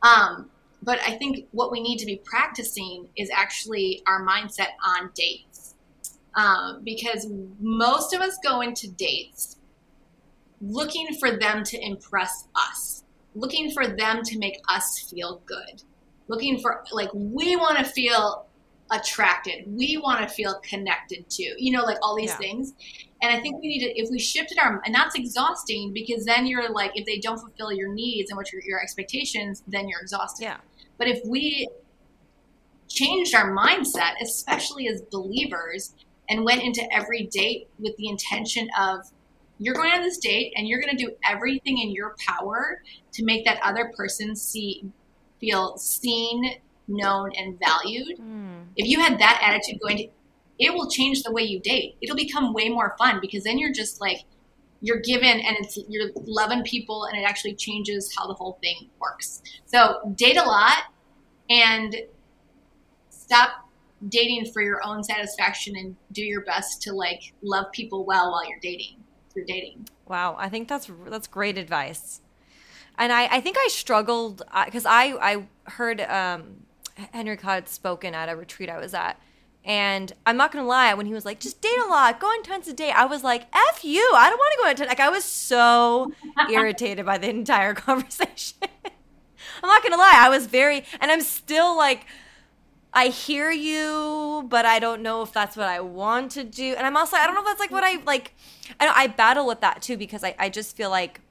Um, 0.02 0.50
but 0.84 1.00
I 1.06 1.18
think 1.18 1.48
what 1.52 1.72
we 1.72 1.82
need 1.82 1.98
to 1.98 2.06
be 2.06 2.22
practicing 2.24 3.10
is 3.18 3.30
actually 3.34 4.04
our 4.06 4.26
mindset 4.26 4.70
on 4.86 5.12
dates 5.16 5.76
um, 6.36 6.82
because 6.84 7.28
most 7.60 8.14
of 8.14 8.22
us 8.22 8.38
go 8.44 8.62
into 8.62 8.88
dates 8.90 9.58
looking 10.62 11.14
for 11.20 11.38
them 11.38 11.64
to 11.64 11.80
impress 11.84 12.48
us, 12.56 13.04
looking 13.36 13.72
for 13.72 13.88
them 13.88 14.24
to 14.24 14.38
make 14.38 14.60
us 14.70 15.08
feel 15.10 15.42
good, 15.46 15.84
looking 16.28 16.60
for 16.60 16.84
like 16.92 17.10
we 17.14 17.56
want 17.56 17.78
to 17.78 17.84
feel 17.84 18.47
attracted, 18.92 19.64
we 19.68 19.98
want 19.98 20.22
to 20.22 20.34
feel 20.34 20.60
connected 20.62 21.30
to, 21.30 21.44
you 21.58 21.72
know, 21.72 21.84
like 21.84 21.98
all 22.02 22.16
these 22.16 22.30
yeah. 22.32 22.38
things. 22.38 22.74
And 23.22 23.36
I 23.36 23.42
think 23.42 23.62
we 23.62 23.68
need 23.68 23.80
to, 23.80 24.00
if 24.00 24.10
we 24.10 24.20
shifted 24.20 24.60
our, 24.60 24.82
and 24.86 24.94
that's 24.94 25.16
exhausting 25.16 25.94
because 25.94 26.26
then 26.26 26.46
you're 26.46 26.70
like, 26.72 26.92
if 26.96 27.06
they 27.06 27.20
don't 27.20 27.40
fulfill 27.40 27.72
your 27.72 27.94
needs 27.94 28.30
and 28.30 28.38
what 28.38 28.52
your, 28.52 28.62
your 28.64 28.82
expectations, 28.82 29.64
then 29.68 29.88
you're 29.88 30.02
exhausted. 30.02 30.44
Yeah. 30.44 30.58
But 30.98 31.08
if 31.08 31.20
we 31.26 31.70
changed 32.88 33.36
our 33.36 33.52
mindset, 33.52 34.14
especially 34.22 34.88
as 34.88 35.02
believers, 35.02 35.94
and 36.30 36.44
went 36.44 36.62
into 36.62 36.84
every 36.94 37.24
date 37.28 37.70
with 37.80 37.96
the 37.98 38.10
intention 38.10 38.68
of 38.80 39.02
you're 39.60 39.74
going 39.74 39.92
on 39.92 40.02
this 40.02 40.18
date 40.18 40.54
and 40.56 40.68
you're 40.68 40.82
going 40.82 40.96
to 40.96 41.04
do 41.04 41.12
everything 41.28 41.80
in 41.80 41.92
your 41.92 42.16
power 42.28 42.82
to 43.14 43.24
make 43.24 43.46
that 43.46 43.60
other 43.64 43.92
person 43.96 44.36
see 44.36 44.84
feel 45.40 45.78
seen 45.78 46.60
known, 46.88 47.32
and 47.36 47.60
valued, 47.60 48.18
Mm. 48.20 48.68
if 48.76 48.88
you 48.88 49.00
had 49.00 49.20
that 49.20 49.42
attitude 49.44 49.80
going 49.82 49.98
to, 49.98 50.08
it 50.60 50.74
will 50.74 50.90
change 50.90 51.24
the 51.24 51.32
way 51.32 51.44
you 51.44 51.60
date. 51.60 51.96
It'll 52.02 52.16
become 52.16 52.54
way 52.54 52.70
more 52.70 52.96
fun 52.98 53.20
because 53.22 53.44
then 53.44 53.58
you're 53.60 53.74
just 53.74 54.02
like, 54.02 54.22
you're 54.82 55.00
given 55.00 55.40
and 55.40 55.58
it's 55.60 55.78
you're 55.90 56.12
loving 56.16 56.64
people 56.64 57.06
and 57.06 57.18
it 57.18 57.24
actually 57.24 57.56
changes 57.56 58.14
how 58.16 58.28
the 58.28 58.34
whole 58.34 58.58
thing 58.62 58.90
works. 59.00 59.42
So 59.66 60.14
date 60.16 60.38
a 60.38 60.44
lot 60.44 60.84
and 61.50 61.96
stop 63.10 63.70
dating 64.08 64.52
for 64.52 64.62
your 64.62 64.80
own 64.86 65.04
satisfaction 65.04 65.76
and 65.76 65.96
do 66.12 66.24
your 66.24 66.42
best 66.42 66.82
to 66.84 66.94
like 66.94 67.34
love 67.42 67.72
people 67.72 68.06
well 68.06 68.32
while 68.32 68.48
you're 68.48 68.60
dating 68.62 68.98
through 69.34 69.46
dating. 69.46 69.88
Wow, 70.08 70.36
I 70.38 70.48
think 70.50 70.68
that's 70.68 70.90
that's 71.08 71.28
great 71.28 71.58
advice. 71.58 72.22
And 73.00 73.12
I, 73.12 73.28
I 73.28 73.42
think 73.42 73.58
I 73.60 73.68
struggled 73.70 74.42
because 74.66 74.86
I, 74.86 75.14
I 75.22 75.48
heard 75.72 76.02
um, 76.02 76.66
Henry 77.14 77.38
Cloud 77.38 77.68
spoken 77.68 78.14
at 78.14 78.30
a 78.30 78.36
retreat 78.36 78.70
I 78.70 78.78
was 78.78 78.94
at. 78.94 79.20
And 79.64 80.14
I'm 80.26 80.38
not 80.38 80.52
gonna 80.52 80.68
lie, 80.68 80.94
when 80.94 81.08
he 81.08 81.14
was 81.14 81.26
like, 81.26 81.40
"Just 81.40 81.62
date 81.62 81.78
a 81.86 81.90
lot, 81.90 82.20
go 82.22 82.28
on 82.28 82.42
tons 82.44 82.68
of 82.70 82.78
date," 82.78 82.94
I 82.94 83.06
was 83.06 83.24
like, 83.24 83.48
"F 83.54 83.84
you! 83.84 84.10
I 84.16 84.30
don't 84.30 84.38
want 84.38 84.54
to 84.54 84.64
go 84.64 84.70
on 84.70 84.76
tons." 84.78 84.88
Like 84.88 85.00
I 85.02 85.10
was 85.10 85.26
so 85.26 86.14
irritated 86.52 87.06
by 87.06 87.18
the 87.18 87.30
entire 87.30 87.74
conversation. 87.74 88.60
I'm 89.64 89.70
not 89.70 89.84
gonna 89.84 89.98
lie, 89.98 90.14
I 90.16 90.30
was 90.30 90.48
very, 90.48 90.86
and 91.02 91.12
I'm 91.12 91.22
still 91.22 91.76
like, 91.76 92.06
I 92.94 93.10
hear 93.10 93.52
you, 93.52 94.46
but 94.50 94.66
I 94.66 94.80
don't 94.80 95.02
know 95.02 95.22
if 95.22 95.34
that's 95.34 95.58
what 95.58 95.68
I 95.68 95.82
want 95.82 96.32
to 96.32 96.44
do. 96.44 96.74
And 96.76 96.88
I'm 96.88 96.96
also, 96.96 97.18
I 97.18 97.26
don't 97.26 97.36
know 97.36 97.42
if 97.42 97.48
that's 97.48 97.60
like 97.60 97.72
what 97.72 97.84
I 97.84 98.02
like. 98.04 98.34
I, 98.80 98.88
I 98.88 99.08
battle 99.08 99.46
with 99.46 99.62
that 99.62 99.82
too 99.82 99.98
because 99.98 100.24
I, 100.24 100.36
I 100.40 100.50
just 100.50 100.76
feel 100.76 100.90
like 100.90 101.22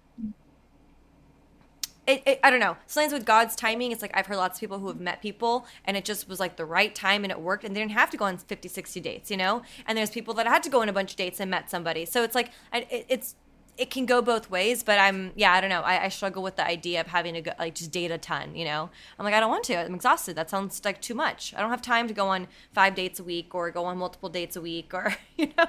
it, 2.07 2.23
it, 2.25 2.41
I 2.43 2.51
don't 2.51 2.61
know. 2.61 2.77
Sometimes 2.87 3.13
with 3.13 3.25
God's 3.25 3.57
timing, 3.57 3.91
it's 3.91 4.01
like 4.01 4.13
I've 4.15 4.27
heard 4.27 4.37
lots 4.37 4.59
of 4.59 4.61
people 4.61 4.79
who 4.79 4.87
have 4.89 5.01
met 5.01 5.21
people 5.21 5.67
and 5.85 5.97
it 5.97 6.05
just 6.05 6.29
was 6.29 6.39
like 6.39 6.57
the 6.57 6.65
right 6.65 6.95
time 6.95 7.25
and 7.25 7.33
it 7.33 7.41
worked 7.41 7.65
and 7.65 7.75
they 7.75 7.81
didn't 7.81 7.93
have 7.93 8.11
to 8.11 8.17
go 8.17 8.27
on 8.27 8.39
50, 8.39 8.69
60 8.69 9.01
dates, 9.01 9.31
you 9.31 9.37
know? 9.37 9.63
And 9.87 9.99
there's 9.99 10.11
people 10.11 10.33
that 10.35 10.47
had 10.47 10.63
to 10.65 10.71
go 10.71 10.83
on 10.83 10.89
a 10.89 10.93
bunch 10.93 11.13
of 11.13 11.17
dates 11.17 11.41
and 11.41 11.51
met 11.51 11.69
somebody. 11.69 12.05
So 12.05 12.23
it's 12.23 12.35
like, 12.35 12.51
it, 12.73 13.07
it's, 13.09 13.35
it 13.77 13.91
can 13.91 14.07
go 14.07 14.23
both 14.23 14.51
ways, 14.51 14.83
but 14.83 14.99
I'm, 14.99 15.33
yeah, 15.35 15.53
I 15.53 15.61
don't 15.61 15.69
know. 15.69 15.83
I, 15.83 16.05
I 16.05 16.09
struggle 16.09 16.43
with 16.43 16.57
the 16.57 16.67
idea 16.67 17.01
of 17.01 17.09
having 17.09 17.35
to 17.35 17.43
go, 17.43 17.53
like 17.59 17.75
just 17.75 17.91
date 17.91 18.11
a 18.11 18.19
ton, 18.19 18.55
you 18.55 18.65
know? 18.65 18.89
I'm 19.19 19.25
like, 19.25 19.35
I 19.35 19.41
don't 19.41 19.51
want 19.51 19.65
to. 19.65 19.77
I'm 19.77 19.95
exhausted. 19.95 20.37
That 20.37 20.49
sounds 20.49 20.81
like 20.85 21.03
too 21.03 21.15
much. 21.15 21.55
I 21.57 21.61
don't 21.61 21.71
have 21.71 21.83
time 21.83 22.09
to 22.09 22.15
go 22.15 22.29
on 22.29 22.47
five 22.73 22.95
dates 22.95 23.19
a 23.19 23.25
week 23.25 23.55
or 23.55 23.71
go 23.71 23.85
on 23.85 23.99
multiple 23.99 24.29
dates 24.29 24.57
a 24.57 24.61
week 24.61 24.95
or, 24.95 25.17
you 25.37 25.53
know, 25.59 25.67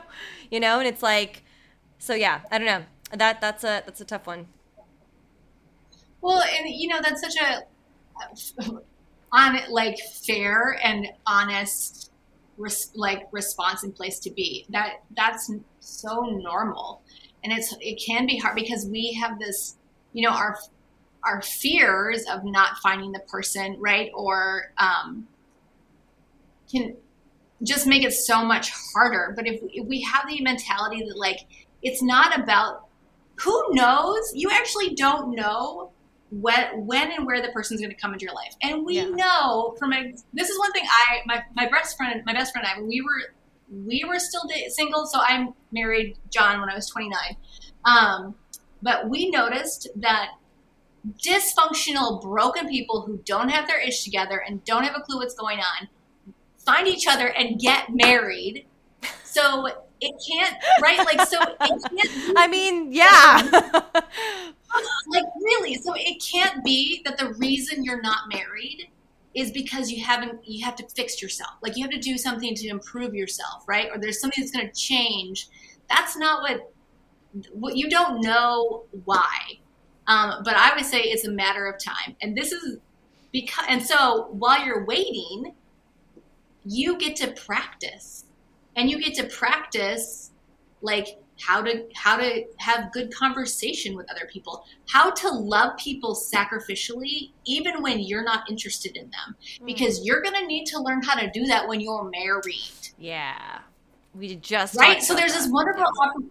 you 0.51 0.59
know? 0.59 0.79
And 0.79 0.87
it's 0.87 1.03
like, 1.03 1.43
so 1.97 2.13
yeah, 2.13 2.41
I 2.51 2.59
don't 2.59 2.67
know. 2.67 2.83
That, 3.11 3.41
that's 3.41 3.63
a, 3.63 3.81
that's 3.85 4.01
a 4.01 4.05
tough 4.05 4.27
one. 4.27 4.47
Well, 6.21 6.41
and 6.41 6.69
you 6.69 6.87
know 6.87 6.99
that's 7.01 7.21
such 7.21 7.35
a 7.41 7.63
on 9.31 9.59
like 9.69 9.97
fair 10.25 10.79
and 10.83 11.07
honest 11.25 12.11
res- 12.57 12.91
like 12.95 13.27
response 13.31 13.83
and 13.83 13.95
place 13.95 14.19
to 14.19 14.31
be. 14.31 14.65
That 14.69 15.01
that's 15.15 15.51
so 15.79 16.21
normal, 16.21 17.01
and 17.43 17.53
it's 17.53 17.75
it 17.79 18.01
can 18.05 18.25
be 18.25 18.37
hard 18.37 18.55
because 18.55 18.85
we 18.87 19.13
have 19.13 19.39
this, 19.39 19.77
you 20.13 20.27
know, 20.27 20.33
our 20.33 20.57
our 21.23 21.41
fears 21.41 22.25
of 22.31 22.43
not 22.43 22.77
finding 22.77 23.11
the 23.11 23.19
person 23.19 23.75
right 23.79 24.09
or 24.13 24.71
um, 24.77 25.27
can 26.71 26.95
just 27.63 27.87
make 27.87 28.03
it 28.03 28.13
so 28.13 28.43
much 28.43 28.71
harder. 28.93 29.33
But 29.35 29.47
if, 29.47 29.59
if 29.73 29.85
we 29.87 30.01
have 30.01 30.27
the 30.27 30.41
mentality 30.41 31.03
that 31.07 31.17
like 31.17 31.39
it's 31.81 32.01
not 32.01 32.39
about 32.39 32.87
who 33.35 33.63
knows, 33.71 34.31
you 34.33 34.49
actually 34.51 34.95
don't 34.95 35.35
know 35.35 35.91
when 36.29 36.85
when 36.85 37.11
and 37.11 37.25
where 37.25 37.41
the 37.41 37.49
person's 37.49 37.79
going 37.79 37.89
to 37.93 37.95
come 38.01 38.11
into 38.13 38.25
your 38.25 38.33
life 38.35 38.53
and 38.61 38.85
we 38.85 38.95
Yeah. 38.95 39.05
know 39.05 39.75
from 39.79 39.93
a, 39.93 40.13
this 40.33 40.49
is 40.49 40.59
one 40.59 40.71
thing 40.73 40.83
i 40.89 41.19
my, 41.25 41.41
my 41.55 41.69
best 41.69 41.95
friend 41.95 42.21
my 42.25 42.33
best 42.33 42.51
friend 42.51 42.67
and 42.69 42.81
i 42.81 42.85
we 42.85 43.01
were 43.01 43.33
we 43.85 44.03
were 44.07 44.19
still 44.19 44.41
single 44.69 45.05
so 45.05 45.19
i 45.19 45.47
married 45.71 46.17
john 46.29 46.59
when 46.59 46.69
i 46.69 46.75
was 46.75 46.87
29 46.89 47.17
um, 47.85 48.35
but 48.81 49.07
we 49.09 49.29
noticed 49.29 49.87
that 49.95 50.31
dysfunctional 51.23 52.21
broken 52.21 52.67
people 52.67 53.01
who 53.01 53.21
don't 53.25 53.49
have 53.49 53.67
their 53.67 53.79
ish 53.79 54.03
together 54.03 54.43
and 54.45 54.63
don't 54.65 54.83
have 54.83 54.95
a 54.97 55.01
clue 55.01 55.17
what's 55.17 55.35
going 55.35 55.59
on 55.59 55.87
find 56.65 56.87
each 56.87 57.07
other 57.07 57.27
and 57.27 57.59
get 57.59 57.85
married 57.89 58.65
so 59.23 59.67
it 60.01 60.13
can't 60.29 60.55
right 60.81 60.97
like 61.05 61.25
so 61.27 61.39
it 61.41 61.57
can't 61.59 62.33
I 62.37 62.47
mean, 62.47 62.91
yeah. 62.91 64.01
like 65.07 65.23
really 65.41 65.75
so 65.75 65.93
it 65.95 66.21
can't 66.23 66.63
be 66.63 67.01
that 67.05 67.17
the 67.17 67.33
reason 67.33 67.83
you're 67.83 68.01
not 68.01 68.29
married 68.31 68.89
is 69.33 69.51
because 69.51 69.91
you 69.91 70.03
haven't 70.03 70.39
you 70.43 70.65
have 70.65 70.75
to 70.75 70.87
fix 70.95 71.21
yourself. 71.21 71.51
Like 71.61 71.77
you 71.77 71.83
have 71.83 71.91
to 71.91 71.99
do 71.99 72.17
something 72.17 72.55
to 72.55 72.67
improve 72.67 73.13
yourself 73.13 73.63
right? 73.67 73.89
Or 73.91 73.97
there's 73.99 74.19
something 74.19 74.43
that's 74.43 74.55
going 74.55 74.67
to 74.67 74.73
change. 74.73 75.49
That's 75.89 76.17
not 76.17 76.41
what 76.41 76.71
what 77.51 77.77
you 77.77 77.89
don't 77.89 78.21
know 78.21 78.83
why. 79.05 79.59
Um, 80.07 80.41
but 80.45 80.55
i 80.55 80.73
would 80.73 80.85
say 80.85 81.01
it's 81.01 81.25
a 81.25 81.31
matter 81.31 81.67
of 81.67 81.75
time. 81.83 82.15
And 82.21 82.35
this 82.35 82.51
is 82.51 82.77
because 83.31 83.65
and 83.69 83.83
so 83.85 84.27
while 84.31 84.65
you're 84.65 84.85
waiting 84.85 85.53
you 86.67 86.97
get 86.97 87.15
to 87.17 87.27
practice. 87.31 88.25
And 88.75 88.89
you 88.91 89.01
get 89.01 89.15
to 89.15 89.23
practice 89.23 90.31
like 90.81 91.19
how 91.39 91.61
to 91.61 91.85
how 91.95 92.17
to 92.17 92.43
have 92.57 92.91
good 92.91 93.13
conversation 93.13 93.95
with 93.95 94.09
other 94.09 94.27
people 94.31 94.65
how 94.87 95.11
to 95.11 95.29
love 95.29 95.77
people 95.77 96.15
sacrificially 96.15 97.31
even 97.45 97.81
when 97.81 97.99
you're 97.99 98.23
not 98.23 98.49
interested 98.49 98.95
in 98.95 99.03
them. 99.03 99.35
Hmm. 99.59 99.65
Because 99.65 100.05
you're 100.05 100.21
going 100.21 100.35
to 100.35 100.45
need 100.45 100.65
to 100.67 100.79
learn 100.79 101.01
how 101.01 101.15
to 101.15 101.29
do 101.31 101.45
that 101.45 101.67
when 101.67 101.79
you're 101.79 102.09
married. 102.09 102.89
Yeah. 102.97 103.59
We 104.15 104.35
just 104.35 104.75
right? 104.75 105.01
so 105.03 105.13
there's 105.13 105.33
that. 105.33 105.41
this 105.41 105.51
wonderful 105.51 105.83
opp- 105.83 106.23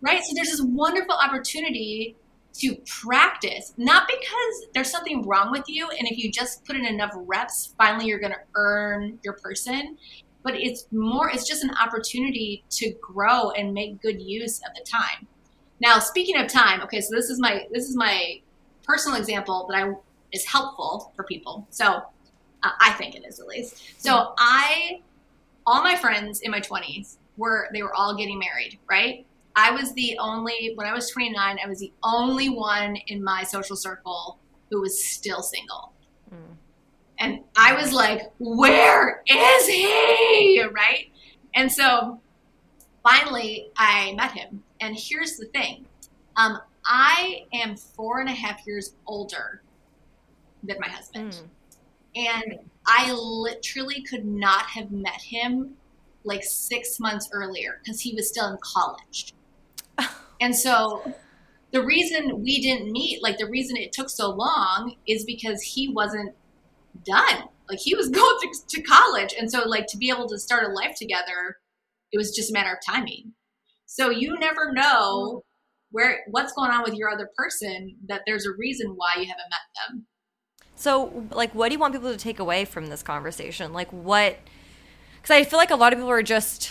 right? 0.00 0.22
So 0.22 0.32
there's 0.34 0.50
this 0.50 0.62
wonderful 0.62 1.14
opportunity 1.14 2.16
to 2.54 2.76
practice 2.86 3.74
not 3.76 4.08
because 4.08 4.66
there's 4.72 4.90
something 4.90 5.24
wrong 5.26 5.50
with 5.50 5.64
you 5.68 5.88
and 5.90 6.08
if 6.08 6.16
you 6.16 6.32
just 6.32 6.64
put 6.64 6.74
in 6.74 6.84
enough 6.86 7.10
reps 7.14 7.74
finally 7.76 8.06
you're 8.06 8.18
going 8.18 8.32
to 8.32 8.38
earn 8.54 9.18
your 9.22 9.34
person 9.34 9.98
but 10.48 10.58
it's 10.58 10.86
more 10.92 11.28
it's 11.28 11.46
just 11.46 11.62
an 11.62 11.70
opportunity 11.78 12.64
to 12.70 12.90
grow 13.02 13.50
and 13.50 13.74
make 13.74 14.00
good 14.00 14.18
use 14.18 14.60
of 14.60 14.74
the 14.74 14.82
time. 14.82 15.26
Now 15.78 15.98
speaking 15.98 16.38
of 16.38 16.48
time 16.48 16.80
okay 16.84 17.02
so 17.02 17.14
this 17.14 17.28
is 17.28 17.38
my 17.38 17.66
this 17.70 17.86
is 17.86 17.94
my 17.94 18.40
personal 18.82 19.18
example 19.18 19.66
that 19.68 19.76
i 19.76 19.92
is 20.32 20.46
helpful 20.46 21.12
for 21.14 21.24
people. 21.24 21.66
So 21.68 21.86
uh, 22.62 22.70
i 22.80 22.92
think 22.92 23.14
it 23.14 23.26
is 23.26 23.40
at 23.40 23.46
least. 23.46 23.82
So 23.98 24.32
i 24.38 25.02
all 25.66 25.82
my 25.82 25.96
friends 25.96 26.40
in 26.40 26.50
my 26.50 26.60
20s 26.60 27.18
were 27.36 27.68
they 27.74 27.82
were 27.82 27.94
all 27.94 28.16
getting 28.16 28.38
married 28.38 28.78
right? 28.90 29.26
I 29.54 29.72
was 29.72 29.92
the 29.92 30.16
only 30.18 30.72
when 30.76 30.86
i 30.86 30.94
was 30.94 31.10
29 31.10 31.58
i 31.62 31.68
was 31.68 31.80
the 31.80 31.92
only 32.02 32.48
one 32.48 32.96
in 33.08 33.22
my 33.22 33.42
social 33.42 33.76
circle 33.76 34.38
who 34.70 34.80
was 34.80 35.04
still 35.04 35.42
single. 35.42 35.92
Mm. 36.32 36.56
And 37.18 37.40
I 37.56 37.74
was 37.74 37.92
like, 37.92 38.22
where 38.38 39.22
is 39.26 39.66
he? 39.66 40.62
Right? 40.72 41.10
And 41.54 41.70
so 41.70 42.20
finally 43.02 43.70
I 43.76 44.12
met 44.12 44.32
him. 44.32 44.62
And 44.80 44.96
here's 44.96 45.36
the 45.36 45.46
thing 45.46 45.86
um, 46.36 46.60
I 46.84 47.44
am 47.52 47.76
four 47.76 48.20
and 48.20 48.28
a 48.28 48.32
half 48.32 48.66
years 48.66 48.94
older 49.06 49.62
than 50.62 50.78
my 50.80 50.88
husband. 50.88 51.32
Mm. 51.32 51.48
And 52.16 52.58
I 52.86 53.12
literally 53.12 54.02
could 54.02 54.24
not 54.24 54.66
have 54.66 54.90
met 54.90 55.20
him 55.20 55.74
like 56.24 56.42
six 56.42 56.98
months 56.98 57.28
earlier 57.32 57.80
because 57.82 58.00
he 58.00 58.14
was 58.14 58.28
still 58.28 58.48
in 58.48 58.58
college. 58.62 59.34
and 60.40 60.54
so 60.54 61.14
the 61.72 61.84
reason 61.84 62.42
we 62.42 62.60
didn't 62.60 62.90
meet, 62.90 63.22
like 63.22 63.38
the 63.38 63.46
reason 63.46 63.76
it 63.76 63.92
took 63.92 64.08
so 64.08 64.30
long, 64.30 64.96
is 65.06 65.24
because 65.24 65.60
he 65.60 65.88
wasn't 65.88 66.34
done. 67.04 67.44
Like 67.68 67.78
he 67.78 67.94
was 67.94 68.08
going 68.10 68.38
to, 68.40 68.76
to 68.76 68.82
college. 68.82 69.34
And 69.38 69.50
so, 69.50 69.66
like, 69.66 69.86
to 69.88 69.96
be 69.96 70.10
able 70.10 70.28
to 70.28 70.38
start 70.38 70.68
a 70.68 70.72
life 70.72 70.96
together, 70.96 71.56
it 72.12 72.18
was 72.18 72.34
just 72.34 72.50
a 72.50 72.52
matter 72.52 72.72
of 72.72 72.78
timing. 72.86 73.32
So 73.86 74.10
you 74.10 74.38
never 74.38 74.72
know 74.72 75.42
where 75.90 76.20
what's 76.30 76.52
going 76.52 76.70
on 76.70 76.82
with 76.82 76.94
your 76.94 77.10
other 77.10 77.30
person 77.36 77.96
that 78.08 78.22
there's 78.26 78.46
a 78.46 78.50
reason 78.58 78.92
why 78.96 79.14
you 79.16 79.26
haven't 79.26 79.50
met 79.50 79.88
them. 79.88 80.06
So, 80.74 81.26
like, 81.32 81.54
what 81.54 81.68
do 81.68 81.74
you 81.74 81.78
want 81.78 81.94
people 81.94 82.12
to 82.12 82.18
take 82.18 82.38
away 82.38 82.64
from 82.64 82.86
this 82.86 83.02
conversation? 83.02 83.72
Like, 83.72 83.92
what? 83.92 84.38
Because 85.16 85.34
I 85.34 85.44
feel 85.44 85.58
like 85.58 85.70
a 85.70 85.76
lot 85.76 85.92
of 85.92 85.98
people 85.98 86.10
are 86.10 86.22
just, 86.22 86.70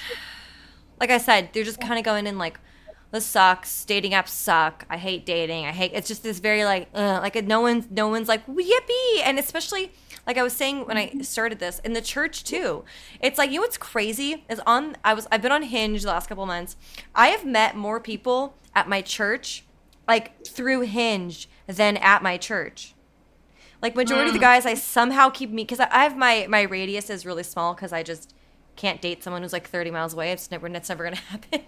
like 1.00 1.10
I 1.10 1.18
said, 1.18 1.50
they're 1.52 1.66
just 1.66 1.82
kind 1.82 2.00
of 2.00 2.06
going 2.06 2.26
in 2.26 2.38
like, 2.38 2.60
this 3.12 3.26
sucks. 3.26 3.84
Dating 3.84 4.12
apps 4.12 4.30
suck. 4.30 4.86
I 4.90 4.98
hate 4.98 5.26
dating. 5.26 5.66
I 5.66 5.72
hate. 5.72 5.92
It's 5.94 6.08
just 6.08 6.24
this 6.24 6.40
very 6.40 6.64
like, 6.64 6.94
like 6.94 7.36
no 7.46 7.62
one's, 7.62 7.90
no 7.90 8.08
one's 8.08 8.28
like 8.28 8.46
yippee. 8.48 9.22
And 9.24 9.40
especially, 9.40 9.92
like 10.28 10.38
I 10.38 10.44
was 10.44 10.54
saying 10.54 10.86
when 10.86 10.98
I 10.98 11.08
mm-hmm. 11.08 11.22
started 11.22 11.60
this 11.60 11.80
in 11.80 11.94
the 11.94 12.02
church 12.02 12.44
too. 12.44 12.84
It's 13.22 13.38
like 13.38 13.50
you 13.50 13.56
know 13.56 13.62
what's 13.62 13.78
crazy 13.78 14.46
is 14.50 14.60
on. 14.68 14.98
I 15.04 15.14
was 15.14 15.26
I've 15.32 15.42
been 15.42 15.54
on 15.54 15.64
Hinge 15.64 16.02
the 16.02 16.10
last 16.10 16.28
couple 16.28 16.46
months. 16.46 16.76
I 17.16 17.30
have 17.30 17.46
met 17.46 17.76
more 17.76 18.00
people 18.00 18.56
at 18.76 18.90
my 18.90 19.02
church, 19.02 19.64
like 20.08 20.46
through 20.46 20.82
Hinge, 20.82 21.50
than 21.66 21.98
at 21.98 22.22
my 22.22 22.38
church 22.38 22.94
Like 23.82 23.96
majority 23.96 24.30
of 24.30 24.34
the 24.34 24.40
mm. 24.40 24.42
guys, 24.42 24.66
I 24.66 24.74
somehow 24.74 25.30
keep 25.30 25.50
me 25.50 25.64
because 25.64 25.80
I 25.80 25.88
I 25.90 26.04
have 26.04 26.18
my 26.18 26.46
my 26.50 26.64
radius 26.64 27.10
is 27.10 27.26
really 27.26 27.44
small 27.44 27.74
because 27.74 27.94
I 27.94 28.04
just 28.04 28.34
can't 28.76 29.02
date 29.02 29.24
someone 29.24 29.42
who's 29.42 29.54
like 29.54 29.68
30 29.68 29.92
miles 29.92 30.14
away. 30.14 30.32
It's 30.32 30.52
never 30.52 30.68
it's 30.68 30.90
never 30.90 31.04
gonna 31.06 31.16
happen. 31.32 31.62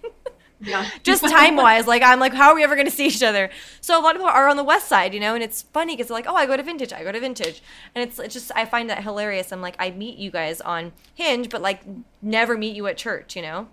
Yeah. 0.62 0.89
just 1.03 1.24
time 1.24 1.55
wise, 1.55 1.88
like 1.88 2.01
I'm 2.03 2.20
like, 2.20 2.34
how 2.34 2.49
are 2.49 2.55
we 2.55 2.64
ever 2.64 2.76
gonna 2.76 2.91
see 2.91 3.07
each 3.07 3.24
other? 3.24 3.49
So 3.82 3.99
a 3.99 4.01
lot 4.01 4.16
of 4.16 4.22
people 4.22 4.30
are 4.32 4.47
on 4.49 4.57
the 4.57 4.64
west 4.64 4.88
side, 4.88 5.14
you 5.14 5.20
know, 5.20 5.34
and 5.34 5.43
it's 5.43 5.62
funny 5.62 5.95
because 5.95 6.07
they're 6.07 6.18
like, 6.18 6.28
oh, 6.28 6.36
I 6.36 6.45
go 6.45 6.57
to 6.57 6.64
vintage, 6.64 6.91
I 6.91 7.03
go 7.03 7.12
to 7.12 7.20
vintage, 7.20 7.62
and 7.95 8.07
it's, 8.07 8.20
it's 8.20 8.34
just 8.34 8.51
I 8.55 8.66
find 8.66 8.89
that 8.89 9.03
hilarious. 9.03 9.51
I'm 9.51 9.62
like, 9.62 9.76
I 9.80 9.91
meet 9.91 10.18
you 10.18 10.32
guys 10.32 10.62
on 10.62 10.91
Hinge, 11.16 11.49
but 11.49 11.62
like 11.62 11.82
never 12.22 12.57
meet 12.57 12.76
you 12.76 12.88
at 12.88 12.97
church, 12.97 13.36
you 13.36 13.41
know. 13.41 13.68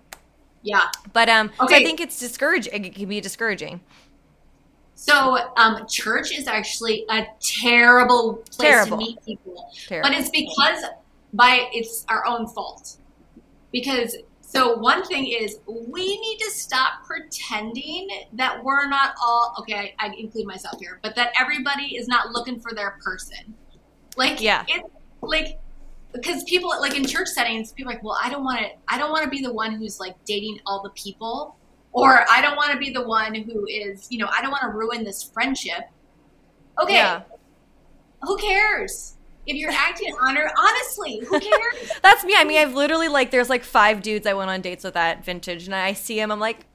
Yeah. 0.63 0.83
But 1.13 1.29
um, 1.29 1.51
so 1.59 1.73
I 1.73 1.83
think 1.83 2.01
it's 2.01 2.19
discouraging. 2.19 2.85
It 2.85 2.95
can 2.95 3.07
be 3.07 3.21
discouraging. 3.21 3.81
So, 4.99 5.37
um, 5.57 5.85
church 5.87 6.35
is 6.35 6.47
actually 6.47 7.05
a 7.11 7.27
terrible 7.39 8.37
place 8.49 8.71
Terrible. 8.71 8.97
to 8.97 9.05
meet 9.05 9.23
people, 9.23 9.69
Terrible. 9.87 10.09
but 10.09 10.17
it's 10.17 10.31
because 10.31 10.83
by 11.33 11.69
it's 11.71 12.03
our 12.09 12.25
own 12.25 12.47
fault. 12.47 12.97
Because 13.71 14.15
so 14.49 14.77
one 14.77 15.03
thing 15.03 15.27
is 15.27 15.59
we 15.67 16.19
need 16.21 16.37
to 16.37 16.49
stop 16.51 17.05
pretending 17.05 18.07
that 18.31 18.63
we're 18.63 18.87
not 18.87 19.13
all 19.21 19.53
okay. 19.59 19.93
I, 19.99 20.07
I 20.07 20.13
include 20.17 20.45
myself 20.47 20.79
here, 20.79 20.99
but 21.03 21.15
that 21.17 21.33
everybody 21.37 21.97
is 21.97 22.07
not 22.07 22.31
looking 22.31 22.57
for 22.61 22.73
their 22.73 22.97
person. 23.03 23.53
Like 24.15 24.39
Yeah. 24.41 24.63
it 24.69 24.83
like 25.21 25.59
because 26.13 26.45
people 26.45 26.69
like 26.79 26.95
in 26.95 27.05
church 27.05 27.27
settings, 27.27 27.73
people 27.73 27.91
are 27.91 27.95
like, 27.95 28.03
well, 28.03 28.17
I 28.23 28.29
don't 28.29 28.45
want 28.45 28.59
to. 28.61 28.67
I 28.87 28.97
don't 28.97 29.11
want 29.11 29.25
to 29.25 29.29
be 29.29 29.41
the 29.41 29.51
one 29.53 29.73
who's 29.73 29.99
like 29.99 30.15
dating 30.23 30.59
all 30.65 30.81
the 30.81 30.91
people, 30.91 31.57
or 31.91 32.23
I 32.31 32.41
don't 32.41 32.55
want 32.55 32.71
to 32.71 32.77
be 32.77 32.89
the 32.89 33.05
one 33.05 33.35
who 33.35 33.65
is, 33.67 34.07
you 34.09 34.17
know, 34.17 34.29
I 34.31 34.41
don't 34.41 34.51
want 34.51 34.63
to 34.63 34.69
ruin 34.69 35.03
this 35.03 35.23
friendship. 35.23 35.81
Okay, 36.81 36.93
Yeah. 36.93 37.23
who 38.21 38.37
cares 38.37 39.16
if 39.47 39.55
you're 39.55 39.71
acting 39.71 40.13
honor? 40.21 40.49
Honestly, 40.59 41.19
who 41.27 41.39
cares? 41.39 41.91
That's 42.03 42.23
me. 42.23 42.35
I 42.37 42.43
mean, 42.43 42.59
I've 42.59 42.73
literally 42.75 43.07
like 43.07 43.31
there's 43.31 43.49
like 43.49 43.63
five 43.63 44.01
dudes 44.01 44.27
I 44.27 44.33
went 44.33 44.49
on 44.49 44.61
dates 44.61 44.83
with 44.83 44.95
at 44.95 45.25
vintage, 45.25 45.65
and 45.65 45.73
I 45.75 45.93
see 45.93 46.19
him, 46.19 46.31
I'm 46.31 46.39
like, 46.39 46.65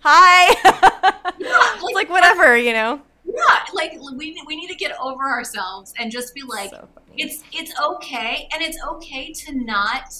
hi. 0.00 0.54
Yeah, 1.38 1.58
it's 1.74 1.94
like 1.94 2.08
whatever, 2.08 2.56
you 2.56 2.72
know. 2.72 3.00
yeah, 3.24 3.64
like 3.74 3.92
we 4.14 4.40
we 4.46 4.56
need 4.56 4.68
to 4.68 4.74
get 4.74 4.92
over 5.00 5.24
ourselves 5.24 5.92
and 5.98 6.10
just 6.10 6.34
be 6.34 6.42
like, 6.42 6.70
So 6.70 6.88
it's 7.16 7.42
it's 7.52 7.72
okay 7.80 8.48
and 8.52 8.62
it's 8.62 8.78
okay 8.86 9.32
to 9.32 9.52
not 9.64 10.14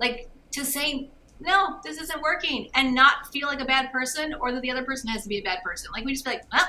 like 0.00 0.28
to 0.52 0.64
say 0.64 1.08
no 1.40 1.78
this 1.84 1.98
isn't 2.00 2.20
working 2.22 2.68
and 2.74 2.94
not 2.94 3.26
feel 3.32 3.46
like 3.48 3.60
a 3.60 3.64
bad 3.64 3.90
person 3.92 4.34
or 4.40 4.52
that 4.52 4.62
the 4.62 4.70
other 4.70 4.84
person 4.84 5.08
has 5.08 5.22
to 5.22 5.28
be 5.28 5.38
a 5.38 5.42
bad 5.42 5.62
person 5.62 5.88
like 5.92 6.04
we 6.04 6.12
just 6.12 6.24
be 6.24 6.30
like 6.32 6.42
oh, 6.52 6.66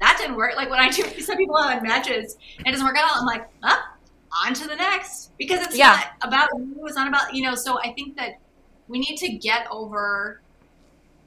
that 0.00 0.16
didn't 0.20 0.36
work 0.36 0.54
like 0.56 0.70
when 0.70 0.78
i 0.78 0.88
do 0.88 1.02
some 1.20 1.36
people 1.36 1.56
on 1.56 1.82
matches 1.82 2.36
and 2.58 2.66
it 2.66 2.70
doesn't 2.72 2.86
work 2.86 2.96
out 2.96 3.10
i'm 3.16 3.26
like 3.26 3.48
oh, 3.64 3.82
on 4.44 4.54
to 4.54 4.66
the 4.66 4.76
next 4.76 5.32
because 5.38 5.60
it's 5.64 5.76
Yeah. 5.76 5.88
not 6.20 6.28
about 6.28 6.48
you 6.56 6.74
it's 6.86 6.96
not 6.96 7.08
about 7.08 7.34
you 7.34 7.42
know 7.42 7.54
so 7.54 7.78
i 7.80 7.92
think 7.92 8.16
that 8.16 8.32
we 8.88 8.98
need 8.98 9.16
to 9.18 9.32
get 9.38 9.66
over 9.70 10.40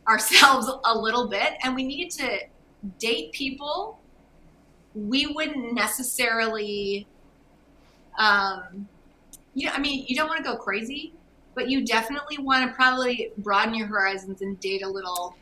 ourselves 0.07 0.69
a 0.85 0.97
little 0.97 1.27
bit 1.29 1.53
and 1.63 1.75
we 1.75 1.83
need 1.83 2.09
to 2.11 2.39
date 2.99 3.31
people 3.33 3.99
we 4.93 5.27
wouldn't 5.27 5.73
necessarily 5.73 7.07
um, 8.17 8.87
you 9.53 9.67
know, 9.67 9.73
I 9.73 9.79
mean, 9.79 10.05
you 10.07 10.15
don't 10.15 10.27
want 10.27 10.43
to 10.43 10.43
go 10.43 10.57
crazy, 10.57 11.13
but 11.55 11.69
you 11.69 11.85
definitely 11.85 12.37
want 12.37 12.67
to 12.69 12.75
probably 12.75 13.31
broaden 13.37 13.73
your 13.73 13.87
horizons 13.87 14.41
and 14.41 14.59
date 14.59 14.83
a 14.83 14.89
little 14.89 15.35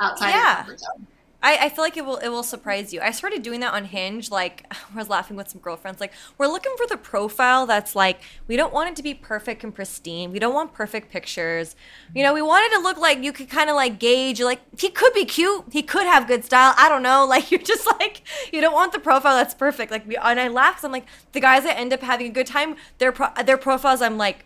outside 0.00 0.30
Yeah. 0.30 0.60
of 0.62 0.66
your 0.68 0.76
comfort 0.76 0.80
zone. 0.80 1.06
I, 1.40 1.66
I 1.66 1.68
feel 1.68 1.84
like 1.84 1.96
it 1.96 2.04
will 2.04 2.16
it 2.16 2.30
will 2.30 2.42
surprise 2.42 2.92
you. 2.92 3.00
I 3.00 3.12
started 3.12 3.42
doing 3.42 3.60
that 3.60 3.72
on 3.72 3.84
Hinge. 3.84 4.28
Like 4.30 4.66
I 4.72 4.98
was 4.98 5.08
laughing 5.08 5.36
with 5.36 5.48
some 5.48 5.60
girlfriends. 5.60 6.00
Like 6.00 6.12
we're 6.36 6.48
looking 6.48 6.72
for 6.76 6.86
the 6.88 6.96
profile 6.96 7.64
that's 7.64 7.94
like 7.94 8.20
we 8.48 8.56
don't 8.56 8.72
want 8.72 8.90
it 8.90 8.96
to 8.96 9.04
be 9.04 9.14
perfect 9.14 9.62
and 9.62 9.72
pristine. 9.72 10.32
We 10.32 10.40
don't 10.40 10.52
want 10.52 10.72
perfect 10.72 11.12
pictures. 11.12 11.76
You 12.12 12.24
know, 12.24 12.34
we 12.34 12.42
want 12.42 12.66
it 12.66 12.76
to 12.76 12.82
look 12.82 12.98
like 12.98 13.22
you 13.22 13.32
could 13.32 13.48
kind 13.48 13.70
of 13.70 13.76
like 13.76 14.00
gauge. 14.00 14.40
Like 14.40 14.60
he 14.80 14.90
could 14.90 15.12
be 15.12 15.24
cute. 15.24 15.66
He 15.70 15.82
could 15.82 16.06
have 16.06 16.26
good 16.26 16.44
style. 16.44 16.74
I 16.76 16.88
don't 16.88 17.02
know. 17.02 17.26
Like 17.38 17.50
you're 17.52 17.60
just 17.60 17.86
like 17.86 18.22
you 18.52 18.60
don't 18.60 18.72
want 18.74 18.92
the 18.92 18.98
profile 18.98 19.36
that's 19.36 19.54
perfect. 19.54 19.92
Like 19.92 20.08
we 20.08 20.16
and 20.16 20.40
I 20.40 20.48
laugh 20.48 20.76
'cause 20.76 20.84
I'm 20.84 20.92
like 20.92 21.06
the 21.32 21.40
guys 21.40 21.62
that 21.64 21.78
end 21.78 21.92
up 21.92 22.00
having 22.00 22.26
a 22.28 22.30
good 22.30 22.46
time. 22.48 22.74
Their 22.98 23.12
pro, 23.12 23.28
their 23.44 23.58
profiles. 23.58 24.02
I'm 24.02 24.16
like 24.18 24.44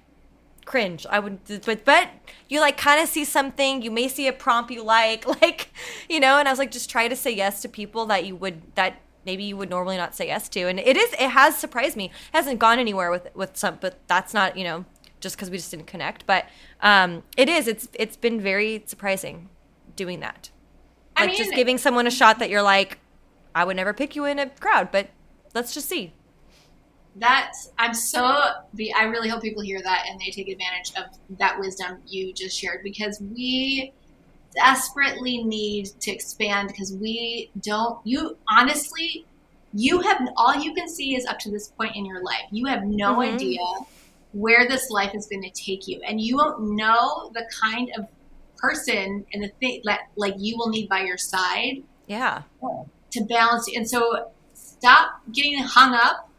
cringe. 0.64 1.06
I 1.08 1.18
would, 1.18 1.40
but 1.64 1.84
but 1.84 2.08
you 2.48 2.60
like 2.60 2.76
kind 2.76 3.00
of 3.00 3.08
see 3.08 3.24
something. 3.24 3.82
You 3.82 3.90
may 3.90 4.08
see 4.08 4.26
a 4.28 4.32
prompt 4.32 4.70
you 4.70 4.82
like, 4.84 5.26
like 5.42 5.72
you 6.08 6.20
know. 6.20 6.38
And 6.38 6.48
I 6.48 6.52
was 6.52 6.58
like, 6.58 6.70
just 6.70 6.90
try 6.90 7.08
to 7.08 7.16
say 7.16 7.30
yes 7.30 7.62
to 7.62 7.68
people 7.68 8.06
that 8.06 8.24
you 8.26 8.36
would 8.36 8.62
that 8.74 9.00
maybe 9.24 9.44
you 9.44 9.56
would 9.56 9.70
normally 9.70 9.96
not 9.96 10.14
say 10.14 10.26
yes 10.26 10.48
to. 10.50 10.68
And 10.68 10.78
it 10.78 10.96
is 10.96 11.12
it 11.14 11.30
has 11.30 11.56
surprised 11.56 11.96
me. 11.96 12.06
It 12.06 12.36
hasn't 12.36 12.58
gone 12.58 12.78
anywhere 12.78 13.10
with 13.10 13.28
with 13.34 13.56
some, 13.56 13.78
but 13.80 13.98
that's 14.06 14.34
not 14.34 14.56
you 14.56 14.64
know 14.64 14.84
just 15.20 15.36
because 15.36 15.50
we 15.50 15.56
just 15.56 15.70
didn't 15.70 15.86
connect. 15.86 16.26
But 16.26 16.46
um, 16.80 17.22
it 17.36 17.48
is. 17.48 17.68
It's 17.68 17.88
it's 17.94 18.16
been 18.16 18.40
very 18.40 18.82
surprising 18.86 19.48
doing 19.96 20.20
that. 20.20 20.50
I 21.16 21.26
Like 21.26 21.36
just 21.36 21.52
giving 21.52 21.78
someone 21.78 22.06
a 22.06 22.10
shot 22.10 22.38
that 22.38 22.50
you're 22.50 22.62
like, 22.62 22.98
I 23.54 23.64
would 23.64 23.76
never 23.76 23.92
pick 23.92 24.16
you 24.16 24.24
in 24.24 24.38
a 24.38 24.48
crowd, 24.48 24.90
but 24.90 25.08
let's 25.54 25.74
just 25.74 25.88
see. 25.88 26.14
That 27.16 27.52
I'm 27.78 27.94
so 27.94 28.38
be. 28.74 28.92
I 28.92 29.04
really 29.04 29.28
hope 29.28 29.42
people 29.42 29.62
hear 29.62 29.82
that 29.82 30.06
and 30.08 30.18
they 30.18 30.30
take 30.30 30.48
advantage 30.48 30.92
of 30.96 31.04
that 31.38 31.58
wisdom 31.60 32.00
you 32.06 32.32
just 32.32 32.58
shared 32.58 32.80
because 32.82 33.20
we 33.20 33.92
desperately 34.54 35.44
need 35.44 35.88
to 36.00 36.10
expand 36.10 36.68
because 36.68 36.94
we 36.94 37.50
don't. 37.60 37.98
You 38.04 38.38
honestly, 38.48 39.26
you 39.74 40.00
have 40.00 40.26
all 40.36 40.54
you 40.54 40.74
can 40.74 40.88
see 40.88 41.14
is 41.14 41.26
up 41.26 41.38
to 41.40 41.50
this 41.50 41.68
point 41.68 41.96
in 41.96 42.06
your 42.06 42.22
life. 42.22 42.44
You 42.50 42.66
have 42.66 42.84
no 42.84 43.16
Mhm. 43.16 43.34
idea 43.34 43.60
where 44.32 44.66
this 44.66 44.88
life 44.88 45.14
is 45.14 45.26
going 45.26 45.42
to 45.42 45.50
take 45.50 45.86
you, 45.86 46.00
and 46.06 46.18
you 46.20 46.36
won't 46.36 46.62
know 46.62 47.30
the 47.34 47.46
kind 47.60 47.90
of 47.98 48.06
person 48.56 49.26
and 49.32 49.42
the 49.42 49.48
thing 49.60 49.82
that 49.84 50.00
like 50.16 50.34
you 50.38 50.56
will 50.56 50.68
need 50.68 50.88
by 50.88 51.02
your 51.02 51.18
side 51.18 51.82
Yeah. 52.06 52.42
to 53.10 53.24
balance 53.24 53.68
and 53.74 53.88
so 53.88 54.30
stop 54.54 55.20
getting 55.32 55.58
hung 55.58 55.94
up 55.94 56.30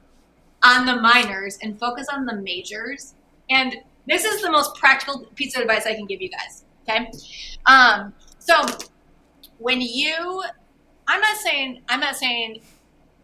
on 0.64 0.86
the 0.86 0.96
minors 0.96 1.58
and 1.62 1.78
focus 1.80 2.08
on 2.12 2.26
the 2.26 2.36
majors 2.36 3.16
and 3.50 3.76
this 4.08 4.26
is 4.26 4.42
the 4.42 4.52
most 4.52 4.76
practical 4.76 5.26
piece 5.36 5.56
of 5.56 5.62
advice 5.62 5.86
i 5.86 5.94
can 5.94 6.06
give 6.06 6.22
you 6.22 6.30
guys 6.30 6.64
okay 6.90 7.10
um, 7.66 8.14
so 8.40 8.56
when 9.58 9.80
you 9.82 10.44
i'm 11.08 11.22
not 11.22 11.38
saying 11.38 11.82
i'm 11.90 12.00
not 12.00 12.16
saying 12.16 12.62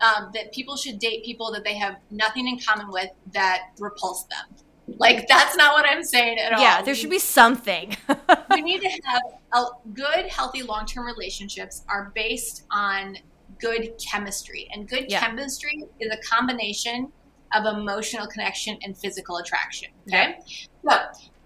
um, 0.02 0.32
that 0.34 0.52
people 0.54 0.78
should 0.78 0.98
date 1.00 1.26
people 1.26 1.52
that 1.52 1.64
they 1.64 1.76
have 1.76 1.96
nothing 2.12 2.48
in 2.48 2.58
common 2.60 2.90
with 2.90 3.10
that 3.34 3.64
repulse 3.80 4.24
them 4.26 4.56
like 4.98 5.28
that's 5.28 5.56
not 5.56 5.74
what 5.74 5.86
i'm 5.88 6.04
saying 6.04 6.38
at 6.40 6.54
all 6.54 6.62
Yeah. 6.62 6.82
There 6.82 6.96
should 6.96 7.10
be 7.12 7.20
something. 7.20 7.96
we 8.52 8.62
need 8.62 8.82
to 8.82 8.90
have 9.06 9.22
a 9.54 9.66
good, 9.94 10.26
healthy, 10.28 10.64
long-term 10.64 11.06
relationships 11.06 11.84
are 11.88 12.12
based 12.16 12.64
on 12.72 13.18
good 13.60 13.94
chemistry, 14.00 14.68
and 14.74 14.88
good 14.90 15.06
Yeah. 15.10 15.20
chemistry 15.20 15.84
is 16.00 16.12
a 16.12 16.18
combination 16.28 17.12
of 17.54 17.66
emotional 17.66 18.28
connection 18.28 18.78
and 18.84 18.97
physical 18.97 19.38
attraction. 19.38 19.89
Okay, 20.08 20.39
so 20.88 20.97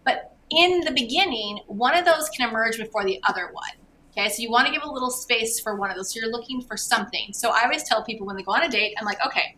but 0.04 0.36
in 0.50 0.82
the 0.82 0.92
beginning, 0.92 1.60
one 1.68 1.98
of 1.98 2.06
those 2.06 2.30
can 2.30 2.50
emerge 2.50 2.78
before 2.78 3.06
the 3.06 3.20
other 3.28 3.50
one. 3.52 3.72
Okay, 4.12 4.30
so 4.30 4.42
you 4.42 4.52
want 4.52 4.68
to 4.68 4.74
give 4.74 4.84
a 4.84 4.90
little 4.90 5.10
space 5.10 5.60
for 5.60 5.76
one 5.76 5.90
of 5.90 5.96
those. 5.96 6.14
So 6.14 6.20
you're 6.20 6.32
looking 6.32 6.62
for 6.62 6.78
something. 6.78 7.34
So 7.34 7.50
I 7.50 7.64
always 7.64 7.84
tell 7.84 8.04
people 8.04 8.28
when 8.28 8.36
they 8.36 8.44
go 8.44 8.52
on 8.52 8.64
a 8.64 8.70
date, 8.70 8.94
I'm 9.00 9.06
like, 9.06 9.26
okay, 9.26 9.56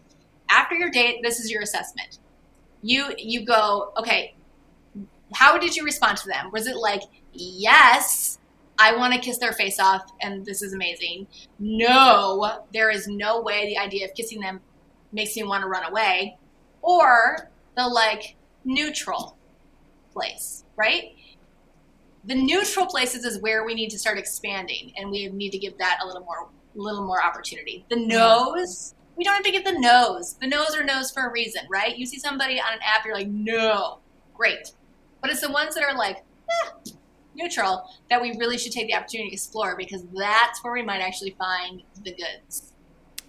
after 0.50 0.76
your 0.76 0.90
date, 0.90 1.20
this 1.22 1.40
is 1.40 1.52
your 1.52 1.62
assessment. 1.62 2.20
You 2.82 3.14
you 3.18 3.46
go, 3.46 3.92
okay, 3.98 4.36
how 5.34 5.58
did 5.58 5.76
you 5.76 5.84
respond 5.84 6.18
to 6.20 6.28
them? 6.28 6.52
Was 6.52 6.68
it 6.68 6.76
like, 6.76 7.02
yes, 7.34 8.38
I 8.78 8.96
want 8.96 9.14
to 9.14 9.20
kiss 9.20 9.38
their 9.38 9.54
face 9.54 9.80
off 9.80 10.04
and 10.22 10.46
this 10.46 10.62
is 10.62 10.74
amazing? 10.74 11.28
No, 11.60 12.64
there 12.74 12.90
is 12.90 13.08
no 13.08 13.42
way 13.42 13.66
the 13.66 13.78
idea 13.78 14.06
of 14.06 14.14
kissing 14.14 14.40
them 14.40 14.62
makes 15.12 15.36
me 15.36 15.44
want 15.44 15.62
to 15.62 15.68
run 15.68 15.84
away. 15.86 16.38
Or 16.82 17.50
the 17.76 17.88
like 17.88 18.36
neutral 18.64 19.38
place, 20.12 20.64
right? 20.76 21.16
The 22.26 22.36
neutral 22.36 22.88
places 22.88 23.24
is 23.26 23.40
where 23.42 23.66
we 23.66 23.76
need 23.76 23.90
to 23.90 24.00
start 24.00 24.18
expanding 24.18 24.94
and 24.98 25.12
we 25.12 25.28
need 25.30 25.52
to 25.52 25.60
give 25.60 25.78
that 25.78 26.00
a 26.04 26.06
little 26.06 26.24
more 26.24 26.50
little 26.76 27.06
more 27.06 27.24
opportunity. 27.24 27.86
The 27.90 27.96
nose, 27.96 28.96
we 29.16 29.24
don't 29.24 29.36
have 29.36 29.44
to 29.44 29.52
get 29.52 29.64
the 29.64 29.80
nose. 29.80 30.36
The 30.42 30.48
nose 30.48 30.76
or 30.76 30.84
nose 30.84 31.12
for 31.12 31.28
a 31.28 31.32
reason, 31.32 31.62
right? 31.70 31.98
You 31.98 32.06
see 32.06 32.20
somebody 32.20 32.60
on 32.60 32.74
an 32.74 32.80
app, 32.84 33.06
you're 33.06 33.16
like, 33.16 33.28
no, 33.28 34.00
great. 34.34 34.72
But 35.22 35.32
it's 35.32 35.42
the 35.42 35.52
ones 35.52 35.76
that 35.76 35.84
are 35.84 35.98
like 35.98 36.24
eh, 36.50 36.92
neutral 37.36 37.86
that 38.10 38.22
we 38.22 38.36
really 38.38 38.58
should 38.58 38.72
take 38.72 38.88
the 38.88 38.96
opportunity 38.96 39.30
to 39.30 39.36
explore 39.36 39.76
because 39.78 40.04
that's 40.14 40.64
where 40.64 40.74
we 40.74 40.82
might 40.82 41.02
actually 41.02 41.36
find 41.38 41.84
the 42.04 42.12
goods. 42.12 42.74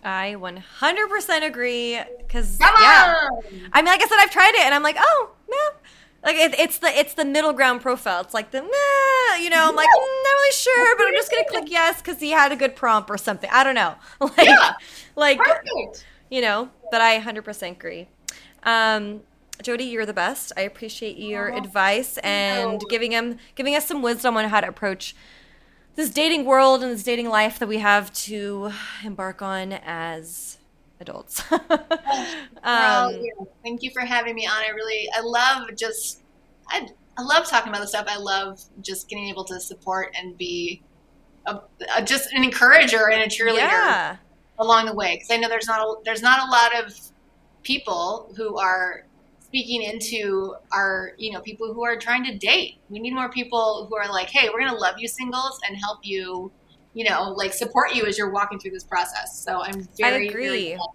I 0.05 0.37
100% 0.39 1.47
agree. 1.47 2.01
Because 2.19 2.59
yeah! 2.61 3.29
I 3.73 3.83
mean, 3.83 3.87
like 3.87 4.03
I 4.03 4.07
said, 4.07 4.19
I've 4.19 4.31
tried 4.31 4.55
it, 4.55 4.61
and 4.65 4.75
I'm 4.75 4.83
like, 4.83 4.97
oh 4.99 5.31
no, 5.49 5.57
like 6.25 6.37
it, 6.37 6.59
it's 6.59 6.79
the 6.79 6.89
it's 6.89 7.15
the 7.15 7.25
middle 7.25 7.53
ground 7.53 7.81
profile. 7.81 8.21
It's 8.21 8.35
like 8.35 8.51
the 8.51 8.61
nah, 8.61 9.37
you 9.43 9.51
know. 9.51 9.69
I'm 9.69 9.77
like, 9.77 9.89
mm, 9.89 10.23
not 10.25 10.31
really 10.31 10.53
sure, 10.53 10.97
but 10.97 11.07
I'm 11.07 11.15
just 11.15 11.31
gonna 11.31 11.45
click 11.49 11.71
yes 11.71 12.01
because 12.03 12.19
he 12.21 12.31
had 12.31 12.53
a 12.53 12.57
good 12.57 12.75
prompt 12.77 13.11
or 13.11 13.19
something. 13.19 13.49
I 13.53 13.65
don't 13.65 13.75
know. 13.75 13.95
Like, 14.21 14.49
Yeah. 14.49 14.73
like 15.15 15.39
Perfect. 15.39 16.05
you 16.31 16.41
know, 16.41 16.71
but 16.91 17.01
I 17.01 17.21
100% 17.21 17.71
agree. 17.73 18.09
Um, 18.65 19.23
Jodie, 19.63 19.91
you're 19.91 20.05
the 20.07 20.13
best. 20.13 20.53
I 20.57 20.63
appreciate 20.63 21.17
your 21.17 21.53
oh, 21.53 21.57
advice 21.57 22.19
and 22.19 22.73
no. 22.73 22.79
giving 22.89 23.13
him 23.13 23.39
giving 23.55 23.75
us 23.75 23.87
some 23.87 24.03
wisdom 24.03 24.37
on 24.37 24.49
how 24.49 24.61
to 24.61 24.69
approach 24.69 25.15
this 25.97 26.11
dating 26.11 26.45
world 26.45 26.83
and 26.83 26.93
this 26.93 27.03
dating 27.03 27.29
life 27.29 27.59
that 27.59 27.67
we 27.67 27.79
have 27.79 28.13
to 28.13 28.71
embark 29.03 29.43
on 29.43 29.73
as 29.73 30.59
adults. 31.01 31.43
um. 32.63 33.23
Thank 33.63 33.83
you 33.83 33.91
for 33.91 34.03
having 34.03 34.35
me 34.35 34.47
on. 34.47 34.63
I 34.63 34.69
really, 34.69 35.09
I 35.15 35.21
love 35.23 35.69
just, 35.77 36.21
I, 36.69 36.89
I 37.17 37.23
love 37.23 37.47
talking 37.49 37.71
about 37.71 37.81
this 37.81 37.91
stuff. 37.91 38.07
I 38.09 38.19
love 38.19 38.63
just 38.83 39.09
getting 39.09 39.29
able 39.29 39.45
to 39.45 39.59
support 39.59 40.15
and 40.19 40.37
be 40.37 40.83
a, 41.47 41.61
a, 41.97 42.03
just 42.03 42.33
an 42.33 42.45
encourager 42.45 43.11
and 43.11 43.23
a 43.23 43.27
cheerleader 43.27 43.57
yeah. 43.57 44.17
along 44.59 44.87
the 44.87 44.95
way. 44.95 45.17
Because 45.17 45.31
I 45.31 45.39
know 45.39 45.49
there's 45.49 45.67
not 45.67 45.81
a, 45.81 45.95
there's 46.05 46.23
not 46.23 46.47
a 46.47 46.51
lot 46.51 46.85
of 46.85 46.95
people 47.63 48.33
who 48.37 48.59
are 48.59 49.07
speaking 49.47 49.83
into 49.83 50.55
our 50.73 51.13
you 51.19 51.33
know 51.33 51.41
people 51.41 51.73
who 51.73 51.85
are 51.85 51.97
trying 51.97 52.25
to 52.25 52.37
date 52.39 52.79
we 52.89 52.99
need 52.99 53.15
more 53.15 53.31
people 53.31 53.87
who 53.89 53.97
are 53.97 54.11
like 54.11 54.29
hey 54.29 54.49
we're 54.49 54.59
going 54.59 54.71
to 54.71 54.77
love 54.77 54.97
you 54.99 55.07
singles 55.07 55.59
and 55.69 55.77
help 55.77 56.01
you 56.03 56.51
you 56.95 57.09
know 57.09 57.33
like 57.37 57.53
support 57.53 57.95
you 57.95 58.05
as 58.07 58.19
you're 58.19 58.31
walking 58.31 58.59
through 58.59 58.73
this 58.73 58.83
process 58.83 59.45
so 59.45 59.63
i'm 59.63 59.87
very 59.99 60.27
I 60.27 60.31
agree. 60.31 60.33
Very 60.33 60.75
that. 60.75 60.89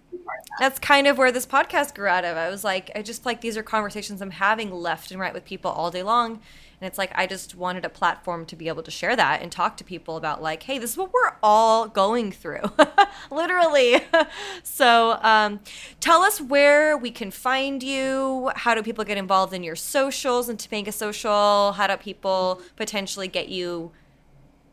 that's 0.60 0.80
kind 0.80 1.08
of 1.08 1.18
where 1.18 1.32
this 1.32 1.46
podcast 1.46 1.96
grew 1.96 2.08
out 2.08 2.26
of 2.26 2.36
i 2.36 2.50
was 2.50 2.64
like 2.64 2.92
i 2.94 3.02
just 3.02 3.26
like 3.26 3.40
these 3.40 3.56
are 3.56 3.64
conversations 3.64 4.22
i'm 4.22 4.32
having 4.32 4.72
left 4.72 5.12
and 5.12 5.20
right 5.20 5.34
with 5.34 5.46
people 5.46 5.72
all 5.72 5.90
day 5.90 6.04
long 6.04 6.42
and 6.82 6.88
it's 6.88 6.98
like 6.98 7.12
I 7.14 7.28
just 7.28 7.54
wanted 7.54 7.86
a 7.86 7.90
platform 7.90 8.44
to 8.48 8.56
be 8.56 8.68
able 8.68 8.82
to 8.82 8.90
share 8.90 9.16
that 9.16 9.44
and 9.44 9.52
talk 9.52 9.78
to 9.78 9.84
people 9.84 10.18
about 10.18 10.42
like, 10.42 10.64
hey, 10.64 10.80
this 10.80 10.92
is 10.92 10.98
what 10.98 11.14
we're 11.14 11.34
all 11.44 11.88
going 11.88 12.32
through, 12.32 12.64
literally. 13.32 14.02
so 14.64 15.20
um, 15.22 15.60
tell 16.00 16.24
us 16.24 16.42
where 16.42 16.98
we 16.98 17.12
can 17.12 17.30
find 17.30 17.84
you. 17.84 18.52
How 18.56 18.74
do 18.74 18.82
people 18.82 19.04
get 19.04 19.20
involved 19.20 19.54
in 19.54 19.62
your 19.62 19.76
socials 19.76 20.50
and 20.50 20.58
Topanga 20.58 20.92
Social? 20.92 21.74
How 21.74 21.86
do 21.86 21.96
people 21.98 22.60
potentially 22.76 23.28
get 23.28 23.50
you 23.50 23.92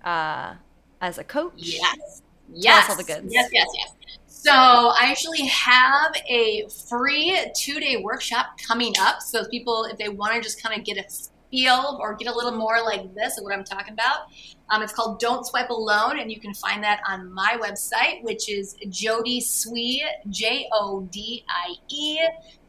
uh, 0.03 0.55
as 1.03 1.19
a 1.19 1.25
coach? 1.25 1.53
Yes. 1.57 2.23
Yes. 2.51 2.89
all 2.89 2.97
the 2.97 3.05
goods. 3.05 3.27
Yes, 3.29 3.51
yes, 3.53 3.67
yes. 3.77 3.93
So 4.27 4.51
I 4.51 5.09
actually 5.11 5.47
have 5.47 6.15
a 6.27 6.67
free 6.89 7.37
two 7.55 7.79
day 7.81 7.99
workshop 8.03 8.47
coming 8.67 8.95
up. 8.99 9.21
So 9.21 9.45
people, 9.45 9.85
if 9.85 9.99
they 9.99 10.09
want 10.09 10.35
to 10.37 10.41
just 10.41 10.63
kind 10.63 10.79
of 10.79 10.87
get 10.87 10.97
a 10.97 11.05
feel 11.51 11.99
or 12.01 12.15
get 12.15 12.29
a 12.29 12.35
little 12.35 12.57
more 12.57 12.83
like 12.83 13.15
this 13.15 13.39
of 13.39 13.45
what 13.45 13.53
I'm 13.53 13.65
talking 13.65 13.93
about. 13.93 14.27
Um, 14.71 14.83
it's 14.83 14.93
called 14.93 15.19
Don't 15.19 15.47
Swipe 15.47 15.71
Alone, 15.71 16.19
and 16.19 16.31
you 16.31 16.41
can 16.41 16.53
find 16.55 16.83
that 16.85 17.01
on 17.09 17.33
my 17.33 17.59
website, 17.61 18.23
which 18.23 18.51
is 18.51 18.77
Jodie 18.87 19.43
Swee, 19.43 20.05
J 20.29 20.69
O 20.73 21.09
D 21.11 21.45
I 21.49 21.75
E 21.89 22.19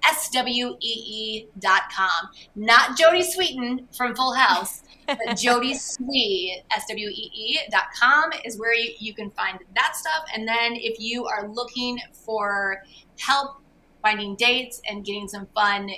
S 0.07 0.29
W 0.29 0.77
E 0.79 0.87
E 0.87 1.47
dot 1.59 1.83
com. 1.95 2.29
Not 2.55 2.97
Jodie 2.97 3.25
Sweetin 3.25 3.93
from 3.95 4.15
Full 4.15 4.33
House. 4.33 4.83
but 5.07 5.17
Jodie 5.29 5.75
Swee, 5.75 6.61
S 6.71 6.85
W 6.87 7.09
E 7.09 7.31
E 7.33 7.59
dot 7.69 7.87
com 7.99 8.31
is 8.45 8.57
where 8.57 8.73
you, 8.73 8.93
you 8.99 9.13
can 9.13 9.29
find 9.31 9.59
that 9.75 9.95
stuff. 9.95 10.23
And 10.33 10.47
then 10.47 10.75
if 10.75 10.99
you 10.99 11.25
are 11.25 11.49
looking 11.49 11.99
for 12.13 12.81
help 13.17 13.61
finding 14.01 14.35
dates 14.35 14.81
and 14.89 15.03
getting 15.03 15.27
some 15.27 15.45
fun 15.53 15.89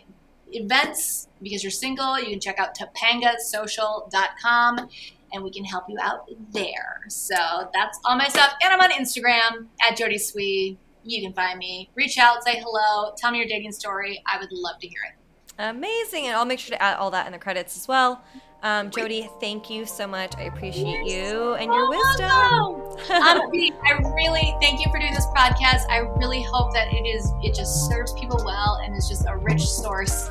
events 0.52 1.28
because 1.42 1.64
you're 1.64 1.72
single, 1.72 2.20
you 2.20 2.28
can 2.28 2.40
check 2.40 2.60
out 2.60 2.78
topangasocial.com 2.78 4.90
and 5.34 5.44
we 5.44 5.52
can 5.52 5.64
help 5.64 5.86
you 5.88 5.98
out 6.02 6.30
there. 6.52 7.02
So 7.08 7.36
that's 7.74 8.00
all 8.06 8.18
my 8.18 8.28
stuff. 8.28 8.54
And 8.64 8.74
I'm 8.74 8.82
on 8.82 8.92
Instagram 8.92 9.68
at 9.82 9.98
Jodie 9.98 10.20
Swee. 10.20 10.78
You 11.04 11.22
can 11.22 11.34
find 11.34 11.58
me. 11.58 11.90
Reach 11.96 12.18
out, 12.18 12.44
say 12.44 12.60
hello, 12.60 13.14
tell 13.18 13.32
me 13.32 13.40
your 13.40 13.48
dating 13.48 13.72
story. 13.72 14.22
I 14.32 14.40
would 14.40 14.52
love 14.52 14.80
to 14.82 14.88
hear 14.88 15.00
it. 15.10 15.16
Amazing. 15.58 16.28
And 16.28 16.36
I'll 16.36 16.46
make 16.46 16.60
sure 16.60 16.76
to 16.76 16.82
add 16.82 16.98
all 16.98 17.12
that 17.12 17.26
in 17.26 17.32
the 17.32 17.40
credits 17.40 17.78
as 17.78 17.88
well. 17.88 18.22
Um, 18.64 18.92
Jodie, 18.92 19.28
thank 19.40 19.72
you 19.72 19.88
so 19.88 20.06
much. 20.06 20.36
I 20.38 20.44
appreciate 20.44 21.06
you 21.06 21.56
and 21.56 21.74
your 21.74 21.90
wisdom. 21.90 22.22
um, 22.30 22.96
I 23.10 24.14
really 24.16 24.56
thank 24.62 24.86
you 24.86 24.92
for 24.92 25.00
doing 25.00 25.14
this 25.14 25.26
podcast. 25.36 25.90
I 25.90 26.00
really 26.18 26.44
hope 26.44 26.72
that 26.74 26.94
it 26.94 27.08
is 27.08 27.32
it 27.42 27.56
just 27.56 27.90
serves 27.90 28.14
people 28.14 28.40
well 28.46 28.80
and 28.84 28.96
is 28.96 29.10
just 29.10 29.26
a 29.28 29.36
rich 29.38 29.66
source 29.66 30.30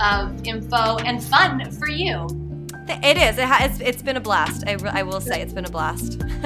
of 0.00 0.46
info 0.46 0.96
and 0.98 1.22
fun 1.22 1.70
for 1.72 1.88
you. 1.88 2.26
It 2.88 3.16
is. 3.16 3.38
It 3.38 3.46
has, 3.46 3.80
it's 3.80 4.02
been 4.02 4.16
a 4.16 4.20
blast. 4.20 4.64
I, 4.66 4.76
I 4.84 5.02
will 5.02 5.20
say 5.20 5.42
it's 5.42 5.52
been 5.52 5.66
a 5.66 5.70
blast. 5.70 6.20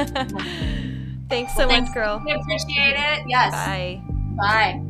thanks 1.28 1.54
so 1.54 1.60
well, 1.60 1.68
thanks. 1.68 1.88
much, 1.88 1.94
girl. 1.94 2.22
We 2.24 2.32
appreciate 2.32 2.96
it. 2.96 3.24
Yes. 3.28 3.52
Bye. 3.52 4.02
Bye. 4.36 4.82